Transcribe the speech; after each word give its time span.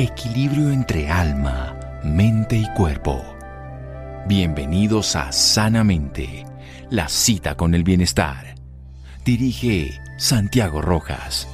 equilibrio 0.00 0.70
entre 0.70 1.10
alma, 1.10 1.78
mente 2.02 2.56
y 2.56 2.66
cuerpo. 2.74 3.22
Bienvenidos 4.26 5.14
a 5.14 5.30
Sanamente, 5.30 6.46
la 6.88 7.06
cita 7.10 7.54
con 7.54 7.74
el 7.74 7.84
bienestar. 7.84 8.54
Dirige 9.26 10.00
Santiago 10.16 10.80
Rojas. 10.80 11.46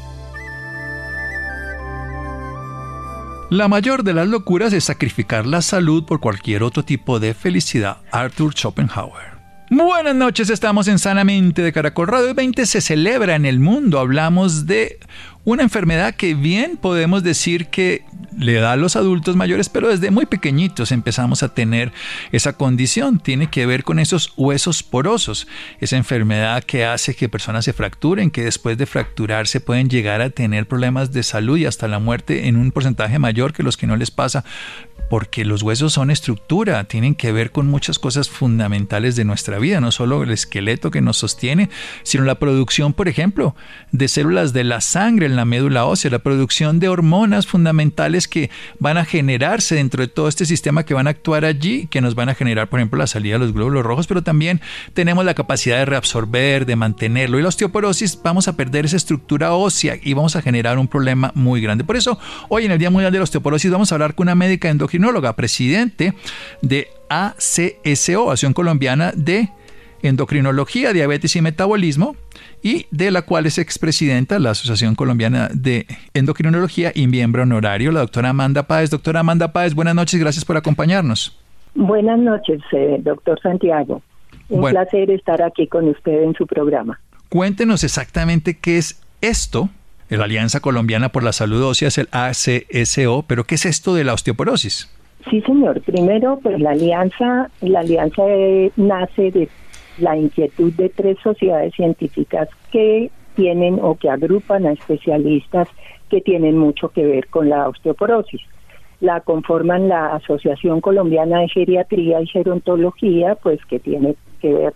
La 3.50 3.66
mayor 3.66 4.04
de 4.04 4.14
las 4.14 4.28
locuras 4.28 4.72
es 4.72 4.84
sacrificar 4.84 5.44
la 5.44 5.60
salud 5.60 6.04
por 6.04 6.20
cualquier 6.20 6.62
otro 6.62 6.84
tipo 6.84 7.18
de 7.18 7.34
felicidad. 7.34 7.98
Arthur 8.12 8.54
Schopenhauer. 8.54 9.36
Buenas 9.68 10.14
noches, 10.14 10.48
estamos 10.48 10.86
en 10.86 11.00
Sanamente 11.00 11.60
de 11.62 11.72
Caracol 11.72 12.06
Radio 12.06 12.32
20 12.32 12.64
se 12.66 12.80
celebra 12.80 13.34
en 13.34 13.44
el 13.44 13.58
mundo. 13.58 13.98
Hablamos 13.98 14.66
de 14.66 15.00
una 15.46 15.62
enfermedad 15.62 16.16
que 16.16 16.34
bien 16.34 16.76
podemos 16.76 17.22
decir 17.22 17.68
que 17.68 18.04
le 18.36 18.54
da 18.54 18.72
a 18.72 18.76
los 18.76 18.96
adultos 18.96 19.36
mayores, 19.36 19.68
pero 19.68 19.88
desde 19.88 20.10
muy 20.10 20.26
pequeñitos 20.26 20.90
empezamos 20.90 21.44
a 21.44 21.54
tener 21.54 21.92
esa 22.32 22.54
condición. 22.54 23.20
Tiene 23.20 23.48
que 23.48 23.64
ver 23.64 23.84
con 23.84 24.00
esos 24.00 24.34
huesos 24.36 24.82
porosos, 24.82 25.46
esa 25.80 25.96
enfermedad 25.96 26.64
que 26.64 26.84
hace 26.84 27.14
que 27.14 27.28
personas 27.28 27.64
se 27.64 27.72
fracturen, 27.72 28.32
que 28.32 28.42
después 28.42 28.76
de 28.76 28.86
fracturarse 28.86 29.60
pueden 29.60 29.88
llegar 29.88 30.20
a 30.20 30.30
tener 30.30 30.66
problemas 30.66 31.12
de 31.12 31.22
salud 31.22 31.56
y 31.58 31.66
hasta 31.66 31.86
la 31.86 32.00
muerte 32.00 32.48
en 32.48 32.56
un 32.56 32.72
porcentaje 32.72 33.20
mayor 33.20 33.52
que 33.52 33.62
los 33.62 33.76
que 33.76 33.86
no 33.86 33.96
les 33.96 34.10
pasa 34.10 34.44
porque 35.08 35.44
los 35.44 35.62
huesos 35.62 35.92
son 35.92 36.10
estructura, 36.10 36.82
tienen 36.84 37.14
que 37.14 37.32
ver 37.32 37.52
con 37.52 37.68
muchas 37.68 37.98
cosas 37.98 38.28
fundamentales 38.28 39.14
de 39.16 39.24
nuestra 39.24 39.58
vida, 39.58 39.80
no 39.80 39.92
solo 39.92 40.22
el 40.22 40.30
esqueleto 40.30 40.90
que 40.90 41.00
nos 41.00 41.16
sostiene, 41.16 41.70
sino 42.02 42.24
la 42.24 42.36
producción, 42.36 42.92
por 42.92 43.08
ejemplo, 43.08 43.54
de 43.92 44.08
células 44.08 44.52
de 44.52 44.64
la 44.64 44.80
sangre 44.80 45.28
la 45.36 45.44
médula 45.44 45.84
ósea, 45.84 46.10
la 46.10 46.18
producción 46.18 46.80
de 46.80 46.88
hormonas 46.88 47.46
fundamentales 47.46 48.28
que 48.28 48.50
van 48.78 48.98
a 48.98 49.04
generarse 49.04 49.74
dentro 49.74 50.02
de 50.02 50.08
todo 50.08 50.28
este 50.28 50.46
sistema 50.46 50.84
que 50.84 50.94
van 50.94 51.06
a 51.06 51.10
actuar 51.10 51.44
allí, 51.44 51.86
que 51.86 52.00
nos 52.00 52.14
van 52.14 52.28
a 52.28 52.34
generar, 52.34 52.68
por 52.68 52.80
ejemplo, 52.80 52.98
la 52.98 53.06
salida 53.06 53.34
de 53.34 53.40
los 53.40 53.52
glóbulos 53.52 53.84
rojos, 53.84 54.06
pero 54.06 54.22
también 54.22 54.60
tenemos 54.94 55.24
la 55.24 55.34
capacidad 55.34 55.78
de 55.78 55.84
reabsorber, 55.84 56.66
de 56.66 56.76
mantenerlo. 56.76 57.38
Y 57.38 57.42
la 57.42 57.48
osteoporosis, 57.48 58.20
vamos 58.22 58.48
a 58.48 58.56
perder 58.56 58.86
esa 58.86 58.96
estructura 58.96 59.52
ósea 59.52 59.96
y 60.02 60.14
vamos 60.14 60.36
a 60.36 60.42
generar 60.42 60.78
un 60.78 60.88
problema 60.88 61.32
muy 61.34 61.60
grande. 61.60 61.84
Por 61.84 61.96
eso, 61.96 62.18
hoy 62.48 62.64
en 62.64 62.72
el 62.72 62.78
Día 62.78 62.90
Mundial 62.90 63.12
de 63.12 63.18
la 63.18 63.24
Osteoporosis 63.24 63.70
vamos 63.70 63.92
a 63.92 63.94
hablar 63.94 64.14
con 64.14 64.26
una 64.26 64.34
médica 64.34 64.68
endocrinológica 64.68 65.36
presidente 65.36 66.14
de 66.62 66.88
ACSO, 67.08 68.30
Asociación 68.30 68.52
Colombiana 68.52 69.12
de 69.14 69.50
Endocrinología, 70.02 70.92
Diabetes 70.92 71.36
y 71.36 71.42
Metabolismo, 71.42 72.16
y 72.62 72.86
de 72.90 73.10
la 73.10 73.22
cual 73.22 73.46
es 73.46 73.58
expresidenta 73.58 74.38
la 74.38 74.50
Asociación 74.50 74.94
Colombiana 74.94 75.48
de 75.52 75.86
Endocrinología 76.14 76.92
y 76.94 77.06
miembro 77.06 77.42
honorario, 77.42 77.92
la 77.92 78.00
doctora 78.00 78.30
Amanda 78.30 78.64
Páez. 78.64 78.90
Doctora 78.90 79.20
Amanda 79.20 79.52
Páez, 79.52 79.74
buenas 79.74 79.94
noches, 79.94 80.20
gracias 80.20 80.44
por 80.44 80.56
acompañarnos. 80.56 81.38
Buenas 81.74 82.18
noches, 82.18 82.60
eh, 82.72 82.98
doctor 83.00 83.40
Santiago. 83.40 84.02
Un 84.48 84.62
placer 84.70 85.10
estar 85.10 85.42
aquí 85.42 85.66
con 85.66 85.88
usted 85.88 86.22
en 86.22 86.34
su 86.34 86.46
programa. 86.46 87.00
Cuéntenos 87.28 87.82
exactamente 87.82 88.58
qué 88.58 88.78
es 88.78 89.02
esto 89.20 89.68
la 90.08 90.24
Alianza 90.24 90.60
Colombiana 90.60 91.08
por 91.08 91.24
la 91.24 91.32
Salud 91.32 91.64
Ósea 91.64 91.88
es 91.88 91.98
el 91.98 92.08
ACSO, 92.12 93.24
pero 93.26 93.44
¿qué 93.44 93.56
es 93.56 93.66
esto 93.66 93.94
de 93.94 94.04
la 94.04 94.14
osteoporosis? 94.14 94.88
Sí, 95.28 95.40
señor. 95.40 95.80
Primero, 95.82 96.38
pues 96.40 96.60
la 96.60 96.70
alianza, 96.70 97.50
la 97.60 97.80
alianza 97.80 98.22
nace 98.76 99.32
de 99.32 99.48
la 99.98 100.16
inquietud 100.16 100.72
de 100.72 100.88
tres 100.88 101.16
sociedades 101.22 101.74
científicas 101.74 102.48
que 102.70 103.10
tienen 103.34 103.78
o 103.80 103.96
que 103.96 104.10
agrupan 104.10 104.66
a 104.66 104.72
especialistas 104.72 105.68
que 106.10 106.20
tienen 106.20 106.56
mucho 106.56 106.88
que 106.88 107.04
ver 107.04 107.28
con 107.28 107.48
la 107.48 107.68
osteoporosis. 107.68 108.40
La 109.00 109.20
conforman 109.20 109.88
la 109.88 110.14
Asociación 110.14 110.80
Colombiana 110.80 111.40
de 111.40 111.48
Geriatría 111.48 112.20
y 112.22 112.26
Gerontología, 112.26 113.34
pues 113.34 113.64
que 113.66 113.78
tiene 113.78 114.16
que 114.40 114.52
ver 114.52 114.72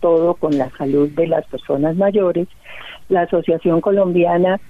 todo 0.00 0.34
con 0.34 0.56
la 0.56 0.70
salud 0.70 1.08
de 1.10 1.26
las 1.26 1.46
personas 1.46 1.96
mayores, 1.96 2.46
la 3.08 3.22
Asociación 3.22 3.80
Colombiana 3.80 4.60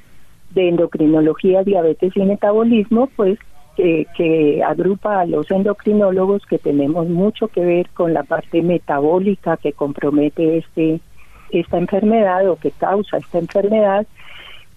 de 0.50 0.68
endocrinología, 0.68 1.64
diabetes 1.64 2.16
y 2.16 2.20
metabolismo, 2.20 3.08
pues 3.16 3.38
que, 3.76 4.62
agrupa 4.64 5.20
a 5.20 5.26
los 5.26 5.50
endocrinólogos 5.50 6.46
que 6.46 6.58
tenemos 6.58 7.08
mucho 7.08 7.48
que 7.48 7.64
ver 7.64 7.88
con 7.90 8.12
la 8.12 8.22
parte 8.22 8.62
metabólica 8.62 9.56
que 9.56 9.72
compromete 9.72 10.58
este 10.58 11.00
esta 11.50 11.78
enfermedad 11.78 12.48
o 12.48 12.56
que 12.56 12.72
causa 12.72 13.18
esta 13.18 13.38
enfermedad 13.38 14.06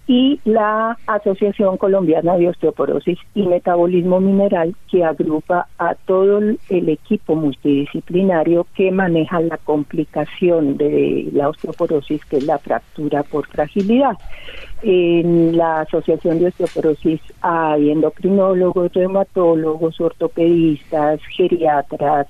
y 0.08 0.40
la 0.46 0.96
Asociación 1.06 1.76
Colombiana 1.76 2.38
de 2.38 2.48
Osteoporosis 2.48 3.18
y 3.34 3.46
Metabolismo 3.46 4.20
Mineral, 4.20 4.74
que 4.90 5.04
agrupa 5.04 5.68
a 5.78 5.94
todo 5.94 6.38
el 6.38 6.88
equipo 6.88 7.34
multidisciplinario 7.34 8.66
que 8.74 8.90
maneja 8.90 9.38
la 9.40 9.58
complicación 9.58 10.78
de 10.78 11.28
la 11.34 11.50
osteoporosis, 11.50 12.24
que 12.24 12.38
es 12.38 12.44
la 12.44 12.56
fractura 12.58 13.22
por 13.22 13.46
fragilidad. 13.48 14.16
En 14.82 15.54
la 15.54 15.82
Asociación 15.82 16.38
de 16.38 16.46
Osteoporosis 16.46 17.20
hay 17.42 17.90
endocrinólogos, 17.90 18.90
reumatólogos, 18.94 20.00
ortopedistas, 20.00 21.20
geriatras, 21.36 22.28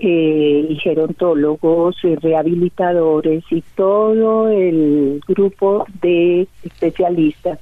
eh, 0.00 0.66
y 0.68 0.76
gerontólogos, 0.76 1.96
eh, 2.04 2.16
rehabilitadores 2.20 3.44
y 3.50 3.62
todo 3.74 4.48
el 4.48 5.20
grupo 5.28 5.84
de 6.00 6.48
especialistas 6.62 7.58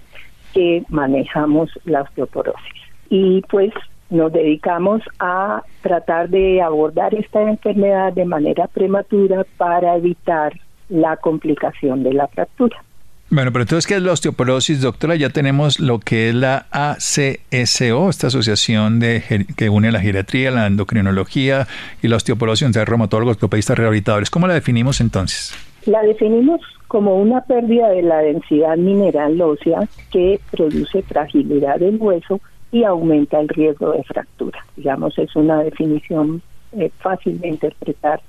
que 0.54 0.84
manejamos 0.88 1.70
la 1.84 2.02
osteoporosis. 2.02 2.62
Y 3.10 3.42
pues 3.50 3.72
nos 4.10 4.32
dedicamos 4.32 5.02
a 5.18 5.62
tratar 5.82 6.28
de 6.28 6.62
abordar 6.62 7.14
esta 7.14 7.42
enfermedad 7.42 8.12
de 8.12 8.24
manera 8.24 8.68
prematura 8.68 9.44
para 9.56 9.96
evitar 9.96 10.52
la 10.88 11.16
complicación 11.16 12.02
de 12.02 12.14
la 12.14 12.28
fractura. 12.28 12.82
Bueno, 13.30 13.52
pero 13.52 13.64
entonces, 13.64 13.86
¿qué 13.86 13.96
es 13.96 14.02
la 14.02 14.12
osteoporosis, 14.12 14.80
doctora? 14.80 15.14
Ya 15.14 15.28
tenemos 15.28 15.80
lo 15.80 15.98
que 15.98 16.30
es 16.30 16.34
la 16.34 16.66
ACSO, 16.70 18.08
esta 18.08 18.28
asociación 18.28 19.00
que 19.54 19.68
une 19.68 19.92
la 19.92 20.00
geriatría, 20.00 20.50
la 20.50 20.66
endocrinología 20.66 21.66
y 22.02 22.08
la 22.08 22.16
osteoporosis 22.16 22.66
entre 22.66 22.86
reumatólogos, 22.86 23.36
ortopedistas, 23.36 23.76
rehabilitadores. 23.76 24.30
¿Cómo 24.30 24.46
la 24.46 24.54
definimos 24.54 25.02
entonces? 25.02 25.52
La 25.84 26.02
definimos 26.02 26.62
como 26.88 27.16
una 27.16 27.42
pérdida 27.42 27.90
de 27.90 28.00
la 28.00 28.20
densidad 28.20 28.78
mineral 28.78 29.38
ósea 29.42 29.86
que 30.10 30.40
produce 30.50 31.02
fragilidad 31.02 31.78
del 31.78 31.98
hueso 31.98 32.40
y 32.72 32.84
aumenta 32.84 33.40
el 33.40 33.48
riesgo 33.48 33.92
de 33.92 34.04
fractura. 34.04 34.64
Digamos, 34.74 35.18
es 35.18 35.36
una 35.36 35.62
definición 35.62 36.40
eh, 36.72 36.90
fácil 36.98 37.38
de 37.40 37.48
interpretar 37.48 38.22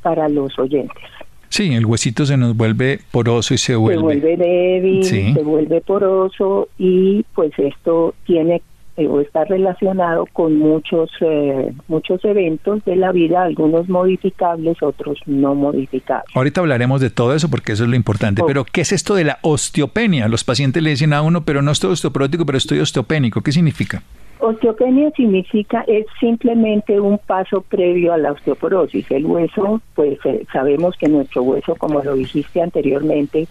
para 0.00 0.30
los 0.30 0.58
oyentes. 0.58 1.04
Sí, 1.48 1.74
el 1.74 1.86
huesito 1.86 2.26
se 2.26 2.36
nos 2.36 2.56
vuelve 2.56 3.00
poroso 3.10 3.54
y 3.54 3.58
se 3.58 3.76
vuelve... 3.76 3.98
Se 3.98 4.02
vuelve 4.02 4.36
débil, 4.36 5.04
se 5.04 5.42
vuelve 5.42 5.80
poroso 5.80 6.68
y 6.78 7.24
pues 7.34 7.52
esto 7.58 8.14
tiene 8.26 8.62
eh, 8.96 9.08
o 9.08 9.20
está 9.20 9.44
relacionado 9.44 10.24
con 10.32 10.56
muchos 10.56 11.10
eh, 11.20 11.70
muchos 11.86 12.24
eventos 12.24 12.82
de 12.86 12.96
la 12.96 13.12
vida, 13.12 13.42
algunos 13.42 13.90
modificables, 13.90 14.82
otros 14.82 15.18
no 15.26 15.54
modificables. 15.54 16.34
Ahorita 16.34 16.62
hablaremos 16.62 17.02
de 17.02 17.10
todo 17.10 17.34
eso 17.34 17.50
porque 17.50 17.72
eso 17.72 17.84
es 17.84 17.90
lo 17.90 17.96
importante. 17.96 18.42
Pero 18.46 18.64
¿qué 18.64 18.80
es 18.80 18.92
esto 18.92 19.14
de 19.14 19.24
la 19.24 19.38
osteopenia? 19.42 20.28
Los 20.28 20.44
pacientes 20.44 20.82
le 20.82 20.90
dicen 20.90 21.12
a 21.12 21.20
uno, 21.20 21.44
pero 21.44 21.60
no 21.60 21.72
estoy 21.72 21.92
osteoporótico, 21.92 22.46
pero 22.46 22.56
estoy 22.56 22.78
osteopénico. 22.78 23.42
¿Qué 23.42 23.52
significa? 23.52 24.02
Osteopenia 24.38 25.10
significa, 25.16 25.84
es 25.86 26.04
simplemente 26.20 27.00
un 27.00 27.18
paso 27.18 27.62
previo 27.62 28.12
a 28.12 28.18
la 28.18 28.32
osteoporosis. 28.32 29.10
El 29.10 29.24
hueso, 29.24 29.80
pues 29.94 30.18
eh, 30.24 30.46
sabemos 30.52 30.94
que 30.96 31.08
nuestro 31.08 31.42
hueso, 31.42 31.74
como 31.76 32.02
lo 32.02 32.14
dijiste 32.14 32.60
anteriormente, 32.60 33.48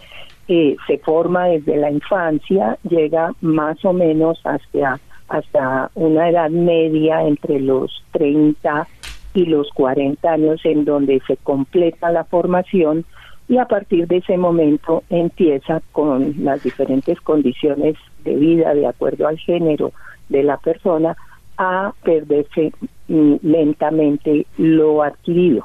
eh, 0.48 0.76
se 0.86 0.98
forma 0.98 1.46
desde 1.46 1.76
la 1.76 1.90
infancia, 1.90 2.78
llega 2.88 3.32
más 3.40 3.84
o 3.84 3.92
menos 3.92 4.40
hasta, 4.44 5.00
hasta 5.28 5.90
una 5.94 6.28
edad 6.28 6.50
media 6.50 7.22
entre 7.26 7.58
los 7.58 8.04
30 8.12 8.86
y 9.34 9.46
los 9.46 9.68
40 9.70 10.30
años 10.30 10.60
en 10.64 10.84
donde 10.84 11.20
se 11.26 11.36
completa 11.36 12.10
la 12.10 12.24
formación 12.24 13.04
y 13.48 13.58
a 13.58 13.66
partir 13.66 14.06
de 14.06 14.18
ese 14.18 14.36
momento 14.36 15.02
empieza 15.10 15.82
con 15.92 16.34
las 16.38 16.62
diferentes 16.62 17.20
condiciones 17.20 17.96
de 18.24 18.34
vida 18.34 18.74
de 18.74 18.86
acuerdo 18.86 19.28
al 19.28 19.38
género 19.38 19.92
de 20.28 20.42
la 20.42 20.56
persona 20.56 21.16
a 21.58 21.92
perderse 22.02 22.72
mm, 23.08 23.36
lentamente 23.42 24.46
lo 24.58 25.02
adquirido. 25.02 25.64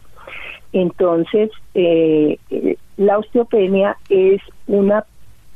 Entonces, 0.74 1.52
eh, 1.74 2.38
eh, 2.50 2.78
la 2.98 3.18
osteopenia 3.18 3.98
es 4.10 4.42
una 4.68 5.06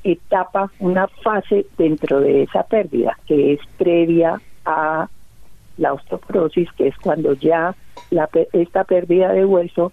etapa, 0.04 0.70
una 0.80 1.08
fase 1.08 1.66
dentro 1.78 2.20
de 2.20 2.44
esa 2.44 2.64
pérdida, 2.64 3.18
que 3.28 3.54
es 3.54 3.60
previa 3.78 4.42
a 4.66 5.08
la 5.78 5.94
osteoporosis, 5.94 6.72
que 6.74 6.88
es 6.88 6.98
cuando 6.98 7.34
ya 7.34 7.76
la, 8.12 8.30
esta 8.54 8.84
pérdida 8.84 9.32
de 9.32 9.46
hueso 9.46 9.92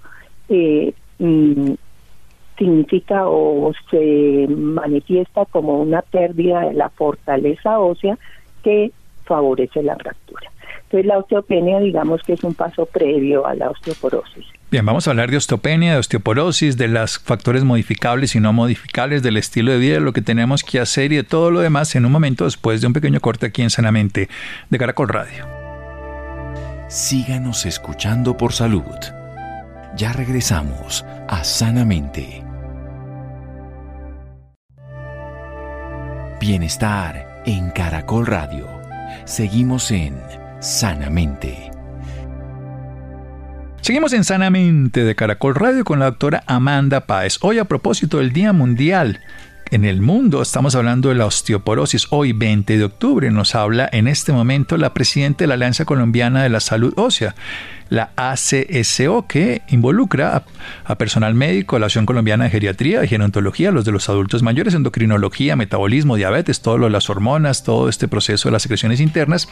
eh, 0.49 0.93
mm, 1.19 1.73
significa 2.59 3.26
o 3.26 3.73
se 3.91 4.47
manifiesta 4.49 5.47
como 5.47 5.81
una 5.81 6.03
pérdida 6.03 6.69
de 6.69 6.75
la 6.75 6.91
fortaleza 6.91 7.79
ósea 7.79 8.19
que 8.62 8.93
favorece 9.24 9.82
la 9.82 9.96
fractura. 9.96 10.50
Entonces 10.84 11.06
la 11.06 11.19
osteopenia 11.19 11.80
digamos 11.80 12.22
que 12.22 12.34
es 12.34 12.44
un 12.44 12.54
paso 12.54 12.86
previo 12.86 13.46
a 13.46 13.54
la 13.54 13.70
osteoporosis. 13.70 14.44
Bien, 14.70 14.84
vamos 14.86 15.06
a 15.06 15.10
hablar 15.10 15.30
de 15.30 15.36
osteopenia, 15.36 15.92
de 15.92 15.98
osteoporosis, 15.98 16.76
de 16.76 16.88
los 16.88 17.19
factores 17.19 17.64
modificables 17.64 18.34
y 18.34 18.40
no 18.40 18.52
modificables, 18.52 19.22
del 19.22 19.36
estilo 19.36 19.72
de 19.72 19.78
vida, 19.78 19.94
de 19.94 20.00
lo 20.00 20.12
que 20.12 20.22
tenemos 20.22 20.64
que 20.64 20.80
hacer 20.80 21.12
y 21.12 21.16
de 21.16 21.24
todo 21.24 21.50
lo 21.50 21.60
demás 21.60 21.94
en 21.94 22.06
un 22.06 22.12
momento 22.12 22.44
después 22.44 22.80
de 22.80 22.86
un 22.86 22.92
pequeño 22.94 23.20
corte 23.20 23.46
aquí 23.46 23.62
en 23.62 23.70
Sanamente 23.70 24.28
de 24.70 24.78
Caracol 24.78 25.08
Radio. 25.08 25.46
Síganos 26.88 27.66
escuchando 27.66 28.36
por 28.36 28.52
salud. 28.52 28.82
Ya 29.96 30.12
regresamos 30.12 31.04
a 31.28 31.44
Sanamente. 31.44 32.42
Bienestar 36.40 37.42
en 37.46 37.70
Caracol 37.70 38.26
Radio. 38.26 38.81
Seguimos 39.25 39.91
en 39.91 40.17
Sanamente. 40.61 41.70
Seguimos 43.81 44.12
en 44.12 44.25
Sanamente 44.25 45.05
de 45.05 45.14
Caracol 45.14 45.55
Radio 45.55 45.85
con 45.85 45.99
la 45.99 46.06
doctora 46.06 46.44
Amanda 46.47 47.06
Páez. 47.06 47.38
Hoy 47.43 47.59
a 47.59 47.64
propósito 47.64 48.19
del 48.19 48.32
Día 48.32 48.53
Mundial 48.53 49.20
en 49.73 49.87
el 49.87 50.03
mundo 50.03 50.43
estamos 50.43 50.75
hablando 50.75 51.09
de 51.09 51.14
la 51.14 51.25
osteoporosis. 51.25 52.09
Hoy, 52.11 52.35
20 52.35 52.76
de 52.76 52.85
octubre, 52.85 53.31
nos 53.31 53.55
habla 53.55 53.88
en 53.91 54.06
este 54.06 54.31
momento 54.31 54.76
la 54.76 54.93
presidenta 54.93 55.44
de 55.44 55.49
la 55.49 55.55
Alianza 55.55 55.87
Colombiana 55.87 56.43
de 56.43 56.50
la 56.50 56.61
Salud 56.61 56.93
Ósea, 56.97 57.35
la 57.92 58.10
ACSO, 58.16 59.26
que 59.28 59.60
involucra 59.68 60.44
a, 60.84 60.94
personal 60.96 61.34
médico, 61.34 61.78
la 61.78 61.86
Asociación 61.86 62.06
Colombiana 62.06 62.44
de 62.44 62.50
Geriatría, 62.50 63.04
y 63.04 63.08
Gerontología, 63.08 63.70
los 63.70 63.84
de 63.84 63.92
los 63.92 64.08
adultos 64.08 64.42
mayores, 64.42 64.72
endocrinología, 64.72 65.56
metabolismo, 65.56 66.16
diabetes, 66.16 66.62
todo 66.62 66.78
lo 66.78 66.88
las 66.88 67.10
hormonas, 67.10 67.64
todo 67.64 67.90
este 67.90 68.08
proceso 68.08 68.48
de 68.48 68.52
las 68.52 68.62
secreciones 68.62 68.98
internas, 68.98 69.46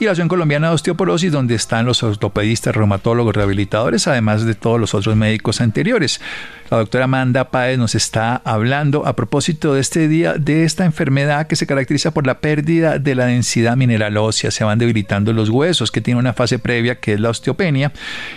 y 0.00 0.04
la 0.04 0.10
Asociación 0.10 0.28
Colombiana 0.28 0.68
de 0.68 0.74
Osteoporosis, 0.74 1.30
donde 1.30 1.54
están 1.54 1.86
los 1.86 2.02
ortopedistas, 2.02 2.74
reumatólogos, 2.74 3.36
rehabilitadores, 3.36 4.08
además 4.08 4.44
de 4.44 4.56
todos 4.56 4.80
los 4.80 4.92
otros 4.92 5.14
médicos 5.14 5.60
anteriores. 5.60 6.20
La 6.68 6.78
doctora 6.78 7.04
Amanda 7.04 7.50
Páez 7.50 7.78
nos 7.78 7.94
está 7.94 8.42
hablando 8.44 9.06
a 9.06 9.14
propósito 9.14 9.74
de 9.74 9.80
este 9.80 10.08
día, 10.08 10.34
de 10.34 10.64
esta 10.64 10.84
enfermedad 10.84 11.46
que 11.46 11.54
se 11.54 11.68
caracteriza 11.68 12.10
por 12.10 12.26
la 12.26 12.40
pérdida 12.40 12.98
de 12.98 13.14
la 13.14 13.26
densidad 13.26 13.76
mineral 13.76 14.16
ósea, 14.16 14.50
se 14.50 14.64
van 14.64 14.80
debilitando 14.80 15.32
los 15.32 15.50
huesos, 15.50 15.92
que 15.92 16.00
tiene 16.00 16.18
una 16.18 16.32
fase 16.32 16.58
previa 16.58 16.96
que 16.96 17.12
es 17.12 17.20
la 17.20 17.30
osteopenia 17.30 17.75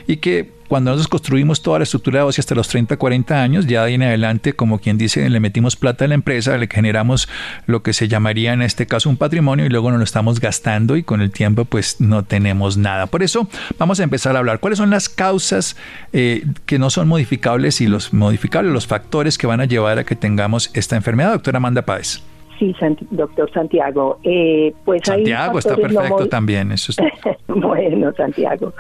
y 0.08 0.18
que 0.18 0.60
cuando 0.70 0.92
nosotros 0.92 1.08
construimos 1.08 1.64
toda 1.64 1.80
la 1.80 1.84
estructura 1.84 2.26
ósea 2.26 2.42
hasta 2.42 2.54
los 2.54 2.68
30, 2.68 2.96
40 2.96 3.42
años, 3.42 3.66
ya 3.66 3.84
de 3.86 3.96
en 3.96 4.04
adelante, 4.04 4.54
como 4.54 4.78
quien 4.78 5.00
dice, 5.00 5.28
le 5.28 5.40
metimos 5.40 5.76
plata 5.76 6.06
a 6.06 6.08
la 6.08 6.14
empresa, 6.14 6.56
le 6.58 6.68
generamos 6.68 7.28
lo 7.66 7.82
que 7.82 7.92
se 7.92 8.08
llamaría 8.08 8.54
en 8.54 8.62
este 8.62 8.86
caso 8.86 9.10
un 9.10 9.18
patrimonio 9.18 9.66
y 9.66 9.70
luego 9.70 9.90
nos 9.90 9.98
lo 9.98 10.04
estamos 10.04 10.40
gastando 10.40 10.96
y 10.96 11.02
con 11.02 11.22
el 11.22 11.32
tiempo 11.32 11.66
pues 11.66 12.00
no 12.00 12.24
tenemos 12.24 12.78
nada. 12.78 13.08
Por 13.08 13.24
eso 13.24 13.50
vamos 13.80 14.00
a 14.00 14.04
empezar 14.04 14.36
a 14.36 14.40
hablar 14.40 14.60
cuáles 14.60 14.78
son 14.78 14.92
las 14.92 15.10
causas 15.10 15.76
eh, 16.14 16.46
que 16.68 16.78
no 16.78 16.92
son 16.92 17.08
modificables 17.08 17.82
y 17.82 17.88
los 17.88 18.14
modificables, 18.14 18.72
los 18.72 18.86
factores 18.86 19.40
que 19.40 19.48
van 19.48 19.62
a 19.62 19.66
llevar 19.66 19.98
a 19.98 20.04
que 20.04 20.16
tengamos 20.16 20.70
esta 20.76 20.96
enfermedad. 20.96 21.32
Doctora 21.32 21.58
Amanda 21.58 21.82
Páez. 21.82 22.22
Sí, 22.60 22.76
doctor 23.12 23.50
Santiago. 23.54 24.20
Eh, 24.22 24.74
pues 24.84 25.02
Santiago 25.06 25.60
está 25.60 25.78
perfecto 25.78 26.28
también. 26.28 26.74
Eso 26.74 26.92
bueno, 27.48 28.12
Santiago. 28.14 28.74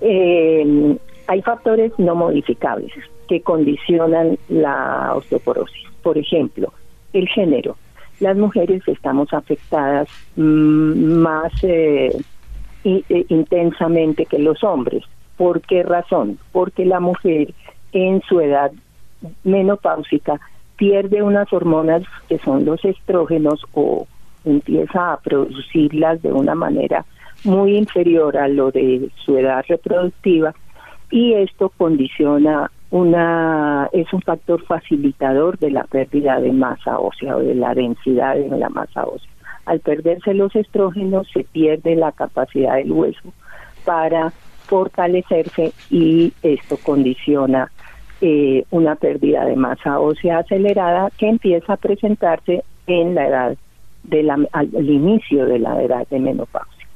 Eh, 0.00 0.96
hay 1.26 1.42
factores 1.42 1.92
no 1.98 2.14
modificables 2.14 2.92
que 3.28 3.42
condicionan 3.42 4.38
la 4.48 5.12
osteoporosis. 5.14 5.84
Por 6.02 6.16
ejemplo, 6.16 6.72
el 7.12 7.28
género. 7.28 7.76
Las 8.20 8.38
mujeres 8.38 8.82
estamos 8.86 9.30
afectadas 9.34 10.08
mm, 10.36 11.18
más 11.18 11.52
eh, 11.62 12.16
intensamente 12.84 14.24
que 14.24 14.38
los 14.38 14.64
hombres. 14.64 15.04
¿Por 15.36 15.60
qué 15.60 15.82
razón? 15.82 16.38
Porque 16.52 16.86
la 16.86 17.00
mujer 17.00 17.52
en 17.92 18.22
su 18.22 18.40
edad 18.40 18.72
menopáusica 19.44 20.40
pierde 20.76 21.22
unas 21.22 21.52
hormonas 21.52 22.02
que 22.28 22.38
son 22.38 22.64
los 22.64 22.84
estrógenos 22.84 23.64
o 23.72 24.06
empieza 24.44 25.12
a 25.12 25.16
producirlas 25.18 26.22
de 26.22 26.32
una 26.32 26.54
manera 26.54 27.04
muy 27.44 27.76
inferior 27.76 28.36
a 28.36 28.48
lo 28.48 28.70
de 28.70 29.10
su 29.24 29.36
edad 29.36 29.64
reproductiva 29.68 30.54
y 31.10 31.34
esto 31.34 31.70
condiciona 31.76 32.70
una 32.90 33.88
es 33.92 34.12
un 34.12 34.22
factor 34.22 34.64
facilitador 34.64 35.58
de 35.58 35.70
la 35.70 35.84
pérdida 35.84 36.40
de 36.40 36.52
masa 36.52 36.98
ósea 36.98 37.36
o 37.36 37.40
de 37.40 37.54
la 37.54 37.74
densidad 37.74 38.38
en 38.38 38.60
la 38.60 38.68
masa 38.68 39.04
ósea. 39.04 39.30
Al 39.64 39.80
perderse 39.80 40.34
los 40.34 40.54
estrógenos 40.54 41.28
se 41.32 41.42
pierde 41.44 41.96
la 41.96 42.12
capacidad 42.12 42.76
del 42.76 42.92
hueso 42.92 43.32
para 43.84 44.30
fortalecerse 44.66 45.72
y 45.90 46.32
esto 46.42 46.76
condiciona 46.82 47.70
eh, 48.20 48.64
una 48.70 48.96
pérdida 48.96 49.44
de 49.44 49.56
masa 49.56 49.98
ósea 49.98 50.38
acelerada 50.38 51.10
que 51.18 51.28
empieza 51.28 51.74
a 51.74 51.76
presentarse 51.76 52.64
en 52.86 53.14
la 53.14 53.28
edad 53.28 53.56
de 54.04 54.30
al, 54.52 54.88
inicio 54.88 55.46
de 55.46 55.58
la 55.58 55.82
edad 55.82 56.06
de 56.08 56.18
menopausia. 56.18 56.86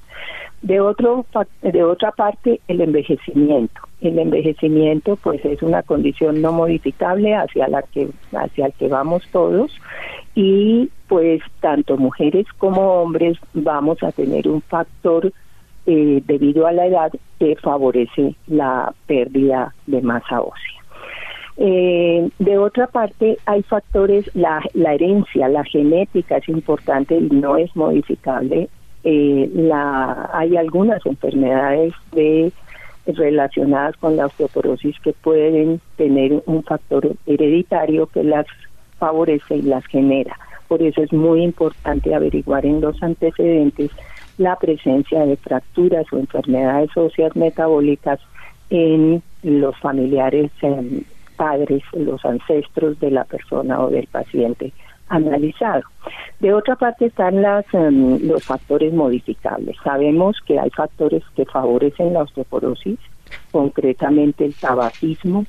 De 0.63 0.81
otro 0.81 1.25
de 1.63 1.83
otra 1.85 2.13
parte 2.13 2.61
el 2.69 2.81
envejecimiento. 2.81 3.81
El 4.01 4.19
envejecimiento 4.19 5.17
pues 5.17 5.45
es 5.45 5.63
una 5.63 5.83
condición 5.83 6.41
no 6.43 6.53
modificable 6.53 7.35
hacia 7.35 7.69
la 7.69 7.83
que 7.83 8.09
hacia 8.33 8.71
que 8.71 8.89
vamos 8.89 9.23
todos 9.33 9.73
y 10.35 10.91
pues 11.09 11.43
tanto 11.61 11.97
mujeres 11.97 12.47
como 12.59 13.03
hombres 13.03 13.39
vamos 13.55 14.03
a 14.03 14.13
tener 14.13 14.49
un 14.49 14.61
factor 14.63 15.33
eh, 15.87 16.23
debido 16.27 16.67
a 16.67 16.73
la 16.73 16.87
edad 16.87 17.11
que 17.39 17.57
favorece 17.57 18.35
la 18.47 18.93
pérdida 19.07 19.75
de 19.87 20.03
masa 20.03 20.41
ósea. 20.41 20.80
Eh, 21.57 22.31
de 22.39 22.59
otra 22.59 22.87
parte, 22.87 23.37
hay 23.47 23.63
factores, 23.63 24.31
la, 24.35 24.63
la 24.75 24.95
herencia, 24.95 25.49
la 25.49 25.65
genética 25.65 26.39
es 26.39 26.49
importante 26.49 27.17
y 27.17 27.29
no 27.31 27.57
es 27.57 27.75
modificable. 27.77 28.69
Eh, 29.05 29.51
la, 29.55 30.31
hay 30.33 30.57
algunas 30.57 31.05
enfermedades 31.07 31.93
de, 32.13 32.53
relacionadas 33.07 33.97
con 33.97 34.17
la 34.17 34.27
osteoporosis 34.27 34.99
que 35.01 35.13
pueden 35.13 35.81
tener 35.97 36.43
un 36.47 36.63
factor 36.63 37.15
hereditario 37.27 38.07
que 38.07 38.25
las 38.25 38.47
favorece 38.99 39.57
y 39.57 39.63
las 39.63 39.87
genera. 39.87 40.39
Por 40.69 40.83
eso 40.83 41.03
es 41.03 41.13
muy 41.13 41.43
importante 41.43 42.15
averiguar 42.15 42.65
en 42.65 42.81
los 42.81 43.03
antecedentes 43.03 43.91
la 44.39 44.57
presencia 44.57 45.27
de 45.27 45.37
fracturas 45.37 46.07
o 46.13 46.19
enfermedades 46.19 46.97
óseas 46.97 47.35
metabólicas 47.35 48.21
en 48.71 49.23
los 49.43 49.77
familiares 49.79 50.51
padres, 51.41 51.83
los 51.95 52.23
ancestros 52.23 53.01
de 53.01 53.11
la 53.11 53.25
persona 53.25 53.81
o 53.81 53.89
del 53.89 54.07
paciente 54.09 54.75
analizado. 55.09 55.85
De 56.39 56.53
otra 56.53 56.77
parte 56.77 57.07
están 57.07 57.41
las, 57.41 57.65
em, 57.73 58.19
los 58.29 58.45
factores 58.45 58.93
modificables. 58.93 59.75
Sabemos 59.83 60.37
que 60.45 60.59
hay 60.61 60.69
factores 60.69 61.23
que 61.35 61.47
favorecen 61.47 62.13
la 62.13 62.25
osteoporosis, 62.25 62.99
concretamente 63.53 64.45
el 64.45 64.53
tabaquismo, 64.53 65.47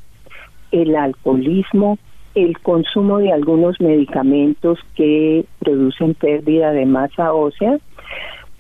el 0.72 0.96
alcoholismo, 0.96 1.98
el 2.36 2.58
consumo 2.60 3.18
de 3.18 3.34
algunos 3.34 3.82
medicamentos 3.82 4.80
que 4.96 5.44
producen 5.60 6.14
pérdida 6.14 6.72
de 6.72 6.86
masa 6.86 7.34
ósea 7.34 7.80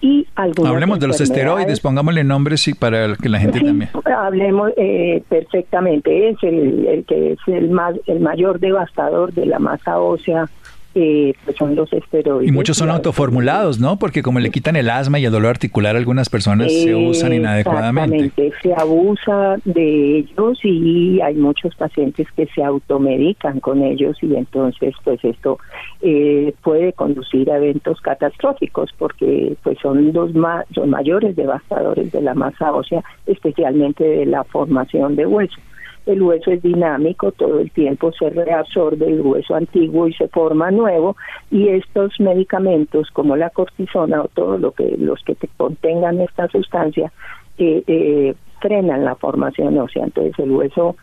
y 0.01 0.27
Hablemos 0.35 0.99
de 0.99 1.07
los 1.07 1.21
esteroides, 1.21 1.79
pongámosle 1.79 2.23
nombres 2.23 2.61
sí, 2.61 2.73
para 2.73 3.15
que 3.15 3.29
la 3.29 3.39
gente 3.39 3.61
también. 3.61 3.89
Hablemos 4.05 4.71
eh, 4.75 5.23
perfectamente, 5.29 6.29
es 6.29 6.37
el, 6.41 6.87
el 6.87 7.05
que 7.05 7.33
es 7.33 7.39
el, 7.47 7.69
más, 7.69 7.95
el 8.07 8.19
mayor 8.19 8.59
devastador 8.59 9.31
de 9.33 9.45
la 9.45 9.59
masa 9.59 9.99
ósea 9.99 10.49
eh, 10.93 11.33
pues 11.45 11.55
son 11.57 11.75
los 11.75 11.91
esteroides. 11.93 12.49
Y 12.49 12.51
muchos 12.51 12.77
son 12.77 12.89
autoformulados, 12.89 13.79
¿no? 13.79 13.97
Porque 13.97 14.21
como 14.21 14.39
le 14.39 14.49
quitan 14.51 14.75
el 14.75 14.89
asma 14.89 15.19
y 15.19 15.25
el 15.25 15.31
dolor 15.31 15.51
articular, 15.51 15.95
algunas 15.95 16.29
personas 16.29 16.71
se 16.71 16.93
usan 16.93 17.33
inadecuadamente. 17.33 18.51
Se 18.61 18.73
abusa 18.73 19.57
de 19.65 20.17
ellos 20.19 20.59
y 20.63 21.21
hay 21.21 21.35
muchos 21.35 21.75
pacientes 21.75 22.27
que 22.35 22.45
se 22.47 22.63
automedican 22.63 23.59
con 23.59 23.81
ellos 23.83 24.17
y 24.21 24.35
entonces 24.35 24.93
pues 25.03 25.23
esto 25.23 25.59
eh, 26.01 26.53
puede 26.63 26.93
conducir 26.93 27.49
a 27.51 27.57
eventos 27.57 28.01
catastróficos 28.01 28.91
porque 28.97 29.55
pues 29.63 29.77
son 29.81 30.11
los, 30.13 30.31
los 30.33 30.87
mayores 30.87 31.35
devastadores 31.35 32.11
de 32.11 32.21
la 32.21 32.33
masa 32.33 32.71
ósea, 32.73 33.03
especialmente 33.25 34.03
de 34.03 34.25
la 34.25 34.43
formación 34.43 35.15
de 35.15 35.25
hueso 35.25 35.59
el 36.05 36.21
hueso 36.21 36.51
es 36.51 36.61
dinámico, 36.61 37.31
todo 37.31 37.59
el 37.59 37.71
tiempo 37.71 38.11
se 38.13 38.29
reabsorbe 38.29 39.07
el 39.07 39.21
hueso 39.21 39.55
antiguo 39.55 40.07
y 40.07 40.13
se 40.13 40.27
forma 40.27 40.71
nuevo 40.71 41.15
y 41.51 41.69
estos 41.69 42.19
medicamentos 42.19 43.09
como 43.11 43.35
la 43.35 43.49
cortisona 43.49 44.21
o 44.21 44.27
todo 44.29 44.57
lo 44.57 44.71
que 44.71 44.95
los 44.97 45.21
que 45.23 45.35
te 45.35 45.47
contengan 45.57 46.19
esta 46.21 46.47
sustancia 46.47 47.11
eh, 47.57 47.83
eh, 47.85 48.35
frenan 48.59 49.05
la 49.05 49.15
formación 49.15 49.77
ósea, 49.77 50.03
entonces 50.05 50.37
el 50.39 50.51
hueso 50.51 50.95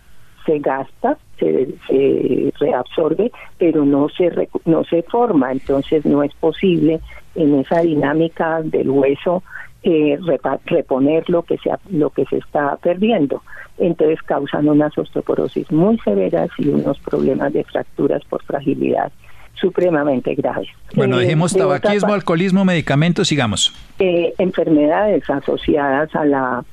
se 0.47 0.59
gasta, 0.61 1.19
se, 1.39 1.69
se, 1.87 2.53
reabsorbe, 2.59 3.31
pero 3.59 3.85
no 3.85 4.09
se 4.09 4.49
no 4.65 4.83
se 4.85 5.03
forma, 5.03 5.53
entonces 5.53 6.07
no 6.07 6.23
es 6.23 6.33
posible 6.35 7.01
en 7.35 7.59
esa 7.59 7.81
dinámica 7.81 8.63
del 8.63 8.89
hueso 8.89 9.43
eh, 9.89 10.19
reponer 10.67 11.29
lo 11.31 11.43
que 11.43 11.57
se 11.59 11.71
lo 11.91 12.11
que 12.11 12.25
se 12.27 12.39
está 12.39 12.77
perdiendo. 12.77 13.43
Entonces 13.79 14.21
causan 14.23 14.69
unas 14.69 14.97
osteoporosis 14.99 15.71
muy 15.71 15.99
severas 16.01 16.51
y 16.59 16.69
unos 16.69 16.99
problemas 16.99 17.53
de 17.53 17.65
fracturas 17.65 18.23
por 18.29 18.43
fragilidad 18.43 19.11
supremamente 19.55 20.35
graves. 20.35 20.69
Bueno, 20.95 21.17
dejemos 21.17 21.53
tabaquismo, 21.55 22.13
alcoholismo, 22.13 22.65
medicamentos, 22.65 23.29
sigamos. 23.29 23.75
Eh, 23.99 24.35
enfermedades 24.39 25.29
asociadas 25.29 26.15
a 26.15 26.25
la 26.25 26.65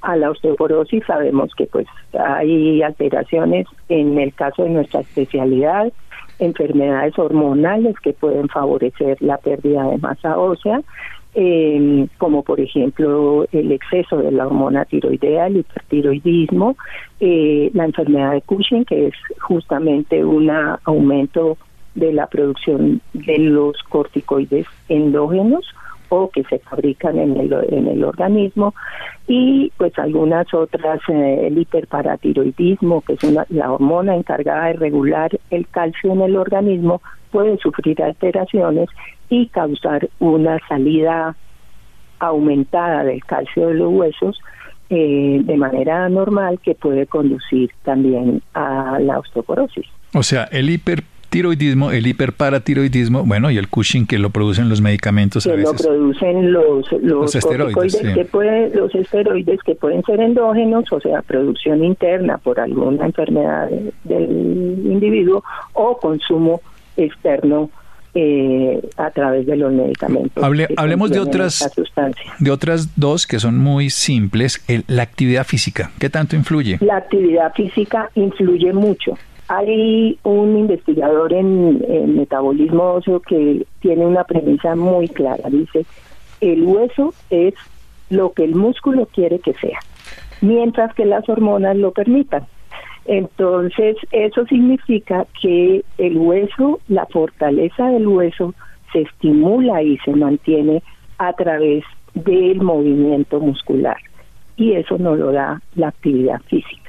a 0.00 0.16
la 0.16 0.30
osteoporosis 0.30 1.04
sabemos 1.06 1.54
que 1.54 1.66
pues 1.66 1.86
hay 2.18 2.82
alteraciones 2.82 3.66
en 3.88 4.18
el 4.18 4.34
caso 4.34 4.64
de 4.64 4.70
nuestra 4.70 5.00
especialidad, 5.00 5.92
enfermedades 6.40 7.16
hormonales 7.18 7.94
que 8.00 8.12
pueden 8.12 8.48
favorecer 8.48 9.18
la 9.20 9.36
pérdida 9.36 9.84
de 9.84 9.98
masa 9.98 10.36
ósea, 10.38 10.80
eh, 11.34 12.06
como 12.18 12.42
por 12.42 12.60
ejemplo 12.60 13.46
el 13.52 13.72
exceso 13.72 14.18
de 14.18 14.32
la 14.32 14.46
hormona 14.46 14.84
tiroidea, 14.84 15.46
el 15.46 15.58
hipertiroidismo, 15.58 16.76
eh, 17.20 17.70
la 17.74 17.86
enfermedad 17.86 18.32
de 18.32 18.42
Cushing, 18.42 18.84
que 18.84 19.08
es 19.08 19.14
justamente 19.40 20.24
un 20.24 20.50
aumento 20.84 21.56
de 21.94 22.12
la 22.12 22.26
producción 22.26 23.00
de 23.12 23.38
los 23.38 23.76
corticoides 23.88 24.66
endógenos 24.88 25.66
que 26.32 26.44
se 26.44 26.58
fabrican 26.58 27.18
en 27.18 27.36
el, 27.36 27.52
en 27.70 27.88
el 27.88 28.04
organismo 28.04 28.74
y 29.26 29.72
pues 29.76 29.98
algunas 29.98 30.52
otras, 30.52 31.00
eh, 31.08 31.46
el 31.46 31.58
hiperparatiroidismo, 31.58 33.00
que 33.02 33.14
es 33.14 33.22
la 33.48 33.72
hormona 33.72 34.14
encargada 34.14 34.66
de 34.66 34.74
regular 34.74 35.30
el 35.50 35.66
calcio 35.68 36.12
en 36.12 36.20
el 36.22 36.36
organismo, 36.36 37.00
puede 37.30 37.56
sufrir 37.58 38.02
alteraciones 38.02 38.88
y 39.28 39.46
causar 39.48 40.08
una 40.18 40.58
salida 40.68 41.34
aumentada 42.18 43.04
del 43.04 43.24
calcio 43.24 43.68
de 43.68 43.74
los 43.74 43.92
huesos 43.92 44.38
eh, 44.90 45.40
de 45.42 45.56
manera 45.56 46.08
normal 46.10 46.60
que 46.62 46.74
puede 46.74 47.06
conducir 47.06 47.70
también 47.82 48.42
a 48.52 48.98
la 49.00 49.18
osteoporosis. 49.18 49.86
O 50.14 50.22
sea, 50.22 50.44
el 50.52 50.68
hiper 50.68 51.02
tiroidismo, 51.32 51.90
el 51.90 52.06
hiperparatiroidismo, 52.06 53.24
bueno, 53.24 53.50
y 53.50 53.56
el 53.56 53.68
Cushing 53.68 54.06
que 54.06 54.18
lo 54.18 54.28
producen 54.28 54.68
los 54.68 54.82
medicamentos 54.82 55.44
que 55.44 55.50
a 55.50 55.54
veces. 55.54 55.82
lo 55.82 55.88
producen 55.88 56.52
los, 56.52 56.92
los, 57.00 57.34
esteroides, 57.34 57.96
que 57.96 58.24
puede, 58.26 58.68
los 58.74 58.94
esteroides 58.94 59.60
que 59.64 59.74
pueden 59.74 60.02
ser 60.04 60.20
endógenos, 60.20 60.84
o 60.92 61.00
sea, 61.00 61.22
producción 61.22 61.82
interna 61.82 62.36
por 62.36 62.60
alguna 62.60 63.06
enfermedad 63.06 63.70
del 64.04 64.30
individuo 64.84 65.42
o 65.72 65.96
consumo 65.96 66.60
externo 66.98 67.70
eh, 68.14 68.86
a 68.98 69.10
través 69.10 69.46
de 69.46 69.56
los 69.56 69.72
medicamentos. 69.72 70.44
hablemos 70.76 71.10
de 71.10 71.18
otras, 71.18 71.72
de 72.40 72.50
otras 72.50 72.94
dos 73.00 73.26
que 73.26 73.40
son 73.40 73.56
muy 73.56 73.88
simples. 73.88 74.62
la 74.86 75.02
actividad 75.02 75.46
física, 75.46 75.90
¿qué 75.98 76.10
tanto 76.10 76.36
influye? 76.36 76.76
La 76.82 76.98
actividad 76.98 77.54
física 77.54 78.10
influye 78.14 78.74
mucho. 78.74 79.16
Hay 79.54 80.18
un 80.22 80.56
investigador 80.56 81.30
en, 81.34 82.16
metabolismo 82.16 82.94
óseo 82.94 83.20
que 83.20 83.66
tiene 83.80 84.06
una 84.06 84.24
premisa 84.24 84.74
muy 84.74 85.08
clara. 85.08 85.50
Dice, 85.50 85.84
el 86.40 86.62
hueso 86.62 87.12
es 87.28 87.52
lo 88.08 88.32
que 88.32 88.44
el 88.44 88.54
músculo 88.54 89.04
quiere 89.04 89.40
que 89.40 89.52
sea, 89.52 89.78
mientras 90.40 90.94
que 90.94 91.04
las 91.04 91.28
hormonas 91.28 91.76
lo 91.76 91.90
permitan. 91.90 92.46
Entonces, 93.04 93.96
eso 94.10 94.46
significa 94.46 95.26
que 95.42 95.84
el 95.98 96.16
hueso, 96.16 96.80
la 96.88 97.04
fortaleza 97.04 97.88
del 97.88 98.08
hueso, 98.08 98.54
se 98.90 99.02
estimula 99.02 99.82
y 99.82 99.98
se 99.98 100.12
mantiene 100.12 100.82
a 101.18 101.34
través 101.34 101.84
del 102.14 102.62
movimiento 102.62 103.38
muscular. 103.38 103.98
Y 104.56 104.72
eso 104.72 104.96
no 104.96 105.14
lo 105.14 105.30
da 105.30 105.60
la 105.74 105.88
actividad 105.88 106.40
física. 106.46 106.81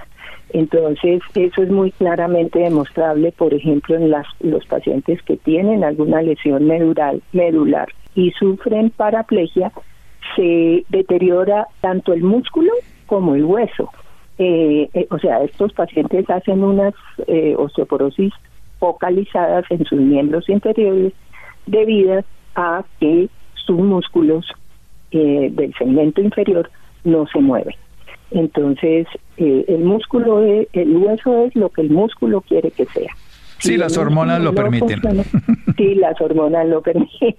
Entonces, 0.53 1.21
eso 1.33 1.63
es 1.63 1.69
muy 1.69 1.91
claramente 1.91 2.59
demostrable, 2.59 3.31
por 3.31 3.55
ejemplo, 3.55 3.95
en 3.95 4.11
las, 4.11 4.27
los 4.39 4.63
pacientes 4.67 5.21
que 5.23 5.35
tienen 5.35 5.83
alguna 5.83 6.21
lesión 6.21 6.65
medular, 6.67 7.15
medular 7.31 7.89
y 8.13 8.31
sufren 8.31 8.91
paraplegia, 8.91 9.71
se 10.35 10.85
deteriora 10.89 11.67
tanto 11.81 12.13
el 12.13 12.21
músculo 12.21 12.71
como 13.07 13.33
el 13.33 13.45
hueso. 13.45 13.89
Eh, 14.37 14.89
eh, 14.93 15.07
o 15.09 15.17
sea, 15.17 15.43
estos 15.43 15.73
pacientes 15.73 16.29
hacen 16.29 16.63
unas 16.63 16.93
eh, 17.27 17.55
osteoporosis 17.57 18.33
focalizadas 18.77 19.65
en 19.71 19.85
sus 19.85 19.99
miembros 19.99 20.47
inferiores 20.49 21.13
debido 21.65 22.23
a 22.55 22.83
que 22.99 23.27
sus 23.55 23.79
músculos 23.79 24.45
del 25.11 25.71
segmento 25.77 26.21
inferior 26.21 26.71
no 27.03 27.27
se 27.27 27.39
mueven. 27.39 27.75
Entonces, 28.33 29.07
eh, 29.37 29.65
el 29.67 29.83
músculo, 29.83 30.43
el 30.43 30.97
hueso 30.97 31.45
es 31.45 31.55
lo 31.55 31.69
que 31.69 31.81
el 31.81 31.91
músculo 31.91 32.41
quiere 32.41 32.71
que 32.71 32.85
sea. 32.87 33.15
Sí, 33.63 33.77
las 33.77 33.97
hormonas 33.97 34.41
lo 34.41 34.53
permiten. 34.53 35.01
sí, 35.77 35.95
las 35.95 36.19
hormonas 36.21 36.67
lo 36.67 36.81
permiten. 36.81 37.35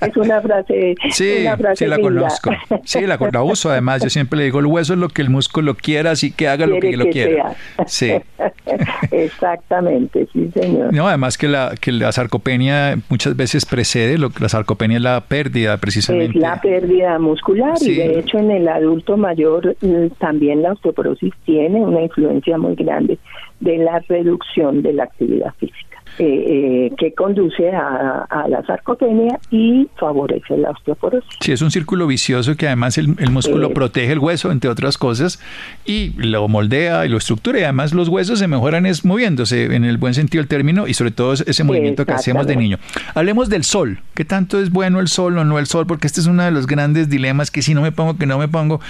es 0.00 0.16
una 0.16 0.40
frase. 0.40 0.94
Sí, 1.10 1.44
sí 1.74 1.86
la 1.86 1.98
conozco. 1.98 2.50
Sí, 2.84 3.00
la, 3.02 3.18
la, 3.18 3.42
uso. 3.42 3.70
Además, 3.70 4.02
yo 4.02 4.08
siempre 4.08 4.38
le 4.38 4.44
digo: 4.46 4.60
el 4.60 4.66
hueso 4.66 4.94
es 4.94 4.98
lo 4.98 5.10
que 5.10 5.20
el 5.20 5.28
músculo 5.28 5.74
quiera, 5.74 6.12
así 6.12 6.32
que 6.32 6.48
haga 6.48 6.66
lo 6.66 6.80
que, 6.80 6.96
lo 6.96 7.06
quiera. 7.10 7.54
Sí. 7.86 8.12
Exactamente, 9.10 10.26
sí, 10.32 10.50
señor. 10.54 10.92
No, 10.94 11.08
además 11.08 11.36
que 11.36 11.48
la, 11.48 11.74
que 11.78 11.92
la 11.92 12.10
sarcopenia 12.12 12.98
muchas 13.10 13.36
veces 13.36 13.66
precede, 13.66 14.16
lo, 14.16 14.30
la 14.40 14.48
sarcopenia 14.48 14.96
es 14.96 15.02
la 15.02 15.20
pérdida 15.20 15.76
precisamente. 15.76 16.38
Es 16.38 16.42
la 16.42 16.60
pérdida 16.60 17.18
muscular 17.18 17.74
y 17.80 17.94
de 17.94 18.18
hecho 18.18 18.38
en 18.38 18.50
el 18.50 18.68
adulto 18.68 19.16
mayor 19.16 19.76
mm, 19.80 20.08
también 20.18 20.62
la 20.62 20.72
osteoporosis 20.72 21.34
tiene 21.44 21.80
una 21.80 22.02
influencia 22.02 22.56
muy 22.58 22.74
grande 22.74 23.18
de 23.60 23.78
la 23.78 24.00
reducción 24.00 24.82
de 24.82 24.92
la 24.92 25.04
actividad 25.04 25.54
física. 25.58 25.88
Eh, 26.20 26.24
eh, 26.26 26.92
que 26.98 27.14
conduce 27.14 27.70
a, 27.70 28.26
la 28.48 28.66
sarcopenia 28.66 29.38
y 29.52 29.86
favorece 29.96 30.56
la 30.56 30.70
osteoporosis. 30.70 31.30
Sí, 31.38 31.52
es 31.52 31.62
un 31.62 31.70
círculo 31.70 32.08
vicioso 32.08 32.56
que 32.56 32.66
además 32.66 32.98
el, 32.98 33.14
músculo 33.30 33.70
protege 33.70 34.12
el 34.12 34.18
hueso, 34.18 34.50
entre 34.50 34.68
otras 34.68 34.98
cosas, 34.98 35.40
y 35.84 36.14
lo 36.16 36.48
moldea 36.48 37.06
y 37.06 37.08
lo 37.08 37.18
estructura, 37.18 37.60
y 37.60 37.62
además 37.62 37.94
los 37.94 38.08
huesos 38.08 38.40
se 38.40 38.48
mejoran 38.48 38.84
es 38.84 39.04
moviéndose 39.04 39.66
en 39.76 39.84
el 39.84 39.96
buen 39.96 40.12
sentido 40.12 40.42
del 40.42 40.48
término, 40.48 40.88
y 40.88 40.94
sobre 40.94 41.12
todo 41.12 41.34
ese 41.34 41.62
movimiento 41.62 42.04
que 42.04 42.12
hacemos 42.12 42.48
de 42.48 42.56
niño. 42.56 42.78
Hablemos 43.14 43.48
del 43.48 43.62
sol. 43.62 44.00
¿Qué 44.14 44.24
tanto 44.24 44.60
es 44.60 44.70
bueno 44.70 44.98
el 44.98 45.06
sol 45.06 45.38
o 45.38 45.44
no 45.44 45.60
el 45.60 45.66
sol? 45.66 45.86
Porque 45.86 46.08
este 46.08 46.20
es 46.20 46.26
uno 46.26 46.42
de 46.42 46.50
los 46.50 46.66
grandes 46.66 47.08
dilemas 47.08 47.52
que 47.52 47.62
si 47.62 47.74
no 47.74 47.82
me 47.82 47.92
pongo, 47.92 48.18
que 48.18 48.26
no 48.26 48.38
me 48.38 48.48
pongo, 48.48 48.80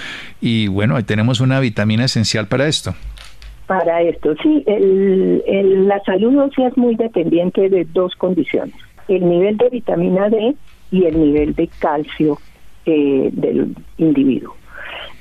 y 0.41 0.67
bueno, 0.67 0.95
ahí 0.95 1.03
tenemos 1.03 1.41
una 1.41 1.59
vitamina 1.59 2.05
esencial 2.05 2.47
para 2.47 2.67
esto 2.67 2.95
para 3.69 4.01
esto. 4.01 4.33
Sí, 4.41 4.63
el, 4.65 5.87
la 5.87 5.99
salud 6.03 6.35
ósea 6.39 6.69
es 6.69 6.77
muy 6.77 6.95
dependiente 6.95 7.69
de 7.69 7.85
dos 7.85 8.15
condiciones, 8.15 8.73
el 9.07 9.29
nivel 9.29 9.57
de 9.57 9.69
vitamina 9.69 10.27
D 10.27 10.55
y 10.89 11.05
el 11.05 11.21
nivel 11.21 11.53
de 11.53 11.69
calcio 11.77 12.39
eh, 12.87 13.29
del 13.31 13.75
individuo. 13.99 14.55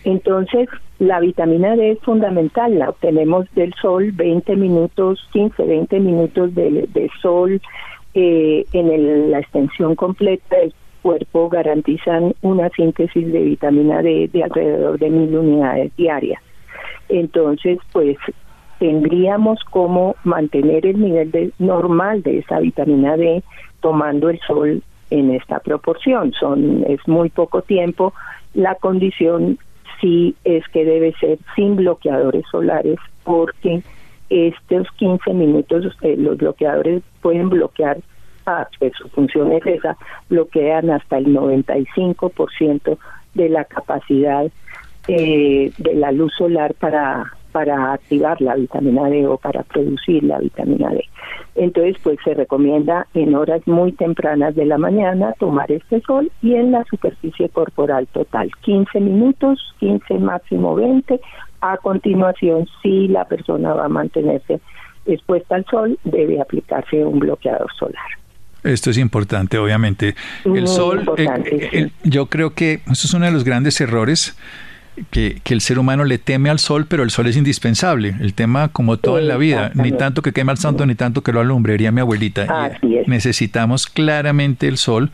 Entonces, 0.05 0.67
la 0.99 1.21
vitamina 1.21 1.77
D 1.77 1.91
es 1.91 1.99
fundamental, 1.99 2.79
la 2.79 2.89
obtenemos 2.89 3.45
del 3.55 3.75
sol, 3.75 4.13
20 4.13 4.57
minutos, 4.57 5.29
15, 5.35 5.65
20 5.65 6.01
minutos 6.01 6.55
de, 6.55 7.11
sol 7.21 7.61
eh, 8.15 8.65
en 8.73 9.31
la 9.31 9.41
extensión 9.41 9.95
completa 9.95 10.57
del 10.57 10.73
cuerpo 11.03 11.51
garantizan 11.51 12.35
una 12.41 12.71
síntesis 12.71 13.31
de 13.31 13.43
vitamina 13.43 14.01
D 14.01 14.31
de 14.33 14.43
alrededor 14.43 14.99
de 14.99 15.11
mil 15.11 15.37
unidades 15.37 15.95
diarias. 15.97 16.41
Entonces, 17.09 17.79
pues 17.93 18.17
tendríamos 18.79 19.63
como 19.65 20.15
mantener 20.25 20.87
el 20.87 21.01
nivel 21.01 21.31
de, 21.31 21.53
normal 21.59 22.23
de 22.23 22.39
esa 22.39 22.61
vitamina 22.61 23.17
D 23.17 23.43
tomando 23.81 24.31
el 24.31 24.39
sol 24.41 24.83
en 25.11 25.31
esta 25.31 25.59
proporción. 25.61 26.33
Son 26.33 26.85
es 26.87 27.01
muy 27.09 27.31
poco 27.31 27.63
tiempo. 27.63 28.13
La 28.55 28.75
condición 28.77 29.59
sí 30.01 30.37
es 30.45 30.67
que 30.69 30.85
debe 30.85 31.13
ser 31.15 31.39
sin 31.57 31.77
bloqueadores 31.77 32.45
solares 32.51 32.99
porque 33.25 33.83
estos 34.31 34.87
15 34.97 35.33
minutos 35.33 35.97
eh, 36.03 36.17
los 36.17 36.37
bloqueadores 36.37 37.03
pueden 37.23 37.49
bloquear 37.49 37.99
ah, 38.47 38.67
pues 38.79 38.93
su 38.97 39.09
función 39.09 39.53
es 39.53 39.67
esa, 39.67 39.97
bloquean 40.29 40.91
hasta 40.91 41.19
el 41.19 41.27
95% 41.27 42.99
de 43.35 43.49
la 43.49 43.65
capacidad 43.65 44.51
eh, 45.09 45.73
de 45.79 45.95
la 45.95 46.13
luz 46.13 46.33
solar 46.37 46.75
para 46.75 47.33
para 47.53 47.93
activar 47.95 48.41
la 48.41 48.55
vitamina 48.55 49.09
D 49.09 49.27
o 49.27 49.39
para 49.39 49.63
producir 49.63 50.23
la 50.23 50.39
vitamina 50.39 50.91
D. 50.91 51.05
Entonces, 51.55 51.97
pues 52.03 52.19
se 52.25 52.35
recomienda 52.35 53.07
en 53.15 53.35
horas 53.35 53.67
muy 53.67 53.93
tempranas 53.93 54.55
de 54.55 54.65
la 54.65 54.79
mañana 54.79 55.33
tomar 55.39 55.73
este 55.73 56.01
sol 56.03 56.31
y 56.43 56.55
en 56.55 56.73
la 56.73 56.85
superficie 56.85 57.49
corporal 57.49 58.07
total, 58.13 58.51
15 58.61 59.01
minutos, 59.01 59.75
15 59.81 60.19
máximo 60.19 60.77
20, 60.77 61.21
A 61.61 61.77
continuación, 61.79 62.69
si 62.83 63.09
la 63.09 63.25
persona 63.25 63.73
va 63.73 63.87
a 63.87 63.89
mantenerse 63.89 64.61
expuesta 65.07 65.57
al 65.57 65.65
sol, 65.65 65.99
debe 66.05 66.41
aplicarse 66.41 67.05
un 67.05 67.19
bloqueador 67.19 67.73
solar. 67.77 68.07
Esto 68.63 68.91
es 68.91 68.99
importante, 68.99 69.59
obviamente. 69.59 70.15
El 70.45 70.69
sol, 70.69 71.03
eh, 71.17 71.91
yo 72.05 72.27
creo 72.27 72.55
que 72.55 72.75
eso 72.91 73.07
es 73.07 73.15
uno 73.15 73.25
de 73.25 73.33
los 73.33 73.43
grandes 73.43 73.81
errores 73.81 74.37
que, 75.11 75.41
el 75.47 75.61
ser 75.61 75.79
humano 75.79 76.05
le 76.05 76.19
teme 76.19 76.51
al 76.51 76.59
sol, 76.59 76.87
pero 76.89 77.03
el 77.03 77.11
sol 77.11 77.27
es 77.27 77.37
indispensable. 77.37 78.15
El 78.21 78.35
tema, 78.35 78.69
como 78.69 78.97
todo 78.97 79.19
en 79.19 79.29
la 79.29 79.37
vida, 79.37 79.71
ni 79.75 79.93
tanto 79.93 80.23
que 80.23 80.33
queme 80.33 80.53
al 80.53 80.59
santo, 80.59 80.87
ni 80.87 80.95
tanto 80.95 81.23
que 81.23 81.33
lo 81.33 81.41
alumbre, 81.41 81.73
diría 81.73 81.93
mi 81.93 82.01
abuelita. 82.01 82.79
Necesitamos 83.07 83.87
claramente 83.87 84.69
el 84.69 84.77
sol. 84.77 85.11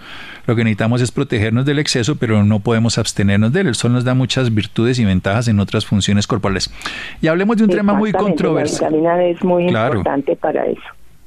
Lo 0.46 0.56
que 0.56 0.64
necesitamos 0.64 1.00
es 1.00 1.10
protegernos 1.10 1.64
del 1.64 1.78
exceso, 1.78 2.16
pero 2.16 2.44
no 2.44 2.60
podemos 2.60 2.98
abstenernos 2.98 3.52
de 3.52 3.60
él. 3.60 3.68
El 3.68 3.74
sol 3.74 3.92
nos 3.92 4.04
da 4.04 4.14
muchas 4.14 4.54
virtudes 4.54 4.98
y 4.98 5.04
ventajas 5.04 5.48
en 5.48 5.58
otras 5.60 5.86
funciones 5.86 6.26
corporales. 6.26 6.70
Y 7.22 7.28
hablemos 7.28 7.56
de 7.56 7.64
un 7.64 7.70
tema 7.70 7.94
muy 7.94 8.12
controversial. 8.12 8.92
La 8.92 8.96
vitamina 8.96 9.24
es 9.24 9.42
muy 9.44 9.68
importante 9.68 10.36
para 10.36 10.66
eso. 10.66 10.82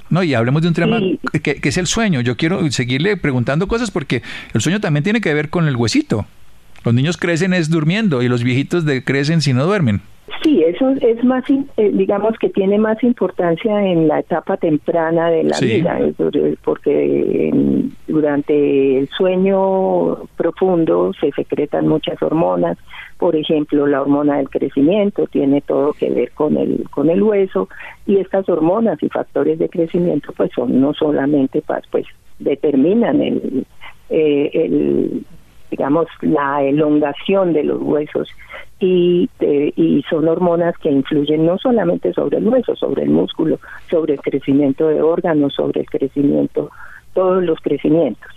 No, 0.09 0.23
y 0.23 0.33
hablemos 0.33 0.61
de 0.61 0.67
un 0.69 0.73
tema 0.73 0.99
que, 1.41 1.55
que, 1.55 1.69
es 1.69 1.77
el 1.77 1.87
sueño. 1.87 2.21
Yo 2.21 2.37
quiero 2.37 2.69
seguirle 2.71 3.17
preguntando 3.17 3.67
cosas 3.67 3.91
porque 3.91 4.21
el 4.53 4.61
sueño 4.61 4.79
también 4.79 5.03
tiene 5.03 5.19
que 5.19 5.33
ver 5.33 5.49
con 5.49 5.67
el 5.67 5.75
huesito. 5.75 6.25
Los 6.83 6.93
niños 6.93 7.17
crecen 7.17 7.53
es 7.53 7.69
durmiendo 7.69 8.21
y 8.21 8.27
los 8.27 8.43
viejitos 8.43 8.85
de 8.85 9.03
crecen 9.03 9.41
si 9.41 9.53
no 9.53 9.65
duermen. 9.65 10.01
Sí, 10.43 10.63
eso 10.63 10.89
es 11.01 11.23
más, 11.23 11.43
eh, 11.49 11.91
digamos 11.93 12.37
que 12.37 12.49
tiene 12.49 12.77
más 12.77 13.01
importancia 13.03 13.85
en 13.85 14.07
la 14.07 14.19
etapa 14.19 14.57
temprana 14.57 15.29
de 15.29 15.43
la 15.43 15.59
vida, 15.59 15.99
porque 16.63 17.51
durante 18.07 18.99
el 18.99 19.09
sueño 19.09 20.17
profundo 20.35 21.13
se 21.19 21.31
secretan 21.31 21.87
muchas 21.87 22.21
hormonas, 22.21 22.77
por 23.17 23.35
ejemplo, 23.35 23.87
la 23.87 24.01
hormona 24.01 24.37
del 24.37 24.49
crecimiento 24.49 25.27
tiene 25.27 25.61
todo 25.61 25.93
que 25.93 26.09
ver 26.09 26.31
con 26.31 26.57
el 26.57 26.87
con 26.91 27.09
el 27.09 27.23
hueso 27.23 27.67
y 28.05 28.17
estas 28.17 28.47
hormonas 28.47 29.01
y 29.01 29.09
factores 29.09 29.57
de 29.57 29.69
crecimiento 29.69 30.33
pues 30.35 30.51
son 30.55 30.79
no 30.79 30.93
solamente 30.93 31.63
pues 31.89 32.05
determinan 32.37 33.21
el, 33.21 33.65
eh, 34.09 34.51
el 34.53 35.25
digamos, 35.69 36.07
la 36.21 36.63
elongación 36.63 37.53
de 37.53 37.63
los 37.63 37.81
huesos 37.81 38.29
y, 38.79 39.29
y 39.39 40.03
son 40.09 40.27
hormonas 40.27 40.77
que 40.77 40.91
influyen 40.91 41.45
no 41.45 41.57
solamente 41.57 42.13
sobre 42.13 42.37
el 42.37 42.47
hueso, 42.47 42.75
sobre 42.75 43.03
el 43.03 43.09
músculo, 43.09 43.59
sobre 43.89 44.13
el 44.13 44.21
crecimiento 44.21 44.87
de 44.87 45.01
órganos, 45.01 45.53
sobre 45.55 45.81
el 45.81 45.89
crecimiento, 45.89 46.69
todos 47.13 47.43
los 47.43 47.59
crecimientos. 47.61 48.31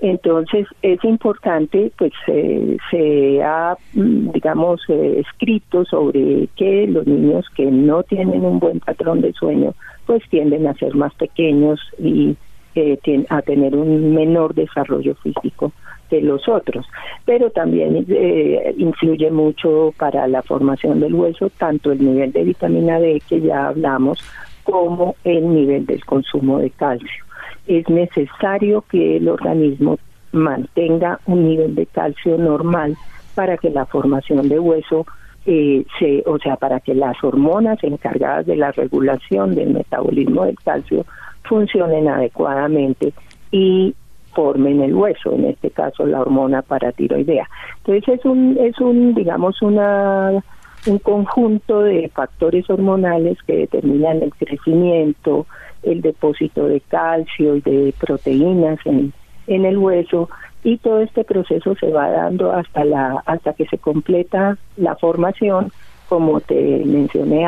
Entonces 0.00 0.66
es 0.82 1.02
importante, 1.04 1.92
pues 1.98 2.12
se 2.26 3.42
ha, 3.42 3.76
mm, 3.92 4.30
digamos, 4.30 4.80
eh, 4.88 5.20
escrito 5.26 5.84
sobre 5.84 6.48
que 6.56 6.86
los 6.86 7.06
niños 7.06 7.44
que 7.56 7.66
no 7.66 8.02
tienen 8.04 8.44
un 8.44 8.60
buen 8.60 8.80
patrón 8.80 9.20
de 9.20 9.32
sueño, 9.32 9.74
pues 10.06 10.22
tienden 10.30 10.66
a 10.68 10.74
ser 10.74 10.94
más 10.94 11.12
pequeños 11.14 11.80
y 11.98 12.36
eh, 12.76 12.98
a 13.30 13.42
tener 13.42 13.74
un 13.74 14.14
menor 14.14 14.54
desarrollo 14.54 15.16
físico 15.16 15.72
de 16.10 16.20
los 16.20 16.48
otros, 16.48 16.86
pero 17.24 17.50
también 17.50 18.04
eh, 18.08 18.74
influye 18.76 19.30
mucho 19.30 19.94
para 19.96 20.26
la 20.26 20.42
formación 20.42 21.00
del 21.00 21.14
hueso 21.14 21.50
tanto 21.56 21.92
el 21.92 22.04
nivel 22.04 22.32
de 22.32 22.44
vitamina 22.44 22.98
D 22.98 23.22
que 23.28 23.40
ya 23.40 23.68
hablamos 23.68 24.18
como 24.64 25.16
el 25.24 25.52
nivel 25.54 25.86
del 25.86 26.04
consumo 26.04 26.58
de 26.58 26.70
calcio. 26.70 27.24
Es 27.66 27.88
necesario 27.88 28.84
que 28.90 29.16
el 29.16 29.28
organismo 29.28 29.98
mantenga 30.32 31.20
un 31.26 31.48
nivel 31.48 31.74
de 31.74 31.86
calcio 31.86 32.38
normal 32.38 32.96
para 33.34 33.56
que 33.56 33.70
la 33.70 33.86
formación 33.86 34.48
de 34.48 34.58
hueso 34.58 35.06
eh, 35.46 35.84
se, 35.98 36.22
o 36.26 36.38
sea, 36.38 36.56
para 36.56 36.80
que 36.80 36.94
las 36.94 37.22
hormonas 37.24 37.82
encargadas 37.82 38.46
de 38.46 38.56
la 38.56 38.72
regulación 38.72 39.54
del 39.54 39.70
metabolismo 39.70 40.44
del 40.44 40.56
calcio 40.62 41.06
funcionen 41.44 42.08
adecuadamente 42.08 43.12
y 43.50 43.94
formen 44.34 44.82
el 44.82 44.94
hueso, 44.94 45.32
en 45.34 45.46
este 45.46 45.70
caso 45.70 46.06
la 46.06 46.20
hormona 46.20 46.62
paratiroidea. 46.62 47.48
Entonces 47.78 48.20
es 48.20 48.24
un, 48.24 48.56
es 48.60 48.78
un, 48.80 49.14
digamos, 49.14 49.60
una 49.62 50.42
un 50.86 50.98
conjunto 50.98 51.82
de 51.82 52.08
factores 52.08 52.68
hormonales 52.70 53.36
que 53.46 53.54
determinan 53.54 54.22
el 54.22 54.32
crecimiento, 54.32 55.46
el 55.82 56.00
depósito 56.00 56.66
de 56.68 56.80
calcio 56.80 57.56
y 57.56 57.60
de 57.60 57.94
proteínas 57.98 58.78
en, 58.86 59.12
en 59.46 59.64
el 59.64 59.78
hueso 59.78 60.30
y 60.62 60.78
todo 60.78 61.00
este 61.00 61.24
proceso 61.24 61.74
se 61.76 61.90
va 61.90 62.10
dando 62.10 62.52
hasta 62.52 62.84
la 62.84 63.22
hasta 63.26 63.54
que 63.54 63.66
se 63.66 63.78
completa 63.78 64.58
la 64.76 64.94
formación 64.96 65.72
como 66.08 66.40
te 66.40 66.82
mencioné 66.84 67.46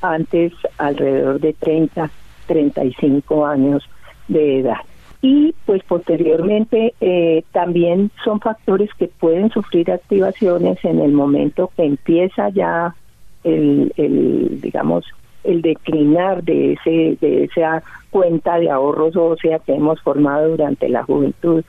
antes 0.00 0.52
alrededor 0.78 1.40
de 1.40 1.54
30 1.54 2.10
35 2.46 3.46
años 3.46 3.88
de 4.28 4.60
edad 4.60 4.78
y 5.22 5.54
pues 5.66 5.82
posteriormente 5.84 6.94
eh, 7.00 7.44
también 7.52 8.10
son 8.24 8.40
factores 8.40 8.90
que 8.98 9.06
pueden 9.06 9.50
sufrir 9.50 9.90
activaciones 9.92 10.84
en 10.84 10.98
el 10.98 11.12
momento 11.12 11.70
que 11.76 11.84
empieza 11.84 12.48
ya 12.48 12.96
el, 13.44 13.92
el 13.96 14.60
digamos 14.60 15.04
el 15.44 15.62
declinar 15.62 16.42
de 16.42 16.72
ese 16.72 17.16
de 17.20 17.44
esa 17.44 17.84
cuenta 18.10 18.58
de 18.58 18.70
ahorros 18.70 19.16
ósea 19.16 19.60
que 19.60 19.74
hemos 19.74 20.00
formado 20.02 20.50
durante 20.50 20.88
la 20.88 21.02
juventud. 21.04 21.64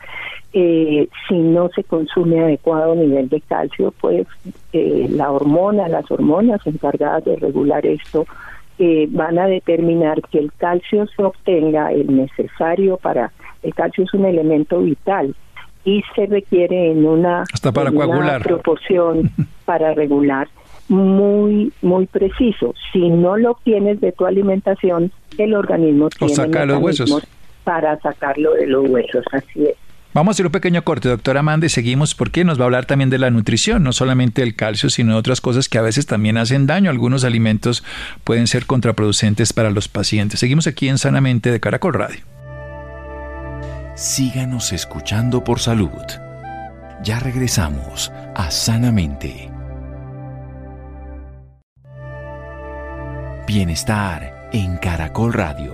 Eh, 0.51 1.07
si 1.27 1.35
no 1.35 1.69
se 1.69 1.83
consume 1.83 2.41
adecuado 2.41 2.95
nivel 2.95 3.29
de 3.29 3.41
calcio 3.41 3.93
pues 3.99 4.27
eh, 4.71 5.07
la 5.09 5.31
hormona 5.31 5.87
las 5.87 6.09
hormonas 6.11 6.61
encargadas 6.67 7.25
de 7.25 7.35
regular 7.37 7.83
esto 7.85 8.25
eh, 8.85 9.07
van 9.09 9.39
a 9.39 9.47
determinar 9.47 10.21
que 10.23 10.39
el 10.39 10.51
calcio 10.51 11.07
se 11.15 11.23
obtenga 11.23 11.91
el 11.93 12.13
necesario 12.13 12.97
para 12.97 13.31
el 13.61 13.73
calcio 13.73 14.03
es 14.03 14.13
un 14.13 14.25
elemento 14.25 14.81
vital 14.81 15.33
y 15.85 16.03
se 16.13 16.25
requiere 16.25 16.91
en 16.91 17.05
una, 17.05 17.45
proporción 18.43 19.31
para 19.65 19.93
regular 19.93 20.49
muy 20.89 21.71
muy 21.81 22.07
preciso. 22.07 22.73
Si 22.91 23.09
no 23.09 23.37
lo 23.37 23.51
obtienes 23.51 24.01
de 24.01 24.11
tu 24.11 24.25
alimentación, 24.25 25.13
el 25.37 25.53
organismo 25.53 26.09
tiene 26.09 26.65
los 26.65 26.81
huesos. 26.81 27.27
para 27.63 27.97
sacarlo 28.01 28.53
de 28.53 28.67
los 28.67 28.89
huesos. 28.89 29.23
Así 29.31 29.65
es. 29.65 29.77
Vamos 30.13 30.31
a 30.31 30.35
hacer 30.35 30.45
un 30.45 30.51
pequeño 30.51 30.83
corte, 30.83 31.09
doctora 31.09 31.39
Amanda, 31.39 31.65
y 31.65 31.69
seguimos 31.69 32.13
porque 32.13 32.43
nos 32.43 32.59
va 32.59 32.63
a 32.63 32.65
hablar 32.65 32.85
también 32.85 33.09
de 33.09 33.17
la 33.17 33.31
nutrición, 33.31 33.83
no 33.83 33.93
solamente 33.93 34.43
el 34.43 34.55
calcio, 34.55 34.91
sino 34.91 35.13
de 35.13 35.17
otras 35.17 35.41
cosas 35.41 35.67
que 35.69 35.79
a 35.79 35.81
veces 35.81 36.05
también 36.05 36.37
hacen 36.37 36.67
daño. 36.67 36.91
Algunos 36.91 37.23
alimentos 37.23 37.83
pueden 38.23 38.45
ser 38.45 38.67
contraproducentes 38.67 39.53
para 39.53 39.71
los 39.71 39.87
pacientes. 39.87 40.39
Seguimos 40.39 40.67
aquí 40.67 40.87
en 40.87 40.99
Sanamente 40.99 41.51
de 41.51 41.59
Caracol 41.59 41.95
Radio. 41.95 42.19
Síganos 43.95 44.71
escuchando 44.71 45.43
por 45.43 45.59
salud. 45.59 45.89
Ya 47.03 47.19
regresamos 47.19 48.11
a 48.35 48.51
Sanamente. 48.51 49.49
Bienestar 53.47 54.49
en 54.53 54.77
Caracol 54.77 55.33
Radio. 55.33 55.73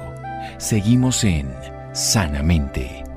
Seguimos 0.57 1.25
en 1.25 1.53
Sanamente. 1.91 3.08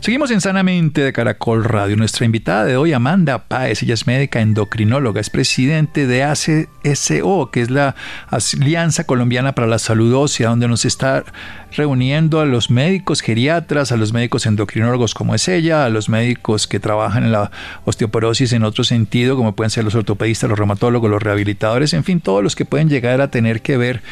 Seguimos 0.00 0.30
en 0.30 0.40
Sanamente 0.40 1.02
de 1.02 1.12
Caracol 1.12 1.62
Radio. 1.62 1.94
Nuestra 1.94 2.24
invitada 2.24 2.64
de 2.64 2.74
hoy, 2.74 2.94
Amanda 2.94 3.48
Páez, 3.48 3.82
ella 3.82 3.92
es 3.92 4.06
médica 4.06 4.40
endocrinóloga, 4.40 5.20
es 5.20 5.28
presidente 5.28 6.06
de 6.06 6.22
ACSO, 6.24 7.50
que 7.50 7.60
es 7.60 7.68
la 7.68 7.94
Alianza 8.30 9.04
Colombiana 9.04 9.54
para 9.54 9.66
la 9.66 9.78
Salud 9.78 10.14
Ósea, 10.14 10.48
donde 10.48 10.68
nos 10.68 10.86
está 10.86 11.24
reuniendo 11.72 12.40
a 12.40 12.46
los 12.46 12.70
médicos 12.70 13.20
geriatras, 13.20 13.92
a 13.92 13.98
los 13.98 14.14
médicos 14.14 14.46
endocrinólogos 14.46 15.12
como 15.12 15.34
es 15.34 15.46
ella, 15.48 15.84
a 15.84 15.90
los 15.90 16.08
médicos 16.08 16.66
que 16.66 16.80
trabajan 16.80 17.24
en 17.24 17.32
la 17.32 17.50
osteoporosis 17.84 18.54
en 18.54 18.64
otro 18.64 18.84
sentido, 18.84 19.36
como 19.36 19.54
pueden 19.54 19.70
ser 19.70 19.84
los 19.84 19.94
ortopedistas, 19.94 20.48
los 20.48 20.58
reumatólogos, 20.58 21.10
los 21.10 21.22
rehabilitadores, 21.22 21.92
en 21.92 22.04
fin, 22.04 22.22
todos 22.22 22.42
los 22.42 22.56
que 22.56 22.64
pueden 22.64 22.88
llegar 22.88 23.20
a 23.20 23.30
tener 23.30 23.60
que 23.60 23.76
ver 23.76 24.02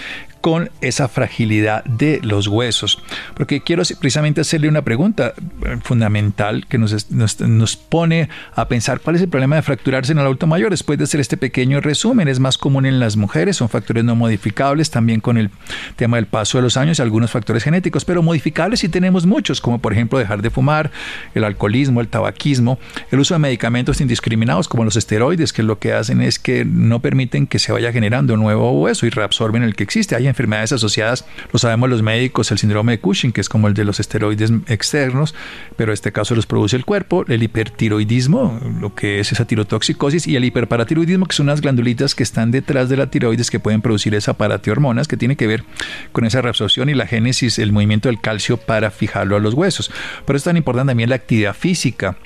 con 0.40 0.70
esa 0.80 1.08
fragilidad 1.08 1.84
de 1.84 2.20
los 2.22 2.46
huesos. 2.46 3.02
Porque 3.34 3.62
quiero 3.62 3.82
precisamente 4.00 4.40
hacerle 4.40 4.68
una 4.68 4.82
pregunta 4.82 5.34
eh, 5.36 5.78
fundamental 5.82 6.66
que 6.68 6.78
nos, 6.78 7.10
nos, 7.10 7.76
pone 7.76 8.28
a 8.54 8.68
pensar 8.68 9.00
cuál 9.00 9.16
es 9.16 9.22
el 9.22 9.28
problema 9.28 9.56
de 9.56 9.62
fracturarse 9.62 10.12
en 10.12 10.18
el 10.18 10.24
adulto 10.24 10.46
mayor. 10.46 10.70
Después 10.70 10.98
de 10.98 11.04
hacer 11.04 11.20
este 11.20 11.36
pequeño 11.36 11.80
resumen, 11.80 12.28
es 12.28 12.40
más 12.40 12.58
común 12.58 12.86
en 12.86 13.00
las 13.00 13.16
mujeres, 13.16 13.56
son 13.56 13.68
factores 13.68 14.04
no 14.04 14.16
modificables, 14.16 14.90
también 14.90 15.20
con 15.20 15.38
el 15.38 15.50
tema 15.96 16.16
del 16.16 16.26
paso 16.26 16.58
de 16.58 16.62
los 16.62 16.76
años 16.76 16.98
y 16.98 17.02
algunos 17.02 17.30
factores 17.30 17.64
genéticos, 17.64 18.04
pero 18.04 18.22
modificables 18.22 18.80
sí 18.80 18.88
tenemos 18.88 19.26
muchos, 19.26 19.60
como 19.60 19.78
por 19.78 19.92
ejemplo 19.92 20.18
dejar 20.18 20.42
de 20.42 20.50
fumar, 20.50 20.90
el 21.34 21.44
alcoholismo, 21.44 22.00
el 22.00 22.08
tabaquismo, 22.08 22.78
el 23.10 23.20
uso 23.20 23.34
de 23.34 23.40
medicamentos 23.40 24.00
indiscriminados 24.00 24.68
como 24.68 24.84
los 24.84 24.96
esteroides, 24.96 25.52
que 25.52 25.62
lo 25.62 25.78
que 25.78 25.92
hacen 25.92 26.20
es 26.20 26.38
que 26.38 26.64
no 26.64 27.00
permiten 27.00 27.46
que 27.46 27.58
se 27.58 27.72
vaya 27.72 27.92
generando 27.92 28.34
un 28.34 28.40
nuevo 28.40 28.72
hueso 28.80 29.06
y 29.06 29.10
reabsorben 29.10 29.62
el 29.62 29.74
que 29.74 29.84
existe. 29.84 30.16
Enfermedades 30.28 30.72
asociadas, 30.72 31.24
lo 31.52 31.58
sabemos 31.58 31.88
los 31.88 32.02
médicos, 32.02 32.50
el 32.50 32.58
síndrome 32.58 32.92
de 32.92 33.00
Cushing, 33.00 33.32
que 33.32 33.40
es 33.40 33.48
como 33.48 33.68
el 33.68 33.74
de 33.74 33.84
los 33.84 34.00
esteroides 34.00 34.52
externos, 34.66 35.34
pero 35.76 35.92
en 35.92 35.94
este 35.94 36.12
caso 36.12 36.34
los 36.34 36.46
produce 36.46 36.76
el 36.76 36.84
cuerpo, 36.84 37.24
el 37.28 37.42
hipertiroidismo, 37.42 38.60
lo 38.80 38.94
que 38.94 39.20
es 39.20 39.32
esa 39.32 39.46
tirotoxicosis, 39.46 40.26
y 40.26 40.36
el 40.36 40.44
hiperparatiroidismo, 40.44 41.26
que 41.26 41.34
son 41.34 41.46
unas 41.46 41.60
glandulitas 41.60 42.14
que 42.14 42.22
están 42.22 42.50
detrás 42.50 42.88
de 42.88 42.96
la 42.96 43.10
tiroides 43.10 43.50
que 43.50 43.60
pueden 43.60 43.82
producir 43.82 44.14
esa 44.14 44.36
hormonas 44.70 45.08
que 45.08 45.16
tiene 45.16 45.36
que 45.36 45.46
ver 45.46 45.64
con 46.12 46.24
esa 46.24 46.40
reabsorción 46.40 46.88
y 46.88 46.94
la 46.94 47.06
génesis, 47.06 47.58
el 47.58 47.72
movimiento 47.72 48.08
del 48.08 48.20
calcio 48.20 48.56
para 48.56 48.90
fijarlo 48.90 49.36
a 49.36 49.40
los 49.40 49.54
huesos. 49.54 49.90
Por 50.24 50.36
eso 50.36 50.42
es 50.42 50.44
tan 50.44 50.56
importante 50.56 50.90
también 50.90 51.10
la 51.10 51.16
actividad 51.16 51.54
física, 51.54 52.16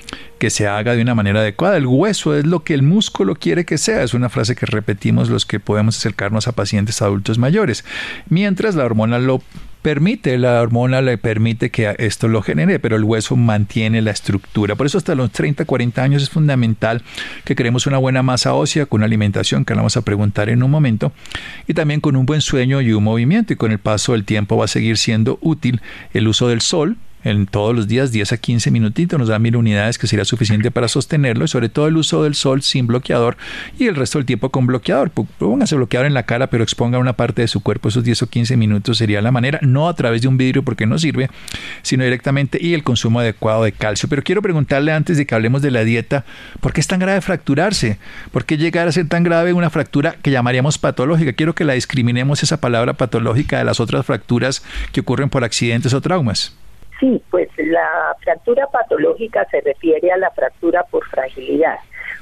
que 0.43 0.49
se 0.49 0.67
haga 0.67 0.93
de 0.93 1.01
una 1.01 1.15
manera 1.15 1.39
adecuada. 1.39 1.77
El 1.77 1.85
hueso 1.85 2.35
es 2.35 2.45
lo 2.45 2.65
que 2.65 2.73
el 2.73 2.81
músculo 2.81 3.35
quiere 3.35 3.63
que 3.63 3.77
sea. 3.77 4.03
Es 4.03 4.13
una 4.13 4.27
frase 4.27 4.57
que 4.57 4.65
repetimos 4.65 5.29
los 5.29 5.45
que 5.45 5.61
podemos 5.61 5.97
acercarnos 5.97 6.49
a 6.49 6.51
pacientes 6.51 7.01
adultos 7.01 7.37
mayores. 7.37 7.85
Mientras 8.29 8.75
la 8.75 8.85
hormona 8.85 9.19
lo 9.19 9.41
permite, 9.83 10.37
la 10.37 10.61
hormona 10.61 11.01
le 11.01 11.17
permite 11.19 11.69
que 11.69 11.93
esto 11.99 12.27
lo 12.27 12.41
genere, 12.41 12.79
pero 12.79 12.95
el 12.95 13.03
hueso 13.03 13.35
mantiene 13.35 14.01
la 14.01 14.11
estructura. 14.11 14.75
Por 14.75 14.87
eso 14.87 14.97
hasta 14.97 15.13
los 15.13 15.31
30, 15.31 15.65
40 15.65 16.01
años 16.01 16.23
es 16.23 16.29
fundamental 16.29 17.03
que 17.43 17.53
queremos 17.53 17.85
una 17.85 17.97
buena 17.97 18.23
masa 18.23 18.53
ósea 18.53 18.85
con 18.85 18.99
una 18.99 19.05
alimentación 19.05 19.65
que 19.65 19.73
vamos 19.73 19.97
a 19.97 20.01
preguntar 20.01 20.49
en 20.49 20.63
un 20.63 20.71
momento 20.71 21.11
y 21.67 21.73
también 21.73 21.99
con 21.99 22.15
un 22.15 22.25
buen 22.25 22.41
sueño 22.41 22.81
y 22.81 22.93
un 22.93 23.03
movimiento 23.03 23.53
y 23.53 23.57
con 23.57 23.71
el 23.71 23.79
paso 23.79 24.13
del 24.13 24.23
tiempo 24.23 24.57
va 24.57 24.65
a 24.65 24.69
seguir 24.69 24.97
siendo 24.97 25.37
útil 25.41 25.81
el 26.13 26.27
uso 26.29 26.47
del 26.47 26.61
sol, 26.61 26.97
en 27.23 27.45
todos 27.45 27.75
los 27.75 27.87
días 27.87 28.11
10 28.11 28.33
a 28.33 28.37
15 28.37 28.71
minutitos, 28.71 29.17
nos 29.19 29.27
da 29.27 29.39
mil 29.39 29.55
unidades 29.55 29.97
que 29.97 30.07
sería 30.07 30.25
suficiente 30.25 30.71
para 30.71 30.87
sostenerlo 30.87 31.45
y 31.45 31.47
sobre 31.47 31.69
todo 31.69 31.87
el 31.87 31.97
uso 31.97 32.23
del 32.23 32.35
sol 32.35 32.61
sin 32.61 32.87
bloqueador 32.87 33.37
y 33.77 33.87
el 33.87 33.95
resto 33.95 34.19
del 34.19 34.25
tiempo 34.25 34.49
con 34.49 34.67
bloqueador. 34.67 35.11
Póngase 35.11 35.75
bloqueador 35.75 36.07
en 36.07 36.13
la 36.13 36.23
cara, 36.23 36.47
pero 36.47 36.63
exponga 36.63 36.99
una 36.99 37.13
parte 37.13 37.41
de 37.41 37.47
su 37.47 37.61
cuerpo 37.61 37.89
esos 37.89 38.03
10 38.03 38.23
o 38.23 38.27
15 38.27 38.57
minutos 38.57 38.97
sería 38.97 39.21
la 39.21 39.31
manera, 39.31 39.59
no 39.61 39.87
a 39.87 39.95
través 39.95 40.21
de 40.21 40.27
un 40.27 40.37
vidrio 40.37 40.63
porque 40.63 40.85
no 40.85 40.97
sirve, 40.97 41.29
sino 41.81 42.03
directamente 42.03 42.57
y 42.61 42.73
el 42.73 42.83
consumo 42.83 43.19
adecuado 43.19 43.63
de 43.63 43.71
calcio. 43.71 44.09
Pero 44.09 44.23
quiero 44.23 44.41
preguntarle 44.41 44.91
antes 44.91 45.17
de 45.17 45.25
que 45.25 45.35
hablemos 45.35 45.61
de 45.61 45.71
la 45.71 45.83
dieta, 45.83 46.25
¿por 46.59 46.73
qué 46.73 46.81
es 46.81 46.87
tan 46.87 46.99
grave 46.99 47.21
fracturarse? 47.21 47.97
¿Por 48.31 48.45
qué 48.45 48.57
llegar 48.57 48.87
a 48.87 48.91
ser 48.91 49.07
tan 49.07 49.23
grave 49.23 49.53
una 49.53 49.69
fractura 49.69 50.15
que 50.21 50.31
llamaríamos 50.31 50.77
patológica? 50.77 51.33
Quiero 51.33 51.55
que 51.55 51.65
la 51.65 51.73
discriminemos 51.73 52.43
esa 52.43 52.57
palabra 52.57 52.93
patológica 52.93 53.57
de 53.57 53.65
las 53.65 53.79
otras 53.79 54.05
fracturas 54.05 54.63
que 54.91 55.01
ocurren 55.01 55.29
por 55.29 55.43
accidentes 55.43 55.93
o 55.93 56.01
traumas. 56.01 56.53
Sí, 57.03 57.21
pues 57.29 57.49
la 57.57 58.15
fractura 58.21 58.65
patológica 58.67 59.45
se 59.51 59.59
refiere 59.59 60.09
a 60.13 60.17
la 60.17 60.31
fractura 60.31 60.83
por 60.89 61.03
fragilidad. 61.07 61.75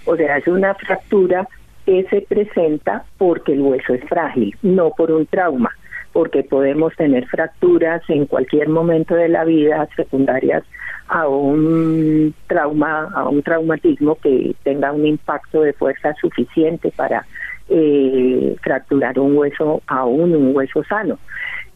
O 0.05 0.15
sea, 0.15 0.37
es 0.37 0.47
una 0.47 0.73
fractura 0.73 1.47
que 1.85 2.03
se 2.09 2.21
presenta 2.21 3.03
porque 3.19 3.53
el 3.53 3.61
hueso 3.61 3.93
es 3.93 4.03
frágil, 4.05 4.55
no 4.63 4.89
por 4.89 5.11
un 5.11 5.27
trauma, 5.27 5.69
porque 6.13 6.41
podemos 6.41 6.95
tener 6.95 7.27
fracturas 7.27 8.01
en 8.09 8.25
cualquier 8.25 8.69
momento 8.69 9.13
de 9.13 9.29
la 9.29 9.43
vida 9.43 9.87
secundarias 9.95 10.63
a 11.09 11.27
un 11.27 12.33
trauma, 12.47 13.07
a 13.13 13.29
un 13.29 13.43
traumatismo 13.43 14.15
que 14.15 14.55
tenga 14.63 14.93
un 14.93 15.05
impacto 15.05 15.61
de 15.61 15.73
fuerza 15.73 16.15
suficiente 16.19 16.91
para 16.95 17.23
eh, 17.69 18.55
fracturar 18.63 19.19
un 19.19 19.37
hueso, 19.37 19.83
aún 19.85 20.35
un 20.35 20.55
hueso 20.55 20.83
sano. 20.85 21.19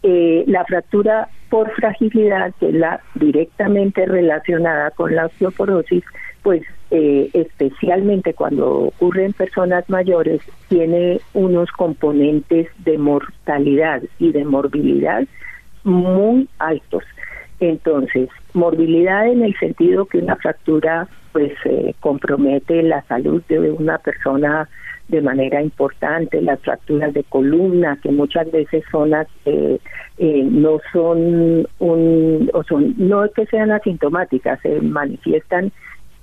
Eh, 0.01 0.43
la 0.47 0.65
fractura 0.65 1.29
por 1.49 1.71
fragilidad, 1.71 2.53
que 2.59 2.69
es 2.69 2.75
la 2.75 3.01
directamente 3.15 4.05
relacionada 4.05 4.91
con 4.91 5.15
la 5.15 5.27
osteoporosis, 5.27 6.03
pues 6.43 6.63
eh, 6.91 7.29
especialmente 7.33 8.33
cuando 8.33 8.69
ocurre 8.69 9.25
en 9.25 9.33
personas 9.33 9.89
mayores, 9.89 10.41
tiene 10.67 11.19
unos 11.33 11.71
componentes 11.71 12.67
de 12.79 12.97
mortalidad 12.97 14.03
y 14.19 14.31
de 14.31 14.45
morbilidad 14.45 15.23
muy 15.83 16.47
altos. 16.59 17.03
Entonces, 17.59 18.29
morbilidad 18.53 19.27
en 19.27 19.43
el 19.43 19.55
sentido 19.57 20.05
que 20.05 20.19
una 20.19 20.35
fractura 20.35 21.07
pues 21.31 21.53
eh, 21.65 21.93
compromete 21.99 22.83
la 22.83 23.01
salud 23.03 23.41
de 23.49 23.71
una 23.71 23.97
persona 23.97 24.69
de 25.07 25.21
manera 25.21 25.61
importante, 25.61 26.41
las 26.41 26.59
fracturas 26.61 27.13
de 27.13 27.23
columna, 27.23 27.99
que 28.01 28.11
muchas 28.11 28.51
veces 28.51 28.83
son 28.91 29.13
eh, 29.45 29.79
eh, 30.17 30.43
no 30.43 30.79
son 30.91 31.67
un, 31.79 32.49
o 32.53 32.63
son, 32.63 32.95
no 32.97 33.29
que 33.31 33.45
sean 33.45 33.71
asintomáticas, 33.71 34.59
se 34.61 34.81
manifiestan 34.81 35.71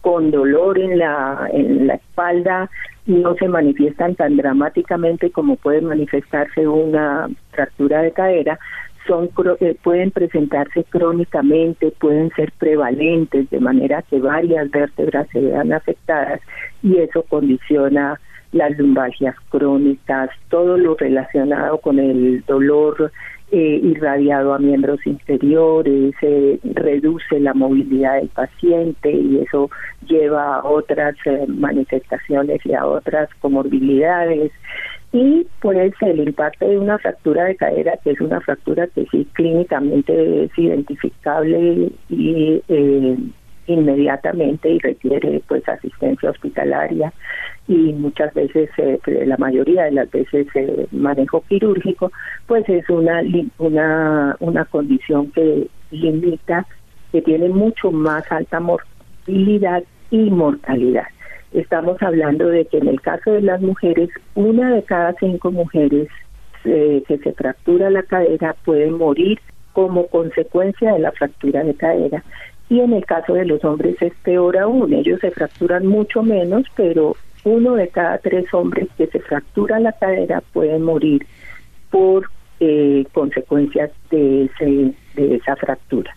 con 0.01 0.33
dolor 0.33 0.79
en 0.79 0.99
la, 0.99 1.49
en 1.53 1.87
la 1.87 1.95
espalda, 1.95 2.69
no 3.07 3.35
se 3.37 3.49
manifiestan 3.49 4.17
tan 4.17 4.37
dramáticamente 4.37 5.31
como 5.31 5.57
puede 5.57 5.81
manifestarse 5.81 6.67
una 6.67 7.29
fractura 7.53 8.03
de 8.03 8.11
cadera, 8.11 8.59
son 9.07 9.31
eh, 9.61 9.77
pueden 9.83 10.11
presentarse 10.11 10.85
crónicamente, 10.85 11.93
pueden 11.93 12.31
ser 12.31 12.53
prevalentes, 12.59 13.49
de 13.51 13.61
manera 13.61 14.03
que 14.03 14.21
varias 14.21 14.71
vértebras 14.71 15.29
se 15.33 15.41
vean 15.41 15.73
afectadas 15.73 16.41
y 16.83 16.99
eso 16.99 17.23
condiciona 17.23 18.21
las 18.53 18.77
lumbalgias 18.79 19.35
crónicas, 19.49 20.31
todo 20.49 20.77
lo 20.77 20.95
relacionado 20.95 21.79
con 21.79 21.99
el 21.99 22.45
dolor 22.47 23.11
eh, 23.51 23.81
irradiado 23.83 24.55
a 24.55 24.59
miembros 24.59 25.07
inferiores, 25.07 26.15
se 26.21 26.59
reduce 26.65 27.39
la 27.39 27.53
movilidad 27.53 28.17
del 28.17 28.29
paciente 28.29 29.13
y 29.13 29.41
eso 29.41 29.71
lleva 30.07 30.57
a 30.57 30.65
otras 30.65 31.15
eh, 31.27 31.45
manifestaciones 31.49 32.65
y 32.65 32.73
a 32.73 32.87
otras 32.87 33.29
comorbilidades. 33.41 34.53
Y 35.13 35.47
pues 35.61 35.93
el 36.01 36.21
impacto 36.21 36.67
de 36.67 36.79
una 36.79 36.99
fractura 36.99 37.45
de 37.45 37.57
cadera, 37.57 37.99
que 38.03 38.13
es 38.13 38.21
una 38.23 38.41
fractura 38.41 38.87
que 38.87 39.05
sí 39.11 39.29
clínicamente 39.35 40.45
es 40.45 40.59
identificable 40.59 41.93
y 42.09 42.63
eh, 42.69 43.19
inmediatamente 43.67 44.69
y 44.69 44.79
requiere 44.79 45.43
pues 45.47 45.69
asistencia 45.69 46.31
hospitalaria 46.31 47.13
y 47.69 47.93
muchas 47.93 48.35
veces 48.35 48.71
eh, 48.79 48.99
la 49.27 49.37
mayoría 49.37 49.85
de 49.85 49.93
las 49.93 50.11
veces 50.11 50.47
eh, 50.55 50.87
manejo 50.91 51.43
quirúrgico 51.49 52.11
pues 52.47 52.69
es 52.69 52.89
una 52.91 53.23
una 53.59 54.37
una 54.41 54.65
condición 54.65 55.31
que 55.31 55.69
limita 55.91 56.67
que 57.13 57.23
tiene 57.23 57.49
mucho 57.51 57.93
más 57.93 58.31
alta 58.33 58.59
morbilidad 58.59 59.85
y 60.11 60.31
mortalidad. 60.31 61.07
Estamos 61.53 62.03
hablando 62.03 62.49
de 62.49 62.65
que 62.65 62.79
en 62.79 62.89
el 62.89 63.01
caso 63.01 63.33
de 63.33 63.43
las 63.43 63.61
mujeres 63.61 64.09
una 64.35 64.75
de 64.75 64.83
cada 64.83 65.15
cinco 65.21 65.53
mujeres 65.53 66.09
eh, 66.65 67.03
que 67.07 67.19
se 67.19 67.33
fractura 67.33 67.91
la 67.91 68.03
cadera 68.03 68.57
puede 68.65 68.91
morir 68.91 69.39
como 69.73 70.07
consecuencia 70.09 70.93
de 70.93 71.01
la 71.01 71.13
fractura 71.13 71.65
de 71.65 71.75
cadera 71.75 72.23
y 72.73 72.81
en 72.81 72.95
el 72.95 73.05
caso 73.05 73.35
de 73.35 73.45
los 73.45 73.63
hombres 73.67 74.01
es 74.01 74.15
peor 74.23 74.57
aún, 74.57 74.95
ellos 74.95 75.21
se 75.21 75.31
fracturan 75.31 75.87
mucho 75.87 76.23
menos, 76.23 76.65
pero 76.75 77.15
uno 77.45 77.75
de 77.75 77.89
cada 77.89 78.17
tres 78.17 78.47
hombres 78.55 78.89
que 78.97 79.09
se 79.09 79.21
fractura 79.21 79.79
la 79.79 79.93
cadera 79.93 80.43
puede 80.55 80.79
morir 80.79 81.27
por 81.91 82.31
eh, 82.61 83.05
consecuencias 83.13 83.91
de, 84.11 84.45
ese, 84.45 84.95
de 85.17 85.35
esa 85.35 85.55
fractura. 85.57 86.17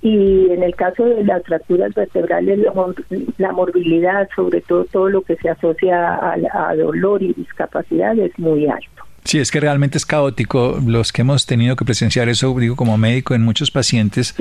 Y 0.00 0.50
en 0.50 0.62
el 0.62 0.74
caso 0.74 1.04
de 1.04 1.22
las 1.22 1.42
fracturas 1.42 1.92
vertebrales, 1.92 2.60
la, 3.36 3.52
morbilidad, 3.52 4.26
sobre 4.34 4.62
todo 4.62 4.86
todo 4.86 5.10
lo 5.10 5.20
que 5.20 5.36
se 5.36 5.50
asocia 5.50 6.16
a 6.16 6.74
dolor 6.76 7.22
y 7.22 7.34
discapacidad, 7.34 8.18
es 8.18 8.38
muy 8.38 8.66
alto. 8.66 9.09
Sí, 9.30 9.38
es 9.38 9.52
que 9.52 9.60
realmente 9.60 9.96
es 9.96 10.06
caótico. 10.06 10.82
Los 10.84 11.12
que 11.12 11.22
hemos 11.22 11.46
tenido 11.46 11.76
que 11.76 11.84
presenciar 11.84 12.28
eso, 12.28 12.52
digo 12.58 12.74
como 12.74 12.98
médico 12.98 13.36
en 13.36 13.42
muchos 13.42 13.70
pacientes, 13.70 14.34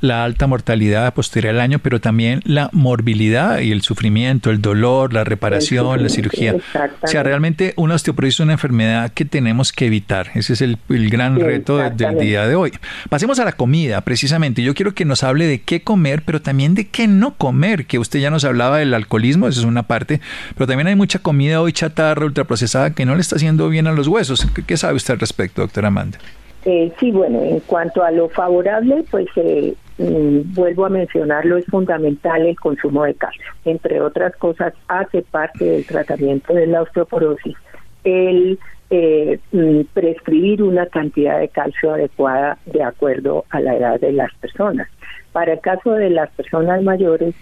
la 0.00 0.22
alta 0.22 0.46
mortalidad 0.46 1.12
posterior 1.14 1.52
al 1.52 1.60
año, 1.60 1.80
pero 1.80 2.00
también 2.00 2.42
la 2.44 2.70
morbilidad 2.72 3.58
y 3.58 3.72
el 3.72 3.82
sufrimiento, 3.82 4.52
el 4.52 4.62
dolor, 4.62 5.12
la 5.12 5.24
reparación, 5.24 6.00
la 6.00 6.08
cirugía. 6.08 6.54
O 7.02 7.08
sea, 7.08 7.24
realmente 7.24 7.74
una 7.76 7.96
osteoporosis 7.96 8.36
es 8.36 8.40
una 8.40 8.52
enfermedad 8.52 9.10
que 9.12 9.24
tenemos 9.24 9.72
que 9.72 9.86
evitar. 9.86 10.30
Ese 10.36 10.52
es 10.52 10.62
el, 10.62 10.78
gran 10.88 11.40
reto 11.40 11.78
del 11.78 12.16
día 12.16 12.46
de 12.46 12.54
hoy. 12.54 12.70
Pasemos 13.08 13.40
a 13.40 13.44
la 13.44 13.50
comida, 13.50 14.02
precisamente. 14.02 14.62
Yo 14.62 14.76
quiero 14.76 14.94
que 14.94 15.04
nos 15.04 15.24
hable 15.24 15.48
de 15.48 15.62
qué 15.62 15.82
comer, 15.82 16.22
pero 16.24 16.40
también 16.40 16.76
de 16.76 16.86
qué 16.86 17.08
no 17.08 17.34
comer, 17.34 17.86
que 17.86 17.98
usted 17.98 18.20
ya 18.20 18.30
nos 18.30 18.44
hablaba 18.44 18.78
del 18.78 18.94
alcoholismo, 18.94 19.48
esa 19.48 19.58
es 19.58 19.66
una 19.66 19.88
parte, 19.88 20.20
pero 20.54 20.68
también 20.68 20.86
hay 20.86 20.94
mucha 20.94 21.18
comida 21.18 21.60
hoy 21.60 21.72
chatarra, 21.72 22.24
ultraprocesada, 22.24 22.90
que 22.94 23.04
no 23.04 23.16
le 23.16 23.22
está 23.22 23.34
haciendo 23.34 23.68
bien 23.68 23.88
a 23.88 23.92
los 23.92 24.06
huesos. 24.06 24.35
¿Qué, 24.66 24.76
sabe 24.76 24.94
usted 24.94 25.14
al 25.14 25.20
respecto, 25.20 25.62
doctora 25.62 25.88
Amanda? 25.88 26.18
Eh, 26.64 26.92
sí, 26.98 27.12
bueno, 27.12 27.42
en 27.42 27.60
cuanto 27.60 28.02
a 28.02 28.10
lo 28.10 28.28
favorable, 28.28 29.04
pues 29.10 29.28
eh, 29.36 29.74
mm, 29.98 30.52
vuelvo 30.52 30.84
a 30.84 30.88
mencionarlo, 30.88 31.56
es 31.56 31.66
fundamental 31.66 32.44
el 32.44 32.58
consumo 32.58 33.04
de 33.04 33.14
calcio. 33.14 33.44
Entre 33.64 34.00
otras 34.00 34.34
cosas, 34.36 34.74
hace 34.88 35.22
parte 35.22 35.64
del 35.64 35.86
tratamiento 35.86 36.52
de 36.52 36.66
la 36.66 36.82
osteoporosis 36.82 37.56
el 38.02 38.58
eh, 38.90 39.38
mm, 39.52 39.80
prescribir 39.92 40.62
una 40.62 40.86
cantidad 40.86 41.38
de 41.38 41.48
calcio 41.48 41.94
adecuada 41.94 42.58
de 42.66 42.82
acuerdo 42.82 43.44
a 43.50 43.60
la 43.60 43.76
edad 43.76 44.00
de 44.00 44.12
las 44.12 44.34
personas. 44.34 44.88
Para 45.32 45.52
el 45.52 45.60
caso 45.60 45.92
de 45.92 46.10
las 46.10 46.30
personas 46.30 46.82
mayores, 46.82 47.34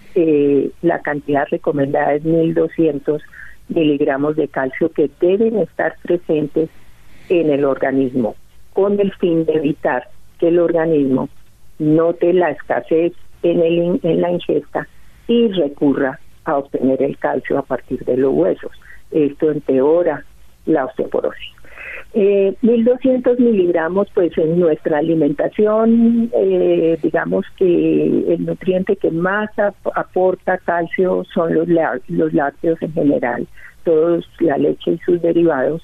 la 0.81 0.99
cantidad 0.99 1.47
recomendada 1.49 2.15
es 2.15 2.23
1.200 2.23 3.21
miligramos 3.69 4.35
de 4.35 4.47
calcio 4.47 4.91
que 4.91 5.09
deben 5.19 5.57
estar 5.59 5.95
presentes 6.03 6.69
en 7.29 7.49
el 7.49 7.65
organismo 7.65 8.35
con 8.73 8.99
el 8.99 9.13
fin 9.13 9.45
de 9.45 9.53
evitar 9.53 10.09
que 10.39 10.49
el 10.49 10.59
organismo 10.59 11.29
note 11.79 12.33
la 12.33 12.51
escasez 12.51 13.13
en, 13.43 13.61
el, 13.61 13.99
en 14.03 14.21
la 14.21 14.31
ingesta 14.31 14.87
y 15.27 15.47
recurra 15.49 16.19
a 16.43 16.57
obtener 16.57 17.01
el 17.01 17.17
calcio 17.17 17.57
a 17.57 17.63
partir 17.63 18.03
de 18.05 18.17
los 18.17 18.33
huesos. 18.33 18.71
Esto 19.11 19.51
empeora 19.51 20.23
la 20.65 20.85
osteoporosis. 20.85 21.55
Eh, 22.13 22.55
1200 22.61 23.39
miligramos, 23.39 24.07
pues 24.13 24.37
en 24.37 24.59
nuestra 24.59 24.99
alimentación, 24.99 26.31
eh, 26.33 26.97
digamos 27.01 27.45
que 27.57 28.33
el 28.33 28.45
nutriente 28.45 28.95
que 28.95 29.11
más 29.11 29.49
aporta 29.57 30.57
calcio 30.59 31.25
son 31.33 31.53
los, 31.53 31.67
los 32.07 32.33
lácteos 32.33 32.81
en 32.81 32.93
general, 32.93 33.47
todos 33.83 34.25
la 34.39 34.57
leche 34.57 34.91
y 34.91 34.97
sus 34.99 35.21
derivados. 35.21 35.81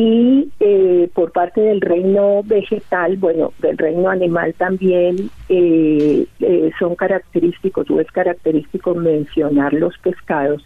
Y 0.00 0.52
eh, 0.60 1.10
por 1.12 1.32
parte 1.32 1.60
del 1.60 1.80
reino 1.80 2.44
vegetal, 2.44 3.16
bueno, 3.16 3.52
del 3.58 3.76
reino 3.76 4.08
animal 4.08 4.54
también 4.54 5.28
eh, 5.48 6.24
eh, 6.38 6.70
son 6.78 6.94
característicos, 6.94 7.90
o 7.90 7.98
es 7.98 8.08
característico 8.12 8.94
mencionar 8.94 9.72
los 9.72 9.98
pescados, 9.98 10.62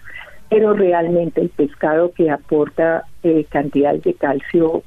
pero 0.51 0.75
realmente 0.75 1.41
el 1.41 1.49
pescado 1.49 2.13
que 2.13 2.29
aporta 2.29 3.05
cantidades 3.49 4.03
de 4.03 4.13
calcio 4.13 4.83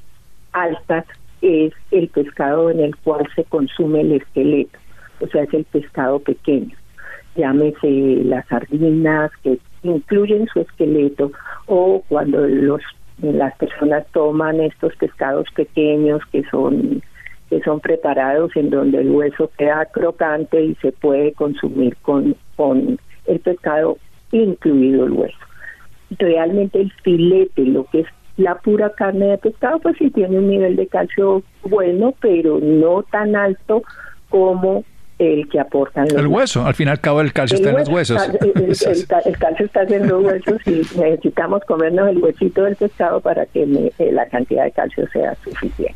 altas 0.52 1.06
es 1.42 1.72
el 1.90 2.06
pescado 2.06 2.70
en 2.70 2.78
el 2.78 2.94
cual 2.94 3.26
se 3.34 3.42
consume 3.42 4.02
el 4.02 4.12
esqueleto, 4.12 4.78
o 5.18 5.26
sea, 5.26 5.42
es 5.42 5.54
el 5.54 5.64
pescado 5.64 6.20
pequeño. 6.20 6.76
Llámese 7.34 7.90
las 8.22 8.46
sardinas 8.46 9.32
que 9.42 9.58
incluyen 9.82 10.46
su 10.46 10.60
esqueleto 10.60 11.32
o 11.66 12.04
cuando 12.08 12.46
los 12.46 12.80
las 13.22 13.56
personas 13.56 14.06
toman 14.12 14.60
estos 14.60 14.94
pescados 14.96 15.46
pequeños 15.54 16.20
que 16.32 16.44
son 16.50 17.02
que 17.48 17.60
son 17.60 17.78
preparados 17.80 18.50
en 18.56 18.70
donde 18.70 18.98
el 18.98 19.10
hueso 19.10 19.50
queda 19.56 19.86
crocante 19.86 20.60
y 20.64 20.74
se 20.76 20.90
puede 20.90 21.32
consumir 21.32 21.96
con, 21.98 22.34
con 22.56 22.98
el 23.26 23.38
pescado 23.38 23.98
incluido 24.32 25.06
el 25.06 25.12
hueso. 25.12 25.38
Realmente 26.18 26.80
el 26.80 26.92
filete, 27.04 27.62
lo 27.62 27.84
que 27.84 28.00
es 28.00 28.06
la 28.36 28.56
pura 28.56 28.90
carne 28.90 29.26
de 29.26 29.38
pescado, 29.38 29.78
pues 29.78 29.96
sí 29.96 30.10
tiene 30.10 30.38
un 30.38 30.48
nivel 30.48 30.74
de 30.74 30.88
calcio 30.88 31.42
bueno, 31.62 32.14
pero 32.20 32.58
no 32.60 33.04
tan 33.04 33.36
alto 33.36 33.82
como 34.28 34.84
el 35.18 35.48
que 35.48 35.58
aportan 35.58 36.06
el 36.14 36.26
hueso 36.26 36.66
al 36.66 36.74
final 36.74 37.00
cabo 37.00 37.22
el 37.22 37.32
calcio 37.32 37.56
está 37.56 37.70
en 37.70 37.76
los 37.76 37.88
huesos. 37.88 38.22
el, 38.54 39.38
calcio 39.38 39.66
está 39.66 39.82
en 39.82 40.08
los 40.08 40.22
huesos 40.22 40.60
y 40.66 40.82
necesitamos 40.98 41.62
comernos 41.64 42.10
el 42.10 42.18
huesito 42.18 42.64
del 42.64 42.76
pescado 42.76 43.20
para 43.20 43.46
que 43.46 43.62
eh, 43.98 44.12
la 44.12 44.26
cantidad 44.26 44.64
de 44.64 44.72
calcio 44.72 45.08
sea 45.08 45.34
suficiente. 45.42 45.94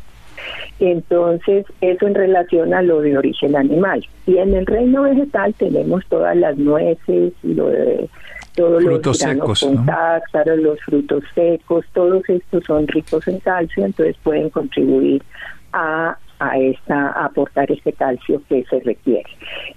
Entonces 0.79 1.65
eso 1.81 2.07
en 2.07 2.15
relación 2.15 2.73
a 2.73 2.81
lo 2.81 3.01
de 3.01 3.17
origen 3.17 3.55
animal. 3.55 4.03
Y 4.25 4.37
en 4.37 4.55
el 4.55 4.65
reino 4.65 5.03
vegetal 5.03 5.53
tenemos 5.53 6.03
todas 6.07 6.35
las 6.35 6.57
nueces 6.57 7.33
y 7.43 7.53
lo 7.53 7.67
de 7.67 8.09
todos 8.55 8.83
frutos 8.83 9.05
los 9.05 9.17
secos, 9.17 9.59
con 9.61 10.63
los 10.63 10.79
frutos 10.81 11.23
secos, 11.33 11.85
todos 11.93 12.27
estos 12.27 12.63
son 12.65 12.87
ricos 12.87 13.25
en 13.27 13.39
calcio, 13.39 13.85
entonces 13.85 14.17
pueden 14.23 14.49
contribuir 14.49 15.23
a 15.71 16.17
a 16.41 16.57
esta 16.57 17.09
aportar 17.23 17.71
este 17.71 17.93
calcio 17.93 18.41
que 18.49 18.63
se 18.65 18.79
requiere. 18.79 19.29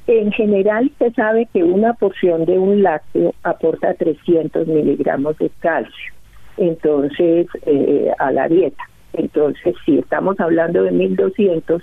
En 0.07 0.33
general 0.33 0.91
se 0.99 1.11
sabe 1.13 1.47
que 1.53 1.63
una 1.63 1.93
porción 1.93 2.47
de 2.47 2.59
un 2.59 2.83
lácteo 2.83 3.35
aporta 3.43 3.93
300 3.93 4.67
miligramos 4.67 5.37
de 5.37 5.51
calcio, 5.61 6.15
entonces 6.57 7.47
eh, 7.67 8.11
a 8.19 8.33
la 8.33 8.49
dieta. 8.49 8.83
Entonces, 9.13 9.77
si 9.85 9.99
estamos 9.99 10.41
hablando 10.41 10.83
de 10.83 10.91
1200, 10.91 11.83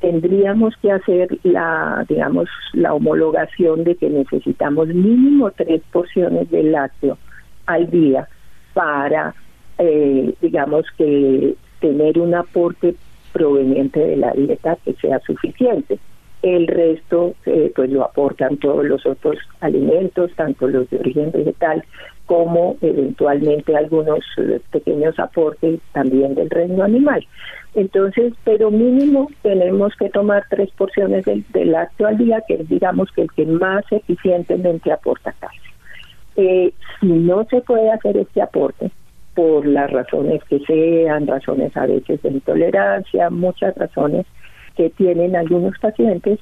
tendríamos 0.00 0.76
que 0.76 0.92
hacer 0.92 1.28
la, 1.42 2.04
digamos, 2.08 2.48
la 2.74 2.94
homologación 2.94 3.82
de 3.82 3.96
que 3.96 4.08
necesitamos 4.08 4.86
mínimo 4.86 5.50
tres 5.50 5.82
porciones 5.90 6.48
de 6.50 6.62
lácteo 6.62 7.18
al 7.66 7.90
día 7.90 8.28
para, 8.72 9.34
eh, 9.78 10.32
digamos, 10.40 10.86
que 10.96 11.56
tener 11.80 12.20
un 12.20 12.34
aporte 12.34 12.94
proveniente 13.32 14.00
de 14.00 14.16
la 14.16 14.32
dieta 14.32 14.76
que 14.84 14.94
sea 14.94 15.20
suficiente. 15.20 15.98
El 16.42 16.66
resto 16.66 17.34
eh, 17.46 17.72
pues 17.74 17.90
lo 17.90 18.04
aportan 18.04 18.56
todos 18.56 18.84
los 18.84 19.06
otros 19.06 19.36
alimentos, 19.60 20.32
tanto 20.34 20.66
los 20.66 20.90
de 20.90 20.98
origen 20.98 21.30
vegetal 21.30 21.84
como 22.26 22.76
eventualmente 22.80 23.76
algunos 23.76 24.20
eh, 24.38 24.60
pequeños 24.70 25.18
aportes 25.18 25.80
también 25.92 26.34
del 26.34 26.50
reino 26.50 26.82
animal. 26.82 27.24
Entonces, 27.74 28.34
pero 28.44 28.70
mínimo 28.70 29.28
tenemos 29.42 29.94
que 29.96 30.10
tomar 30.10 30.44
tres 30.50 30.70
porciones 30.76 31.24
del, 31.24 31.44
lácteo 31.52 32.08
al 32.08 32.18
día, 32.18 32.42
que 32.46 32.54
es 32.54 32.68
digamos 32.68 33.10
que 33.12 33.22
el 33.22 33.32
que 33.32 33.46
más 33.46 33.84
eficientemente 33.90 34.92
aporta 34.92 35.32
calcio. 35.38 35.72
Eh, 36.36 36.72
si 37.00 37.06
no 37.06 37.44
se 37.50 37.60
puede 37.60 37.90
hacer 37.90 38.16
este 38.16 38.42
aporte, 38.42 38.90
por 39.34 39.66
las 39.66 39.90
razones 39.90 40.42
que 40.44 40.58
sean, 40.60 41.26
razones 41.26 41.76
a 41.76 41.86
veces 41.86 42.20
de 42.22 42.30
intolerancia, 42.30 43.30
muchas 43.30 43.74
razones 43.76 44.26
que 44.76 44.90
tienen 44.90 45.36
algunos 45.36 45.78
pacientes, 45.78 46.38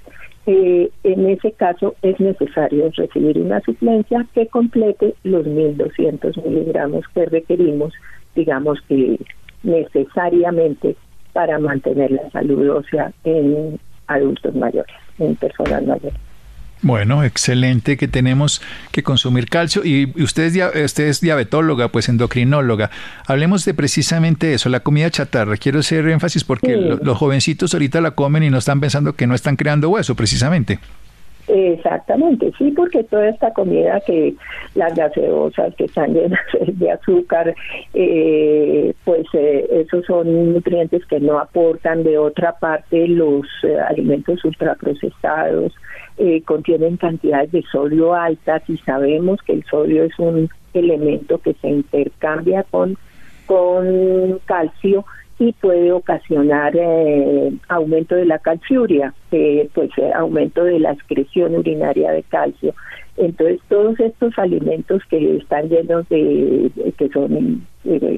eh, 0.47 0.91
en 1.05 1.29
ese 1.29 1.53
caso 1.53 1.95
es 2.03 2.19
necesario 2.19 2.91
recibir 2.97 3.39
una 3.39 3.61
suplencia 3.61 4.27
que 4.35 4.47
complete 4.47 5.15
los 5.23 5.47
1.200 5.47 6.43
miligramos 6.45 7.05
que 7.15 7.27
requerimos, 7.27 7.93
digamos 8.35 8.81
que 8.89 9.19
necesariamente 9.63 10.97
para 11.33 11.59
mantener 11.59 12.11
la 12.11 12.31
salud 12.31 12.69
ósea 12.71 13.13
en 13.25 13.79
adultos 14.07 14.55
mayores, 14.55 14.95
en 15.19 15.37
personas 15.37 15.85
mayores. 15.85 16.30
Bueno, 16.83 17.23
excelente 17.25 17.99
que 17.99 18.09
tenemos 18.09 18.63
que 18.91 19.03
consumir 19.03 19.49
calcio 19.49 19.85
y 19.85 20.11
usted 20.23 20.45
es, 20.45 20.85
usted 20.85 21.09
es 21.09 21.21
diabetóloga, 21.21 21.89
pues 21.89 22.09
endocrinóloga. 22.09 22.91
Hablemos 23.27 23.67
de 23.67 23.75
precisamente 23.75 24.55
eso, 24.55 24.71
la 24.71 24.81
comida 24.81 25.11
chatarra. 25.11 25.57
Quiero 25.59 25.81
hacer 25.81 26.09
énfasis 26.09 26.43
porque 26.43 26.77
los 26.77 27.19
jovencitos 27.19 27.75
ahorita 27.75 28.01
la 28.01 28.13
comen 28.13 28.45
y 28.45 28.51
no 28.51 28.59
están 28.59 28.81
pensando 28.81 29.13
que 29.13 29.27
no 29.27 29.35
están 29.35 29.57
creando 29.57 29.91
hueso, 29.91 30.15
precisamente. 30.15 30.79
Exactamente, 31.53 32.53
sí, 32.57 32.71
porque 32.71 33.03
toda 33.03 33.29
esta 33.29 33.53
comida 33.53 34.01
que 34.07 34.35
las 34.77 34.95
gaseosas 34.95 35.75
que 35.75 35.85
están 35.85 36.15
llenas 36.15 36.41
de 36.67 36.91
azúcar, 36.93 37.55
eh, 37.93 38.95
pues 39.05 39.27
eh, 39.33 39.67
esos 39.85 40.07
son 40.07 40.53
nutrientes 40.53 41.05
que 41.07 41.19
no 41.19 41.41
aportan. 41.41 42.05
De 42.05 42.19
otra 42.19 42.53
parte, 42.53 43.09
los 43.09 43.47
eh, 43.65 43.77
alimentos 43.81 44.45
ultraprocesados 44.45 45.75
contienen 46.45 46.97
cantidades 46.97 47.51
de 47.53 47.63
sodio 47.73 48.15
altas 48.15 48.63
y 48.69 48.77
sabemos 48.79 49.41
que 49.43 49.55
el 49.55 49.65
sodio 49.65 50.05
es 50.05 50.19
un 50.19 50.51
elemento 50.75 51.39
que 51.39 51.55
se 51.55 51.69
intercambia 51.69 52.63
con, 52.65 52.97
con 53.47 54.39
calcio 54.45 55.05
y 55.41 55.53
puede 55.53 55.91
ocasionar 55.91 56.77
eh, 56.77 57.51
aumento 57.69 58.15
de 58.15 58.27
la 58.27 58.39
calciuria, 58.39 59.15
eh, 59.33 59.71
pues 59.73 59.91
eh, 59.97 60.13
aumento 60.15 60.63
de 60.65 60.79
la 60.79 60.93
excreción 60.93 61.55
urinaria 61.55 62.13
de 62.13 62.23
calcio. 62.25 62.75
Entonces 63.17 63.59
todos 63.69 63.99
estos 63.99 64.39
alimentos 64.39 65.03
que 65.09 65.37
están 65.37 65.71
llenos 65.71 66.07
de, 66.11 66.71
que 66.97 67.09
son 67.09 67.67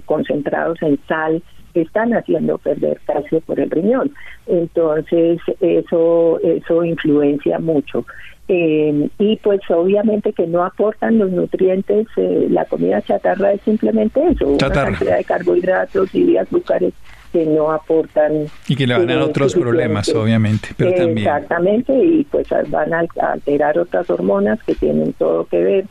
concentrados 0.05 0.83
en 0.83 0.99
sal, 1.07 1.43
están 1.81 2.13
haciendo 2.15 2.59
perder 2.59 3.01
calcio 3.07 3.41
por 3.41 3.59
el 3.59 3.71
riñón. 3.71 4.13
Entonces 4.47 5.41
eso 5.61 6.39
eso 6.43 6.85
influencia 6.85 7.59
mucho. 7.59 8.05
y 8.49 9.37
pues 9.43 9.61
obviamente 9.71 10.33
que 10.33 10.47
no 10.47 10.65
aportan 10.65 11.19
los 11.19 11.31
nutrientes, 11.31 12.07
la 12.17 12.65
comida 12.67 13.01
chatarra 13.01 13.53
es 13.53 13.63
simplemente 13.63 14.21
eso, 14.29 14.49
una 14.49 14.71
cantidad 14.71 15.17
de 15.17 15.25
carbohidratos 15.25 16.15
y 16.15 16.25
de 16.25 16.39
azúcares 16.41 16.93
que 17.33 17.47
no 17.47 17.73
aportan. 17.73 18.47
Y 18.69 18.77
que 18.77 18.87
le 18.87 18.95
van 18.95 19.09
a 19.09 19.15
dar 19.15 19.23
otros 19.23 19.55
problemas, 19.55 20.09
obviamente, 20.15 20.69
pero 20.77 20.93
también. 20.93 21.27
Exactamente, 21.27 21.93
y 21.93 22.25
pues 22.25 22.47
van 22.69 22.93
a 22.93 23.07
alterar 23.33 23.79
otras 23.79 24.09
hormonas 24.11 24.63
que 24.65 24.75
tienen 24.75 25.15
todo 25.15 25.47
que 25.47 25.63
ver 25.63 25.85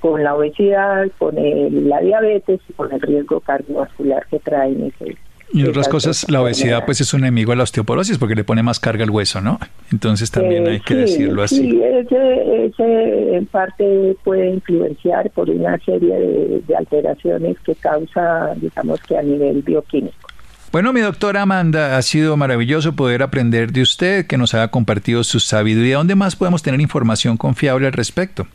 con 0.00 0.22
la 0.22 0.34
obesidad, 0.34 1.06
con 1.18 1.34
la 1.36 2.00
diabetes 2.00 2.60
y 2.68 2.72
con 2.72 2.92
el 2.92 3.00
riesgo 3.00 3.40
cardiovascular 3.40 4.26
que 4.26 4.38
traen 4.38 4.92
y 5.52 5.64
otras 5.64 5.88
cosas, 5.88 6.26
la 6.28 6.42
obesidad 6.42 6.84
pues 6.84 7.00
es 7.00 7.14
un 7.14 7.20
enemigo 7.20 7.52
a 7.52 7.56
la 7.56 7.62
osteoporosis 7.62 8.18
porque 8.18 8.34
le 8.34 8.42
pone 8.42 8.62
más 8.62 8.80
carga 8.80 9.04
al 9.04 9.10
hueso, 9.10 9.40
¿no? 9.40 9.60
Entonces 9.92 10.30
también 10.30 10.66
hay 10.66 10.80
que 10.80 10.94
eh, 10.94 10.98
decirlo 10.98 11.42
así. 11.42 11.56
Sí, 11.56 11.80
ese, 11.82 12.66
ese, 12.66 13.36
en 13.36 13.46
parte 13.46 14.16
puede 14.24 14.50
influenciar 14.50 15.30
por 15.30 15.48
una 15.48 15.78
serie 15.78 16.62
de 16.66 16.76
alteraciones 16.76 17.56
que 17.60 17.74
causa, 17.76 18.54
digamos 18.56 19.00
que 19.02 19.16
a 19.16 19.22
nivel 19.22 19.62
bioquímico. 19.62 20.16
Bueno, 20.72 20.92
mi 20.92 21.00
doctora 21.00 21.42
Amanda, 21.42 21.96
ha 21.96 22.02
sido 22.02 22.36
maravilloso 22.36 22.96
poder 22.96 23.22
aprender 23.22 23.72
de 23.72 23.82
usted, 23.82 24.26
que 24.26 24.36
nos 24.36 24.52
haya 24.52 24.68
compartido 24.68 25.22
su 25.22 25.38
sabiduría. 25.38 25.96
¿Dónde 25.96 26.16
más 26.16 26.34
podemos 26.34 26.62
tener 26.62 26.80
información 26.80 27.36
confiable 27.36 27.86
al 27.86 27.92
respecto? 27.92 28.48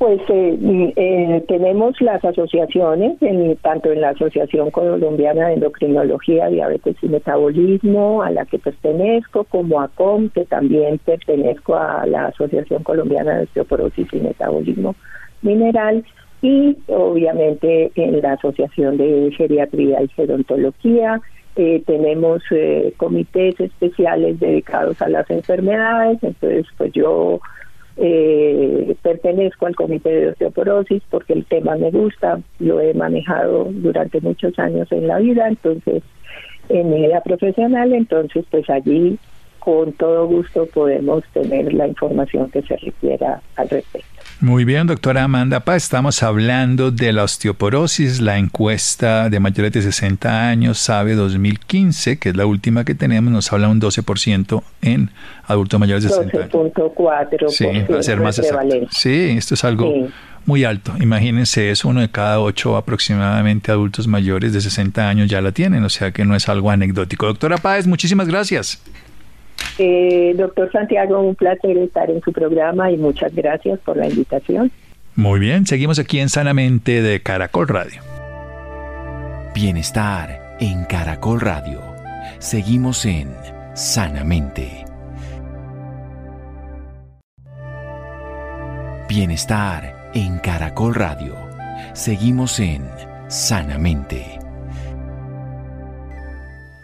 Pues 0.00 0.18
eh, 0.30 0.56
mm, 0.58 0.92
eh, 0.96 1.44
tenemos 1.46 2.00
las 2.00 2.24
asociaciones, 2.24 3.18
tanto 3.60 3.92
en 3.92 4.00
la 4.00 4.08
Asociación 4.08 4.70
Colombiana 4.70 5.48
de 5.48 5.54
Endocrinología, 5.56 6.48
Diabetes 6.48 6.96
y 7.02 7.08
Metabolismo, 7.10 8.22
a 8.22 8.30
la 8.30 8.46
que 8.46 8.58
pertenezco, 8.58 9.44
como 9.44 9.78
a 9.78 9.88
COM, 9.88 10.30
que 10.30 10.46
también 10.46 10.96
pertenezco 11.04 11.76
a 11.76 12.06
la 12.06 12.28
Asociación 12.28 12.82
Colombiana 12.82 13.36
de 13.36 13.42
Osteoporosis 13.42 14.08
y 14.14 14.20
Metabolismo 14.20 14.96
Mineral, 15.42 16.02
y 16.40 16.78
obviamente 16.86 17.92
en 17.94 18.22
la 18.22 18.32
Asociación 18.32 18.96
de 18.96 19.30
Geriatría 19.36 20.02
y 20.02 20.08
Gerontología. 20.08 21.20
Eh, 21.56 21.82
tenemos 21.84 22.42
comités 22.96 23.60
especiales 23.60 24.40
dedicados 24.40 25.02
a 25.02 25.10
las 25.10 25.28
enfermedades, 25.28 26.16
entonces 26.22 26.64
pues 26.78 26.90
yo 26.94 27.38
eh, 27.96 28.96
pertenezco 29.02 29.66
al 29.66 29.76
comité 29.76 30.10
de 30.10 30.28
osteoporosis 30.28 31.02
porque 31.10 31.32
el 31.32 31.44
tema 31.44 31.76
me 31.76 31.90
gusta, 31.90 32.40
lo 32.58 32.80
he 32.80 32.94
manejado 32.94 33.68
durante 33.70 34.20
muchos 34.20 34.58
años 34.58 34.90
en 34.92 35.06
la 35.06 35.18
vida, 35.18 35.48
entonces 35.48 36.02
en 36.68 36.90
mi 36.90 37.02
vida 37.02 37.20
profesional, 37.22 37.92
entonces 37.92 38.44
pues 38.50 38.68
allí 38.70 39.18
con 39.60 39.92
todo 39.92 40.26
gusto 40.26 40.66
podemos 40.66 41.22
tener 41.32 41.72
la 41.72 41.86
información 41.86 42.50
que 42.50 42.62
se 42.62 42.76
requiera 42.76 43.40
al 43.56 43.68
respecto. 43.68 44.08
Muy 44.40 44.64
bien, 44.64 44.86
doctora 44.86 45.24
Amanda 45.24 45.60
Paz, 45.60 45.84
estamos 45.84 46.22
hablando 46.22 46.90
de 46.90 47.12
la 47.12 47.24
osteoporosis, 47.24 48.22
la 48.22 48.38
encuesta 48.38 49.28
de 49.28 49.38
mayores 49.38 49.72
de 49.72 49.82
60 49.82 50.48
años, 50.48 50.78
SABE 50.78 51.14
2015, 51.14 52.18
que 52.18 52.30
es 52.30 52.36
la 52.36 52.46
última 52.46 52.86
que 52.86 52.94
tenemos, 52.94 53.30
nos 53.30 53.52
habla 53.52 53.68
un 53.68 53.78
12% 53.82 54.62
en 54.80 55.10
adultos 55.44 55.78
mayores 55.78 56.04
de 56.04 56.08
60 56.08 56.38
años. 56.38 56.52
12.4%. 56.52 57.48
Sí, 57.50 57.66
va 57.92 57.98
a 57.98 58.02
ser 58.02 58.20
más 58.20 58.38
exacto. 58.38 58.76
Sí, 58.90 59.34
esto 59.36 59.52
es 59.52 59.62
algo 59.62 59.92
muy 60.46 60.64
alto. 60.64 60.94
Imagínense, 60.98 61.70
es 61.70 61.84
uno 61.84 62.00
de 62.00 62.10
cada 62.10 62.40
ocho 62.40 62.78
aproximadamente 62.78 63.70
adultos 63.70 64.06
mayores 64.06 64.54
de 64.54 64.62
60 64.62 65.06
años 65.06 65.28
ya 65.28 65.42
la 65.42 65.52
tienen, 65.52 65.84
o 65.84 65.90
sea 65.90 66.12
que 66.12 66.24
no 66.24 66.34
es 66.34 66.48
algo 66.48 66.70
anecdótico. 66.70 67.26
Doctora 67.26 67.58
Páez, 67.58 67.86
muchísimas 67.86 68.26
gracias. 68.26 68.82
Eh, 69.78 70.34
doctor 70.36 70.70
Santiago, 70.72 71.20
un 71.20 71.34
placer 71.34 71.78
estar 71.78 72.10
en 72.10 72.20
su 72.20 72.32
programa 72.32 72.90
y 72.90 72.96
muchas 72.96 73.34
gracias 73.34 73.78
por 73.80 73.96
la 73.96 74.08
invitación. 74.08 74.70
Muy 75.16 75.40
bien, 75.40 75.66
seguimos 75.66 75.98
aquí 75.98 76.18
en 76.20 76.28
Sanamente 76.28 77.02
de 77.02 77.20
Caracol 77.20 77.68
Radio. 77.68 78.02
Bienestar 79.54 80.56
en 80.60 80.84
Caracol 80.84 81.40
Radio. 81.40 81.80
Seguimos 82.38 83.04
en 83.04 83.34
Sanamente. 83.74 84.84
Bienestar 89.08 90.10
en 90.14 90.38
Caracol 90.38 90.94
Radio. 90.94 91.34
Seguimos 91.94 92.60
en 92.60 92.88
Sanamente. 93.28 94.39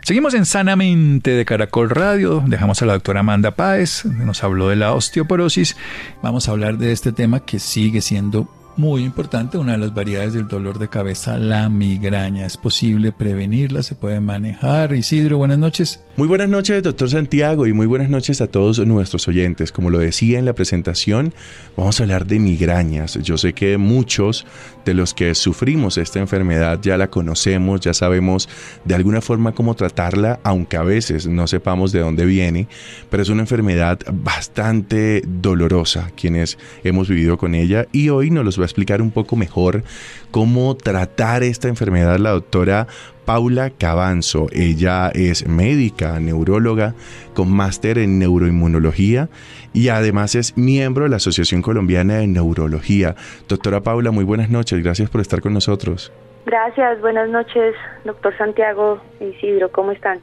Seguimos 0.07 0.35
en 0.35 0.47
Sanamente 0.47 1.33
de 1.33 1.45
Caracol 1.45 1.91
Radio. 1.91 2.41
Dejamos 2.47 2.81
a 2.81 2.87
la 2.87 2.93
doctora 2.93 3.19
Amanda 3.19 3.57
Páez, 3.57 4.05
nos 4.05 4.45
habló 4.45 4.69
de 4.69 4.77
la 4.77 4.93
osteoporosis. 4.93 5.77
Vamos 6.23 6.47
a 6.47 6.53
hablar 6.53 6.79
de 6.79 6.93
este 6.93 7.11
tema 7.11 7.41
que 7.41 7.59
sigue 7.59 8.01
siendo 8.01 8.49
muy 8.77 9.05
importante, 9.05 9.59
una 9.59 9.73
de 9.73 9.79
las 9.79 9.95
variedades 9.95 10.35
del 10.35 10.49
dolor 10.49 10.79
de 10.79 10.89
cabeza, 10.89 11.39
la 11.39 11.69
migraña. 11.69 12.45
¿Es 12.45 12.57
posible 12.57 13.11
prevenirla? 13.13 13.83
¿Se 13.83 13.95
puede 13.95 14.21
manejar? 14.21 14.95
Isidro, 14.95 15.39
buenas 15.39 15.59
noches. 15.59 16.01
Muy 16.17 16.29
buenas 16.29 16.49
noches, 16.49 16.83
doctor 16.83 17.11
Santiago, 17.11 17.67
y 17.67 17.73
muy 17.73 17.87
buenas 17.87 18.11
noches 18.11 18.41
a 18.41 18.47
todos 18.47 18.79
nuestros 18.87 19.29
oyentes. 19.29 19.73
Como 19.73 19.91
lo 19.91 19.99
decía 19.99 20.39
en 20.39 20.45
la 20.45 20.55
presentación, 20.55 21.33
vamos 21.77 22.01
a 22.01 22.05
hablar 22.05 22.27
de 22.27 22.39
migrañas. 22.39 23.19
Yo 23.23 23.39
sé 23.39 23.55
que 23.55 23.79
muchos 23.79 24.47
de 24.85 24.95
los 24.95 25.15
que 25.15 25.35
sufrimos 25.35 25.99
esta 25.99 26.19
enfermedad 26.19 26.79
ya 26.83 26.97
la 26.97 27.09
conocemos, 27.09 27.81
ya 27.81 27.95
sabemos 27.95 28.49
de 28.85 28.95
alguna 28.95 29.21
forma 29.21 29.53
cómo 29.53 29.75
tratarla, 29.75 30.39
aunque 30.43 30.77
a 30.77 30.83
veces 30.83 31.27
no 31.27 31.47
sepamos 31.47 31.93
de 31.93 32.01
dónde 32.01 32.25
viene, 32.25 32.69
pero 33.11 33.23
es 33.23 33.29
una 33.29 33.43
enfermedad 33.43 33.99
bastante 34.13 35.23
dolorosa 35.27 36.11
quienes 36.17 36.59
hemos 36.85 37.09
vivido 37.09 37.37
con 37.37 37.55
ella 37.55 37.87
y 37.93 38.11
hoy 38.11 38.31
nos 38.31 38.45
los 38.45 38.61
va 38.61 38.66
a 38.67 38.69
explicar 38.69 39.01
un 39.01 39.11
poco 39.11 39.37
mejor 39.37 39.85
cómo 40.31 40.77
tratar 40.77 41.43
esta 41.43 41.69
enfermedad 41.69 42.19
la 42.19 42.31
doctora 42.31 42.87
Paula 43.25 43.71
Cabanzo. 43.71 44.47
Ella 44.53 45.11
es 45.13 45.47
médica, 45.49 46.21
neuróloga, 46.21 46.95
con 47.35 47.51
máster 47.51 47.99
en 47.99 48.19
neuroinmunología 48.19 49.29
y 49.73 49.89
además 49.89 50.35
es 50.35 50.57
miembro 50.57 51.05
de 51.05 51.11
la 51.11 51.17
Asociación 51.17 51.61
Colombiana 51.61 52.19
de 52.19 52.27
Neurología. 52.27 53.17
Doctora 53.49 53.83
Paula, 53.83 54.11
muy 54.13 54.25
buenas 54.25 54.49
noches, 54.49 54.83
gracias 54.83 55.11
por 55.11 55.21
estar 55.21 55.41
con 55.41 55.53
nosotros. 55.53 56.13
Gracias, 56.47 57.01
buenas 57.01 57.29
noches, 57.29 57.75
doctor 58.05 58.33
Santiago 58.39 59.03
Isidro, 59.21 59.71
¿cómo 59.73 59.91
están? 59.91 60.21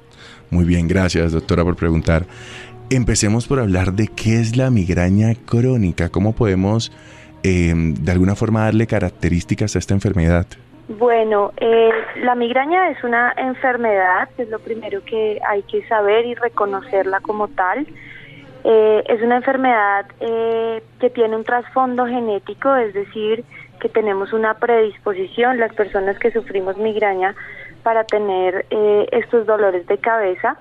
Muy 0.50 0.64
bien, 0.64 0.88
gracias, 0.88 1.34
doctora, 1.34 1.64
por 1.66 1.76
preguntar. 1.76 2.26
Empecemos 2.90 3.48
por 3.48 3.60
hablar 3.60 3.94
de 3.94 4.08
qué 4.08 4.40
es 4.40 4.56
la 4.56 4.70
migraña 4.70 5.36
crónica, 5.46 6.10
cómo 6.10 6.34
podemos 6.34 6.92
em, 7.44 7.94
de 7.94 8.12
alguna 8.12 8.36
forma 8.36 8.66
darle 8.66 8.88
características 8.88 9.76
a 9.76 9.80
esta 9.80 9.94
enfermedad. 9.94 10.46
Bueno, 10.88 11.54
eh, 11.58 11.92
la 12.22 12.36
migraña 12.36 12.90
es 12.90 13.04
una 13.04 13.34
enfermedad, 13.38 14.30
es 14.38 14.50
lo 14.50 14.60
primero 14.60 15.04
que 15.06 15.40
hay 15.48 15.64
que 15.64 15.88
saber 15.88 16.26
y 16.26 16.36
reconocerla 16.36 17.22
como 17.22 17.48
tal. 17.48 17.88
Eh, 18.66 19.04
es 19.08 19.22
una 19.22 19.38
enfermedad 19.38 20.06
eh, 20.20 20.82
que 21.00 21.10
tiene 21.10 21.36
un 21.36 21.44
trasfondo 21.44 22.06
genético, 22.06 22.76
es 22.76 22.94
decir, 22.94 23.44
que 23.80 23.90
tenemos 23.90 24.32
una 24.32 24.54
predisposición, 24.54 25.60
las 25.60 25.74
personas 25.74 26.18
que 26.18 26.32
sufrimos 26.32 26.78
migraña, 26.78 27.36
para 27.84 28.06
tener 28.06 28.66
eh, 28.70 29.08
estos 29.12 29.46
dolores 29.46 29.86
de 29.88 29.98
cabeza. 29.98 30.58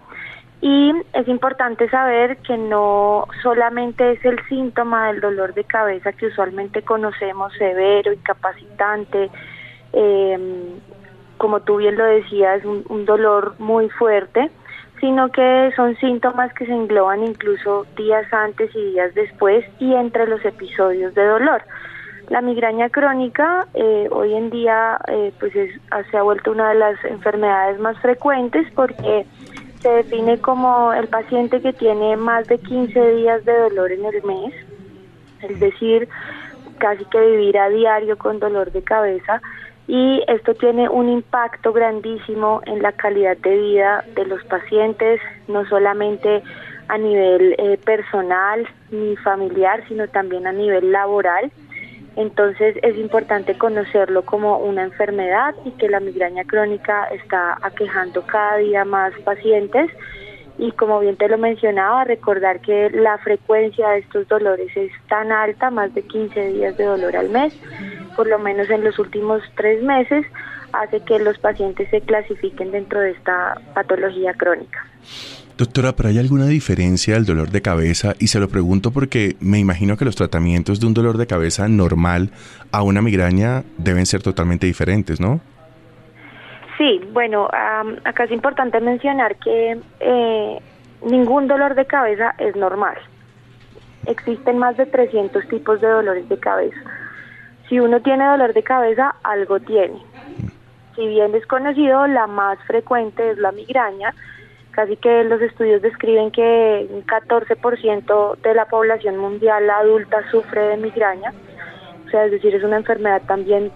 Y 0.63 0.93
es 1.13 1.27
importante 1.27 1.91
saber 1.91 2.37
que 2.39 2.57
no 2.57 3.27
solamente 3.43 4.13
es 4.13 4.25
el 4.25 4.39
síntoma 4.49 5.09
del 5.09 5.21
dolor 5.21 5.55
de 5.55 5.65
cabeza 5.65 6.13
que 6.13 6.27
usualmente 6.27 6.83
conocemos, 6.83 7.53
severo, 7.55 8.13
incapacitante, 8.13 9.29
como 11.37 11.61
tú 11.63 11.79
bien 11.79 11.99
lo 11.99 12.05
decías, 12.05 12.65
un, 12.65 12.85
un 12.89 13.05
dolor 13.05 13.57
muy 13.59 13.89
fuerte, 13.89 14.53
sino 15.01 15.33
que 15.33 15.73
son 15.75 15.97
síntomas 15.97 16.55
que 16.55 16.65
se 16.65 16.73
engloban 16.73 17.25
incluso 17.25 17.85
días 17.97 18.33
antes 18.33 18.71
y 18.77 18.93
días 18.93 19.13
después 19.15 19.65
y 19.81 19.93
entre 19.95 20.29
los 20.29 20.45
episodios 20.45 21.13
de 21.17 21.27
dolor. 21.27 21.65
La 22.29 22.41
migraña 22.41 22.89
crónica 22.89 23.67
eh, 23.75 24.09
hoy 24.13 24.33
en 24.33 24.51
día 24.51 24.99
eh, 25.09 25.33
pues 25.41 25.53
se 25.53 26.17
ha 26.17 26.23
vuelto 26.23 26.53
una 26.53 26.69
de 26.69 26.77
las 26.77 27.05
enfermedades 27.05 27.81
más 27.81 27.99
frecuentes 27.99 28.67
porque 28.77 29.27
se 29.83 29.89
define 29.89 30.39
como 30.39 30.93
el 30.93 31.09
paciente 31.09 31.61
que 31.61 31.73
tiene 31.73 32.17
más 32.17 32.47
de 32.47 32.59
15 32.59 33.15
días 33.17 33.45
de 33.45 33.53
dolor 33.59 33.91
en 33.91 34.05
el 34.05 34.23
mes, 34.23 34.55
es 35.43 35.59
decir, 35.59 36.09
casi 36.79 37.05
que 37.07 37.21
vivir 37.21 37.59
a 37.59 37.69
diario 37.69 38.17
con 38.17 38.39
dolor 38.39 38.71
de 38.71 38.83
cabeza 38.83 39.43
y 39.89 40.23
esto 40.29 40.55
tiene 40.55 40.89
un 40.89 41.09
impacto 41.09 41.73
grandísimo 41.73 42.63
en 42.67 42.83
la 42.83 42.93
calidad 42.93 43.37
de 43.39 43.57
vida 43.57 44.05
de 44.15 44.25
los 44.27 44.43
pacientes, 44.45 45.21
no 45.49 45.67
solamente 45.67 46.43
a 46.89 46.99
nivel 46.99 47.55
eh, 47.59 47.79
personal 47.85 48.67
ni 48.91 49.17
familiar, 49.17 49.83
sino 49.89 50.07
también 50.09 50.47
a 50.47 50.53
nivel 50.53 50.93
laboral. 50.93 51.51
Entonces 52.17 52.77
es 52.83 52.97
importante 52.99 53.57
conocerlo 53.57 54.25
como 54.25 54.59
una 54.59 54.83
enfermedad 54.83 55.55
y 55.65 55.71
que 55.73 55.89
la 55.89 56.01
migraña 56.01 56.45
crónica 56.45 57.07
está 57.07 57.59
aquejando 57.63 58.23
cada 58.23 58.59
día 58.59 58.85
más 58.85 59.13
pacientes 59.25 59.91
y 60.59 60.71
como 60.73 61.01
bien 61.01 61.17
te 61.17 61.29
lo 61.29 61.39
mencionaba, 61.39 62.05
recordar 62.05 62.61
que 62.61 62.91
la 62.91 63.19
frecuencia 63.19 63.89
de 63.91 64.01
estos 64.01 64.29
dolores 64.29 64.77
es 64.77 64.93
tan 65.09 65.33
alta, 65.33 65.71
más 65.71 65.95
de 65.95 66.03
15 66.03 66.49
días 66.49 66.77
de 66.77 66.85
dolor 66.85 67.17
al 67.17 67.31
mes, 67.31 67.55
por 68.17 68.27
lo 68.27 68.39
menos 68.39 68.69
en 68.69 68.85
los 68.85 68.99
últimos 68.99 69.43
tres 69.57 69.83
meses, 69.83 70.27
hace 70.73 71.01
que 71.01 71.19
los 71.19 71.39
pacientes 71.39 71.89
se 71.91 72.01
clasifiquen 72.03 72.71
dentro 72.71 73.01
de 73.01 73.13
esta 73.13 73.61
patología 73.75 74.35
crónica. 74.35 74.87
Doctora, 75.59 75.93
¿pero 75.93 76.09
hay 76.09 76.19
alguna 76.19 76.47
diferencia 76.47 77.15
del 77.15 77.27
dolor 77.27 77.51
de 77.51 77.61
cabeza? 77.61 78.15
Y 78.19 78.29
se 78.29 78.41
lo 78.41 78.49
pregunto 78.49 78.91
porque 78.91 79.37
me 79.41 79.59
imagino 79.59 79.97
que 79.97 80.05
los 80.05 80.17
tratamientos 80.17 80.81
de 80.81 80.87
un 80.87 80.95
dolor 80.95 81.19
de 81.19 81.27
cabeza 81.27 81.69
normal 81.69 82.31
a 82.73 82.83
una 82.83 83.03
migraña 83.03 83.63
deben 83.77 84.07
ser 84.07 84.23
totalmente 84.23 84.67
diferentes, 84.67 85.21
¿no? 85.21 85.41
Sí, 86.79 87.01
bueno, 87.13 87.49
acá 88.05 88.25
es 88.25 88.33
importante 88.33 88.81
mencionar 88.81 89.37
que 89.37 89.79
eh, 90.01 90.59
ningún 91.07 91.47
dolor 91.47 91.75
de 91.75 91.85
cabeza 91.85 92.35
es 92.39 92.57
normal. 92.57 92.97
Existen 94.07 94.59
más 94.59 94.77
de 94.77 94.87
300 94.87 95.47
tipos 95.49 95.81
de 95.81 95.87
dolores 95.87 96.29
de 96.29 96.39
cabeza. 96.39 96.81
Si 97.69 97.79
uno 97.79 98.01
tiene 98.01 98.25
dolor 98.25 98.53
de 98.53 98.63
cabeza, 98.63 99.15
algo 99.23 99.61
tiene. 99.61 100.03
Si 100.97 101.07
bien 101.07 101.33
desconocido, 101.33 102.07
la 102.07 102.27
más 102.27 102.59
frecuente 102.67 103.31
es 103.31 103.39
la 103.39 103.53
migraña. 103.53 104.15
Casi 104.73 104.97
que 104.97 105.25
los 105.25 105.41
estudios 105.41 105.81
describen 105.83 106.31
que 106.31 106.87
un 106.91 107.07
14% 107.07 108.37
de 108.39 108.55
la 108.55 108.65
población 108.67 109.19
mundial 109.19 109.69
adulta 109.71 110.29
sufre 110.31 110.63
de 110.63 110.77
migraña 110.79 111.33
sea, 112.13 112.27
es 112.27 112.31
decir, 112.31 112.55
es 112.55 112.63
una 112.63 112.77
enfermedad 112.77 113.23
también 113.27 113.73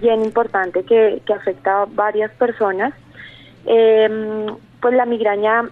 bien 0.00 0.24
importante 0.24 0.84
que, 0.84 1.20
afecta 1.34 1.82
a 1.82 1.86
varias 1.86 2.30
personas. 2.32 2.94
Em, 3.66 4.46
pues 4.80 4.94
la 4.94 5.04
migraña 5.04 5.64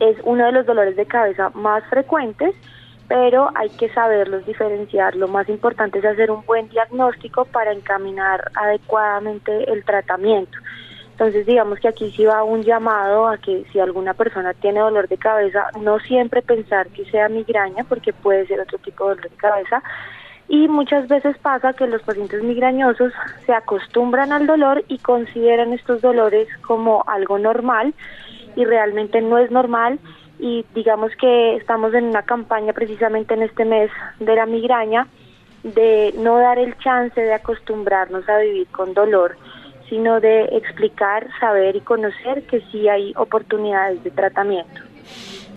es 0.00 0.16
uno 0.24 0.44
de 0.44 0.52
los 0.52 0.66
dolores 0.66 0.96
de 0.96 1.06
cabeza 1.06 1.50
más 1.54 1.82
frecuentes, 1.88 2.54
pero 3.08 3.50
hay 3.54 3.70
que 3.70 3.88
saberlos 3.90 4.44
diferenciar. 4.44 5.16
Lo 5.16 5.28
más 5.28 5.48
importante 5.48 5.98
es 5.98 6.04
hacer 6.04 6.30
un 6.30 6.44
buen 6.44 6.68
diagnóstico 6.68 7.44
para 7.46 7.72
encaminar 7.72 8.50
adecuadamente 8.54 9.70
el 9.70 9.84
tratamiento. 9.84 10.58
Entonces, 11.22 11.46
digamos 11.46 11.78
que 11.78 11.86
aquí 11.86 12.10
sí 12.10 12.24
va 12.24 12.42
un 12.42 12.64
llamado 12.64 13.28
a 13.28 13.38
que 13.38 13.64
si 13.70 13.78
alguna 13.78 14.12
persona 14.12 14.54
tiene 14.54 14.80
dolor 14.80 15.06
de 15.06 15.18
cabeza, 15.18 15.68
no 15.80 16.00
siempre 16.00 16.42
pensar 16.42 16.88
que 16.88 17.04
sea 17.04 17.28
migraña, 17.28 17.84
porque 17.84 18.12
puede 18.12 18.44
ser 18.48 18.58
otro 18.58 18.78
tipo 18.78 19.04
de 19.04 19.10
dolor 19.10 19.30
de 19.30 19.36
cabeza. 19.36 19.84
Y 20.48 20.66
muchas 20.66 21.06
veces 21.06 21.38
pasa 21.38 21.74
que 21.74 21.86
los 21.86 22.02
pacientes 22.02 22.42
migrañosos 22.42 23.12
se 23.46 23.52
acostumbran 23.52 24.32
al 24.32 24.48
dolor 24.48 24.84
y 24.88 24.98
consideran 24.98 25.72
estos 25.72 26.02
dolores 26.02 26.48
como 26.66 27.04
algo 27.06 27.38
normal 27.38 27.94
y 28.56 28.64
realmente 28.64 29.20
no 29.20 29.38
es 29.38 29.48
normal 29.52 30.00
y 30.40 30.66
digamos 30.74 31.12
que 31.20 31.54
estamos 31.54 31.94
en 31.94 32.06
una 32.06 32.22
campaña 32.22 32.72
precisamente 32.72 33.34
en 33.34 33.42
este 33.42 33.64
mes 33.64 33.92
de 34.18 34.34
la 34.34 34.46
migraña 34.46 35.06
de 35.62 36.12
no 36.18 36.38
dar 36.38 36.58
el 36.58 36.76
chance 36.78 37.20
de 37.20 37.32
acostumbrarnos 37.32 38.28
a 38.28 38.38
vivir 38.38 38.66
con 38.72 38.92
dolor, 38.92 39.36
sino 39.92 40.20
de 40.20 40.44
explicar, 40.56 41.28
saber 41.38 41.76
y 41.76 41.82
conocer 41.82 42.44
que 42.50 42.62
sí 42.72 42.88
hay 42.88 43.12
oportunidades 43.14 44.02
de 44.02 44.10
tratamiento. 44.10 44.80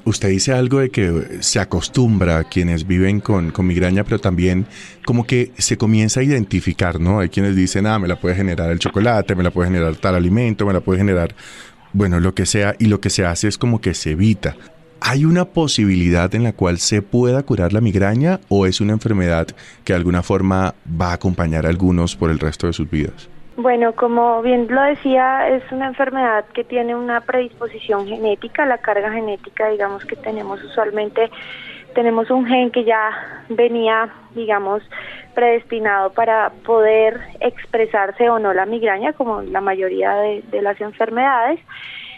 Usted 0.03 0.27
dice 0.27 0.51
algo 0.51 0.79
de 0.79 0.89
que 0.89 1.37
se 1.39 1.61
acostumbra 1.61 2.39
a 2.39 2.43
quienes 2.43 2.85
viven 2.85 3.21
con, 3.21 3.51
con, 3.51 3.65
migraña, 3.65 4.03
pero 4.03 4.19
también 4.19 4.65
como 5.05 5.25
que 5.25 5.53
se 5.57 5.77
comienza 5.77 6.19
a 6.19 6.23
identificar, 6.23 6.99
¿no? 6.99 7.21
Hay 7.21 7.29
quienes 7.29 7.55
dicen, 7.55 7.87
ah, 7.87 7.97
me 7.97 8.09
la 8.09 8.17
puede 8.17 8.35
generar 8.35 8.69
el 8.71 8.79
chocolate, 8.79 9.35
me 9.35 9.43
la 9.43 9.51
puede 9.51 9.69
generar 9.69 9.95
tal 9.95 10.15
alimento, 10.15 10.65
me 10.65 10.73
la 10.73 10.81
puede 10.81 10.99
generar 10.99 11.33
bueno, 11.93 12.19
lo 12.19 12.35
que 12.35 12.45
sea, 12.45 12.75
y 12.77 12.87
lo 12.87 12.99
que 12.99 13.09
se 13.09 13.25
hace 13.25 13.47
es 13.47 13.57
como 13.57 13.79
que 13.79 13.93
se 13.93 14.11
evita. 14.11 14.57
¿Hay 14.99 15.23
una 15.23 15.45
posibilidad 15.45 16.35
en 16.35 16.43
la 16.43 16.51
cual 16.51 16.79
se 16.79 17.01
pueda 17.01 17.41
curar 17.43 17.71
la 17.71 17.79
migraña 17.79 18.41
o 18.49 18.65
es 18.65 18.81
una 18.81 18.91
enfermedad 18.91 19.47
que 19.85 19.93
de 19.93 19.97
alguna 19.97 20.23
forma 20.23 20.75
va 20.99 21.11
a 21.11 21.13
acompañar 21.13 21.65
a 21.65 21.69
algunos 21.69 22.17
por 22.17 22.31
el 22.31 22.39
resto 22.39 22.67
de 22.67 22.73
sus 22.73 22.89
vidas? 22.89 23.29
Bueno, 23.57 23.93
como 23.93 24.41
bien 24.41 24.67
lo 24.69 24.81
decía, 24.81 25.47
es 25.47 25.63
una 25.71 25.87
enfermedad 25.87 26.43
que 26.53 26.65
tiene 26.65 26.93
una 26.93 27.21
predisposición 27.21 28.05
genética, 28.05 28.65
la 28.65 28.79
carga 28.79 29.13
genética, 29.13 29.69
digamos 29.69 30.03
que 30.03 30.17
tenemos 30.17 30.61
usualmente, 30.61 31.31
tenemos 31.93 32.29
un 32.29 32.45
gen 32.45 32.69
que 32.69 32.83
ya 32.83 33.11
venía, 33.47 34.09
digamos, 34.35 34.83
predestinado 35.33 36.11
para 36.11 36.49
poder 36.65 37.17
expresarse 37.39 38.29
o 38.29 38.39
no 38.39 38.53
la 38.53 38.65
migraña, 38.65 39.13
como 39.13 39.41
la 39.41 39.61
mayoría 39.61 40.15
de, 40.15 40.61
las 40.61 40.79
enfermedades. 40.81 41.61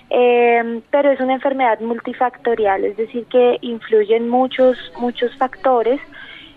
Eh, 0.09 0.81
pero 0.89 1.11
es 1.11 1.19
una 1.19 1.33
enfermedad 1.33 1.79
multifactorial, 1.81 2.83
es 2.83 2.97
decir, 2.97 3.25
que 3.27 3.59
influyen 3.61 4.27
muchos, 4.27 4.77
muchos 4.97 5.35
factores 5.37 5.99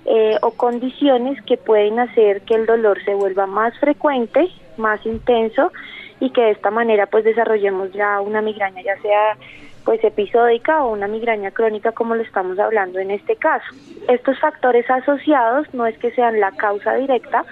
eh, 0.07 0.39
o 0.41 0.53
condiciones 0.53 1.43
que 1.43 1.59
pueden 1.59 1.99
hacer 1.99 2.41
que 2.43 2.55
el 2.55 2.65
dolor 2.65 3.03
se 3.05 3.15
vuelva 3.15 3.47
más 3.47 3.79
frecuente, 3.79 4.49
más 4.81 5.05
intenso 5.07 5.73
y 6.19 6.31
que 6.31 6.43
de 6.43 6.51
esta 6.51 6.71
manera 6.71 7.07
pues 7.07 7.25
desarrollemos 7.25 7.93
ya 7.93 8.21
una 8.21 8.43
migraña, 8.43 8.83
ya 8.83 9.01
sea 9.01 9.37
pues 9.85 10.03
episódica 10.05 10.85
o 10.85 10.93
una 10.93 11.09
migraña 11.09 11.51
crónica 11.51 11.93
como 11.93 12.15
lo 12.15 12.23
estamos 12.23 12.59
hablando 12.59 12.99
en 12.99 13.11
este 13.11 13.37
caso. 13.37 13.67
Estos 14.09 14.39
factores 14.39 14.89
asociados 14.91 15.73
no 15.73 15.87
es 15.87 15.97
que 15.99 16.11
sean 16.13 16.41
la 16.41 16.53
causa 16.53 16.95
directa, 16.95 17.45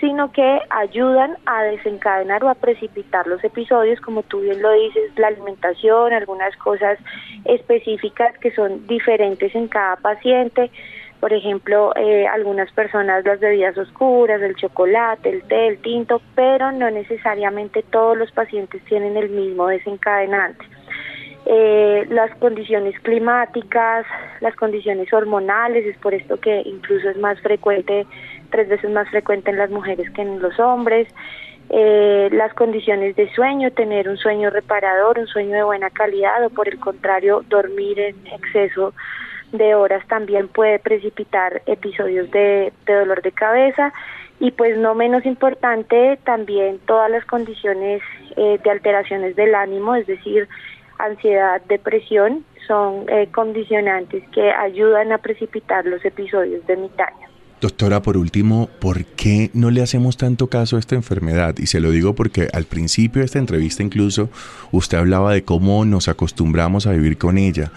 sino 0.00 0.32
que 0.32 0.60
ayudan 0.70 1.36
a 1.46 1.64
desencadenar 1.64 2.44
o 2.44 2.48
a 2.48 2.54
precipitar 2.54 3.26
los 3.26 3.42
episodios, 3.42 4.00
como 4.00 4.22
tú 4.22 4.40
bien 4.40 4.62
lo 4.62 4.72
dices, 4.72 5.10
la 5.16 5.28
alimentación, 5.28 6.12
algunas 6.12 6.56
cosas 6.56 6.98
específicas 7.44 8.36
que 8.38 8.50
son 8.52 8.86
diferentes 8.86 9.54
en 9.54 9.68
cada 9.68 9.96
paciente, 9.96 10.70
por 11.20 11.32
ejemplo, 11.32 11.92
eh, 11.96 12.26
algunas 12.28 12.70
personas 12.72 13.24
las 13.24 13.40
bebidas 13.40 13.76
oscuras, 13.76 14.40
el 14.40 14.54
chocolate, 14.54 15.30
el 15.30 15.42
té, 15.42 15.66
el 15.66 15.78
tinto, 15.78 16.22
pero 16.34 16.70
no 16.70 16.90
necesariamente 16.90 17.82
todos 17.82 18.16
los 18.16 18.30
pacientes 18.30 18.82
tienen 18.84 19.16
el 19.16 19.28
mismo 19.28 19.66
desencadenante. 19.66 20.64
Eh, 21.46 22.06
las 22.10 22.30
condiciones 22.36 22.98
climáticas, 23.00 24.06
las 24.40 24.54
condiciones 24.54 25.12
hormonales, 25.12 25.86
es 25.86 25.96
por 25.98 26.14
esto 26.14 26.38
que 26.38 26.62
incluso 26.64 27.08
es 27.08 27.16
más 27.16 27.40
frecuente, 27.40 28.06
tres 28.50 28.68
veces 28.68 28.90
más 28.90 29.08
frecuente 29.08 29.50
en 29.50 29.56
las 29.56 29.70
mujeres 29.70 30.10
que 30.10 30.22
en 30.22 30.40
los 30.40 30.60
hombres, 30.60 31.08
eh, 31.70 32.28
las 32.32 32.54
condiciones 32.54 33.16
de 33.16 33.32
sueño, 33.34 33.72
tener 33.72 34.08
un 34.08 34.18
sueño 34.18 34.50
reparador, 34.50 35.18
un 35.18 35.26
sueño 35.26 35.54
de 35.54 35.62
buena 35.62 35.90
calidad 35.90 36.44
o 36.44 36.50
por 36.50 36.68
el 36.68 36.78
contrario 36.78 37.42
dormir 37.48 37.98
en 37.98 38.26
exceso 38.26 38.94
de 39.52 39.74
horas 39.74 40.06
también 40.08 40.48
puede 40.48 40.78
precipitar 40.78 41.62
episodios 41.66 42.30
de, 42.30 42.72
dolor 42.86 43.22
de 43.22 43.32
cabeza 43.32 43.92
y 44.40 44.50
pues 44.52 44.78
no 44.78 44.94
menos 44.94 45.24
importante 45.26 46.18
también 46.24 46.78
todas 46.86 47.10
las 47.10 47.24
condiciones 47.24 48.02
eh, 48.36 48.58
de 48.62 48.70
alteraciones 48.70 49.34
del 49.36 49.54
ánimo, 49.54 49.94
es 49.94 50.06
decir, 50.06 50.48
ansiedad, 50.98 51.60
depresión, 51.68 52.44
son 52.66 53.06
eh, 53.08 53.28
condicionantes 53.32 54.22
que 54.30 54.50
ayudan 54.50 55.12
a 55.12 55.18
precipitar 55.18 55.86
los 55.86 56.04
episodios 56.04 56.64
de 56.66 56.76
migraña. 56.76 57.28
Doctora, 57.60 58.02
por 58.02 58.16
último, 58.16 58.68
¿por 58.78 59.04
qué 59.04 59.50
no 59.52 59.72
le 59.72 59.82
hacemos 59.82 60.16
tanto 60.16 60.46
caso 60.46 60.76
a 60.76 60.78
esta 60.78 60.94
enfermedad? 60.94 61.56
Y 61.58 61.66
se 61.66 61.80
lo 61.80 61.90
digo 61.90 62.14
porque 62.14 62.46
al 62.52 62.64
principio 62.64 63.20
de 63.20 63.26
esta 63.26 63.40
entrevista 63.40 63.82
incluso 63.82 64.30
usted 64.70 64.98
hablaba 64.98 65.32
de 65.32 65.42
cómo 65.42 65.84
nos 65.84 66.06
acostumbramos 66.06 66.86
a 66.86 66.92
vivir 66.92 67.18
con 67.18 67.36
ella. 67.36 67.72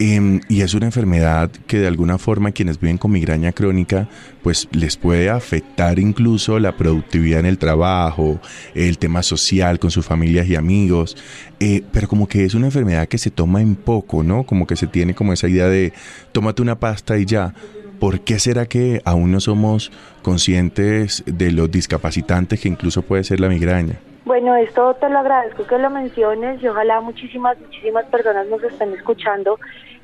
Em, 0.00 0.40
y 0.48 0.62
es 0.62 0.74
una 0.74 0.86
enfermedad 0.86 1.50
que 1.66 1.78
de 1.78 1.88
alguna 1.88 2.18
forma 2.18 2.52
quienes 2.52 2.78
viven 2.78 2.98
con 2.98 3.10
migraña 3.10 3.50
crónica, 3.50 4.06
pues 4.44 4.68
les 4.70 4.96
puede 4.96 5.28
afectar 5.28 5.98
incluso 5.98 6.60
la 6.60 6.76
productividad 6.76 7.40
en 7.40 7.46
el 7.46 7.58
trabajo, 7.58 8.38
el 8.76 8.98
tema 8.98 9.24
social 9.24 9.80
con 9.80 9.90
sus 9.90 10.06
familias 10.06 10.46
y 10.46 10.54
amigos, 10.54 11.16
eh, 11.58 11.82
pero 11.90 12.06
como 12.06 12.28
que 12.28 12.44
es 12.44 12.54
una 12.54 12.66
enfermedad 12.66 13.08
que 13.08 13.18
se 13.18 13.32
toma 13.32 13.60
en 13.60 13.74
poco, 13.74 14.22
¿no? 14.22 14.44
Como 14.44 14.68
que 14.68 14.76
se 14.76 14.86
tiene 14.86 15.16
como 15.16 15.32
esa 15.32 15.48
idea 15.48 15.66
de 15.66 15.92
tómate 16.30 16.62
una 16.62 16.78
pasta 16.78 17.18
y 17.18 17.24
ya. 17.24 17.52
¿Por 17.98 18.20
qué 18.20 18.38
será 18.38 18.66
que 18.66 19.02
aún 19.04 19.32
no 19.32 19.40
somos 19.40 19.90
conscientes 20.22 21.24
de 21.26 21.50
los 21.50 21.68
discapacitantes 21.68 22.60
que 22.60 22.68
incluso 22.68 23.02
puede 23.02 23.24
ser 23.24 23.40
la 23.40 23.48
migraña? 23.48 23.98
Bueno, 24.24 24.54
esto 24.54 24.94
te 25.00 25.08
lo 25.08 25.18
agradezco 25.18 25.66
que 25.66 25.78
lo 25.78 25.88
menciones 25.88 26.62
y 26.62 26.68
ojalá 26.68 27.00
muchísimas, 27.00 27.58
muchísimas 27.58 28.04
personas 28.06 28.46
nos 28.48 28.62
estén 28.62 28.92
escuchando 28.92 29.58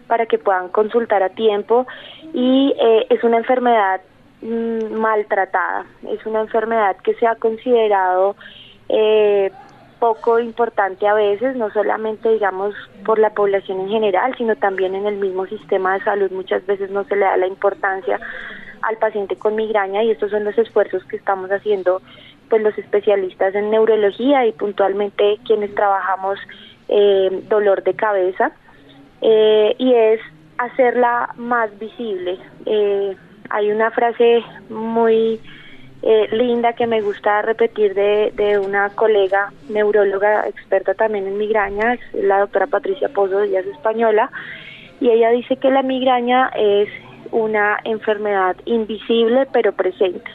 para 0.06 0.26
que 0.26 0.38
puedan 0.38 0.68
consultar 0.68 1.22
a 1.22 1.30
tiempo 1.30 1.86
y 2.32 2.74
eh, 2.78 3.06
es 3.10 3.22
una 3.24 3.38
enfermedad 3.38 4.00
mm, 4.42 4.94
maltratada, 4.94 5.86
es 6.08 6.24
una 6.26 6.40
enfermedad 6.40 6.96
que 6.98 7.14
se 7.14 7.26
ha 7.26 7.36
considerado 7.36 8.36
eh, 8.88 9.50
poco 9.98 10.38
importante 10.38 11.06
a 11.08 11.14
veces, 11.14 11.56
no 11.56 11.70
solamente 11.70 12.28
digamos 12.30 12.74
por 13.06 13.18
la 13.18 13.30
población 13.30 13.80
en 13.80 13.88
general, 13.88 14.34
sino 14.36 14.54
también 14.56 14.94
en 14.94 15.06
el 15.06 15.16
mismo 15.16 15.46
sistema 15.46 15.94
de 15.94 16.04
salud. 16.04 16.30
Muchas 16.30 16.66
veces 16.66 16.90
no 16.90 17.04
se 17.04 17.16
le 17.16 17.24
da 17.24 17.38
la 17.38 17.46
importancia 17.46 18.20
al 18.82 18.98
paciente 18.98 19.36
con 19.36 19.56
migraña 19.56 20.02
y 20.02 20.10
estos 20.10 20.30
son 20.30 20.44
los 20.44 20.58
esfuerzos 20.58 21.02
que 21.04 21.16
estamos 21.16 21.50
haciendo 21.50 22.02
pues 22.50 22.60
los 22.60 22.76
especialistas 22.76 23.54
en 23.54 23.70
neurología 23.70 24.44
y 24.46 24.52
puntualmente 24.52 25.38
quienes 25.46 25.74
trabajamos 25.74 26.38
eh, 26.88 27.42
dolor 27.48 27.82
de 27.82 27.94
cabeza 27.94 28.52
eh, 29.20 29.74
y 29.78 29.94
es 29.94 30.20
hacerla 30.58 31.30
más 31.36 31.76
visible. 31.78 32.38
Eh, 32.66 33.16
hay 33.50 33.70
una 33.70 33.90
frase 33.90 34.42
muy 34.70 35.40
eh, 36.02 36.28
linda 36.32 36.74
que 36.74 36.86
me 36.86 37.00
gusta 37.00 37.42
repetir 37.42 37.94
de, 37.94 38.32
de, 38.36 38.58
una 38.58 38.90
colega 38.90 39.52
neuróloga 39.68 40.46
experta 40.48 40.94
también 40.94 41.26
en 41.26 41.38
migraña, 41.38 41.98
la 42.12 42.40
doctora 42.40 42.66
Patricia 42.66 43.08
Pozo, 43.08 43.42
ella 43.42 43.60
es 43.60 43.66
española, 43.66 44.30
y 45.00 45.10
ella 45.10 45.30
dice 45.30 45.56
que 45.56 45.70
la 45.70 45.82
migraña 45.82 46.50
es 46.54 46.88
una 47.30 47.78
enfermedad 47.84 48.56
invisible 48.64 49.46
pero 49.52 49.72
presente. 49.72 50.30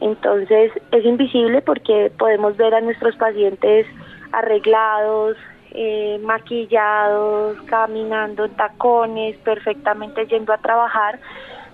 Entonces 0.00 0.72
es 0.90 1.04
invisible 1.04 1.62
porque 1.62 2.10
podemos 2.18 2.56
ver 2.56 2.74
a 2.74 2.80
nuestros 2.80 3.14
pacientes 3.16 3.86
arreglados, 4.32 5.36
eh, 5.74 6.18
maquillados, 6.22 7.60
caminando 7.62 8.44
en 8.44 8.54
tacones, 8.54 9.36
perfectamente 9.38 10.26
yendo 10.26 10.52
a 10.52 10.58
trabajar, 10.58 11.18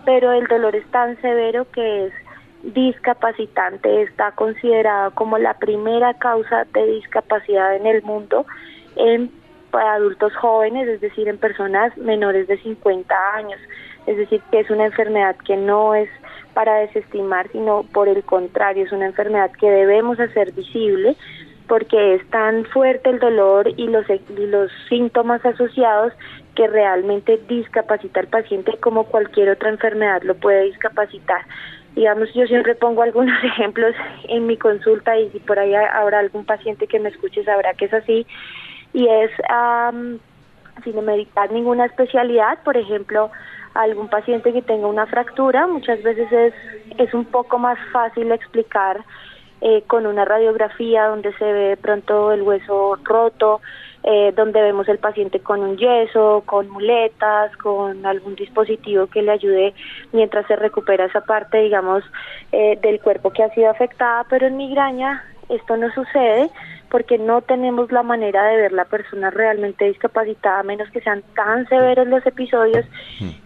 pero 0.04 0.32
el 0.32 0.46
dolor 0.46 0.76
es 0.76 0.86
tan 0.90 1.20
severo 1.20 1.66
que 1.72 2.06
es 2.06 2.12
discapacitante, 2.62 4.02
está 4.02 4.32
considerado 4.32 5.12
como 5.12 5.38
la 5.38 5.54
primera 5.54 6.14
causa 6.14 6.64
de 6.72 6.86
discapacidad 6.86 7.76
en 7.76 7.86
el 7.86 8.02
mundo 8.02 8.46
en 8.96 9.30
para 9.70 9.94
adultos 9.94 10.34
jóvenes, 10.36 10.88
es 10.88 11.00
decir, 11.00 11.28
en 11.28 11.38
personas 11.38 11.96
menores 11.98 12.48
de 12.48 12.58
50 12.58 13.14
años. 13.34 13.60
Es 14.06 14.16
decir, 14.16 14.40
que 14.50 14.60
es 14.60 14.70
una 14.70 14.86
enfermedad 14.86 15.36
que 15.44 15.56
no 15.56 15.94
es 15.94 16.08
para 16.54 16.76
desestimar, 16.76 17.48
sino 17.52 17.84
por 17.92 18.08
el 18.08 18.24
contrario, 18.24 18.84
es 18.84 18.92
una 18.92 19.06
enfermedad 19.06 19.50
que 19.52 19.70
debemos 19.70 20.18
hacer 20.18 20.52
visible 20.52 21.16
porque 21.68 22.14
es 22.14 22.30
tan 22.30 22.64
fuerte 22.64 23.10
el 23.10 23.18
dolor 23.18 23.68
y 23.76 23.86
los, 23.88 24.06
y 24.08 24.46
los 24.46 24.72
síntomas 24.88 25.44
asociados 25.44 26.12
que 26.56 26.66
realmente 26.66 27.38
discapacita 27.46 28.20
al 28.20 28.26
paciente 28.26 28.76
como 28.80 29.04
cualquier 29.04 29.50
otra 29.50 29.68
enfermedad 29.68 30.22
lo 30.22 30.34
puede 30.34 30.64
discapacitar. 30.64 31.42
Digamos, 31.94 32.32
yo 32.34 32.46
siempre 32.46 32.74
pongo 32.74 33.02
algunos 33.02 33.42
ejemplos 33.44 33.94
en 34.28 34.46
mi 34.46 34.56
consulta 34.56 35.16
y 35.18 35.30
si 35.30 35.40
por 35.40 35.58
ahí 35.58 35.74
habrá 35.74 36.18
algún 36.20 36.44
paciente 36.44 36.86
que 36.86 36.98
me 36.98 37.10
escuche 37.10 37.44
sabrá 37.44 37.74
que 37.74 37.84
es 37.84 37.92
así. 37.94 38.26
Y 38.94 39.06
es, 39.06 39.30
sin 40.82 41.04
meditar 41.04 41.52
ninguna 41.52 41.84
especialidad, 41.84 42.58
por 42.64 42.76
ejemplo, 42.78 43.30
algún 43.74 44.08
paciente 44.08 44.52
que 44.52 44.62
tenga 44.62 44.86
una 44.86 45.06
fractura, 45.06 45.66
muchas 45.66 46.02
veces 46.02 46.32
es, 46.32 46.54
es 46.96 47.12
un 47.12 47.26
poco 47.26 47.58
más 47.58 47.78
fácil 47.92 48.32
explicar 48.32 49.04
eh, 49.60 49.82
con 49.86 50.06
una 50.06 50.24
radiografía 50.24 51.06
donde 51.06 51.32
se 51.34 51.44
ve 51.44 51.76
pronto 51.76 52.32
el 52.32 52.42
hueso 52.42 52.96
roto, 53.02 53.60
eh, 54.04 54.32
donde 54.36 54.62
vemos 54.62 54.88
el 54.88 54.98
paciente 54.98 55.40
con 55.40 55.60
un 55.60 55.76
yeso, 55.76 56.42
con 56.46 56.68
muletas, 56.70 57.56
con 57.56 58.06
algún 58.06 58.36
dispositivo 58.36 59.08
que 59.08 59.22
le 59.22 59.32
ayude 59.32 59.74
mientras 60.12 60.46
se 60.46 60.56
recupera 60.56 61.06
esa 61.06 61.22
parte, 61.22 61.58
digamos, 61.58 62.04
eh, 62.52 62.78
del 62.80 63.00
cuerpo 63.00 63.30
que 63.30 63.42
ha 63.42 63.52
sido 63.54 63.70
afectada, 63.70 64.24
pero 64.30 64.46
en 64.46 64.56
migraña 64.56 65.24
esto 65.48 65.76
no 65.76 65.90
sucede 65.92 66.50
porque 66.90 67.18
no 67.18 67.42
tenemos 67.42 67.92
la 67.92 68.02
manera 68.02 68.44
de 68.44 68.56
ver 68.56 68.72
la 68.72 68.84
persona 68.84 69.30
realmente 69.30 69.84
discapacitada, 69.84 70.60
a 70.60 70.62
menos 70.62 70.90
que 70.90 71.00
sean 71.00 71.22
tan 71.34 71.68
severos 71.68 72.06
los 72.06 72.24
episodios 72.24 72.86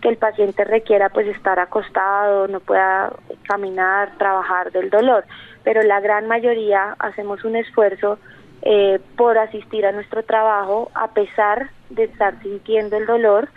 que 0.00 0.08
el 0.08 0.16
paciente 0.16 0.64
requiera 0.64 1.08
pues 1.08 1.26
estar 1.26 1.58
acostado, 1.58 2.46
no 2.46 2.60
pueda 2.60 3.12
caminar, 3.48 4.16
trabajar 4.18 4.70
del 4.70 4.90
dolor. 4.90 5.24
Pero 5.64 5.82
la 5.82 6.00
gran 6.00 6.26
mayoría 6.26 6.96
hacemos 6.98 7.44
un 7.44 7.56
esfuerzo 7.56 8.18
eh, 8.62 9.00
por 9.16 9.38
asistir 9.38 9.86
a 9.86 9.92
nuestro 9.92 10.22
trabajo 10.22 10.90
a 10.94 11.08
pesar 11.12 11.70
de 11.90 12.04
estar 12.04 12.40
sintiendo 12.42 12.96
el 12.96 13.06
dolor, 13.06 13.48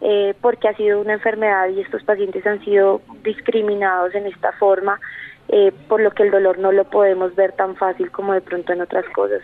eh, 0.00 0.34
porque 0.40 0.68
ha 0.68 0.74
sido 0.74 1.00
una 1.00 1.14
enfermedad 1.14 1.68
y 1.68 1.80
estos 1.80 2.02
pacientes 2.04 2.46
han 2.46 2.64
sido 2.64 3.02
discriminados 3.22 4.14
en 4.14 4.26
esta 4.26 4.52
forma 4.52 4.98
eh, 5.52 5.72
por 5.88 6.00
lo 6.00 6.12
que 6.12 6.22
el 6.22 6.30
dolor 6.30 6.58
no 6.58 6.70
lo 6.70 6.84
podemos 6.84 7.34
ver 7.34 7.52
tan 7.52 7.74
fácil 7.74 8.10
como 8.12 8.32
de 8.32 8.40
pronto 8.40 8.72
en 8.72 8.80
otras 8.80 9.04
cosas. 9.08 9.42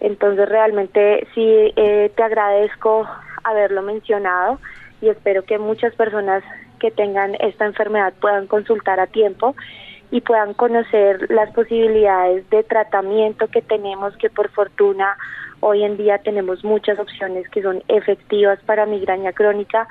Entonces 0.00 0.48
realmente 0.48 1.26
sí 1.34 1.72
eh, 1.76 2.10
te 2.14 2.22
agradezco 2.22 3.06
haberlo 3.44 3.80
mencionado 3.82 4.58
y 5.00 5.08
espero 5.08 5.44
que 5.44 5.58
muchas 5.58 5.94
personas 5.94 6.42
que 6.80 6.90
tengan 6.90 7.36
esta 7.38 7.66
enfermedad 7.66 8.12
puedan 8.20 8.48
consultar 8.48 8.98
a 8.98 9.06
tiempo 9.06 9.54
y 10.10 10.20
puedan 10.20 10.54
conocer 10.54 11.30
las 11.30 11.50
posibilidades 11.52 12.48
de 12.50 12.62
tratamiento 12.62 13.48
que 13.48 13.62
tenemos, 13.62 14.16
que 14.16 14.30
por 14.30 14.50
fortuna 14.50 15.16
hoy 15.60 15.82
en 15.82 15.96
día 15.96 16.18
tenemos 16.18 16.62
muchas 16.64 16.98
opciones 16.98 17.48
que 17.48 17.62
son 17.62 17.82
efectivas 17.88 18.58
para 18.66 18.86
migraña 18.86 19.32
crónica 19.32 19.88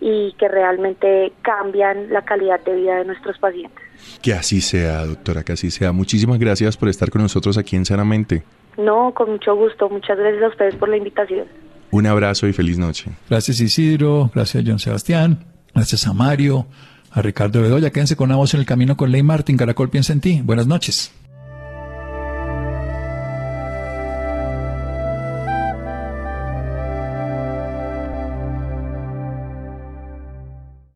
y 0.00 0.32
que 0.38 0.48
realmente 0.48 1.32
cambian 1.42 2.12
la 2.12 2.22
calidad 2.22 2.60
de 2.64 2.76
vida 2.76 2.96
de 2.96 3.04
nuestros 3.06 3.38
pacientes. 3.38 3.82
Que 4.22 4.34
así 4.34 4.60
sea, 4.60 5.04
doctora, 5.04 5.42
que 5.42 5.52
así 5.52 5.70
sea. 5.70 5.92
Muchísimas 5.92 6.38
gracias 6.38 6.76
por 6.76 6.88
estar 6.88 7.10
con 7.10 7.22
nosotros 7.22 7.58
aquí 7.58 7.76
en 7.76 7.84
Sanamente. 7.84 8.42
No, 8.76 9.12
con 9.14 9.30
mucho 9.30 9.56
gusto. 9.56 9.88
Muchas 9.88 10.18
gracias 10.18 10.42
a 10.42 10.48
ustedes 10.48 10.76
por 10.76 10.88
la 10.88 10.98
invitación. 10.98 11.46
Un 11.90 12.06
abrazo 12.06 12.46
y 12.46 12.52
feliz 12.52 12.78
noche. 12.78 13.10
Gracias 13.30 13.60
Isidro, 13.60 14.30
gracias 14.34 14.64
John 14.66 14.78
Sebastián, 14.78 15.44
gracias 15.74 16.06
a 16.06 16.12
Mario, 16.12 16.66
a 17.16 17.22
Ricardo 17.22 17.62
Bedoya. 17.62 17.90
Quédense 17.90 18.14
con 18.14 18.28
la 18.28 18.36
voz 18.36 18.52
en 18.54 18.60
el 18.60 18.66
camino 18.66 18.96
con 18.96 19.10
Ley 19.10 19.22
Martín. 19.22 19.56
Caracol 19.56 19.88
piensa 19.88 20.12
en 20.12 20.20
ti. 20.20 20.42
Buenas 20.44 20.66
noches. 20.66 21.10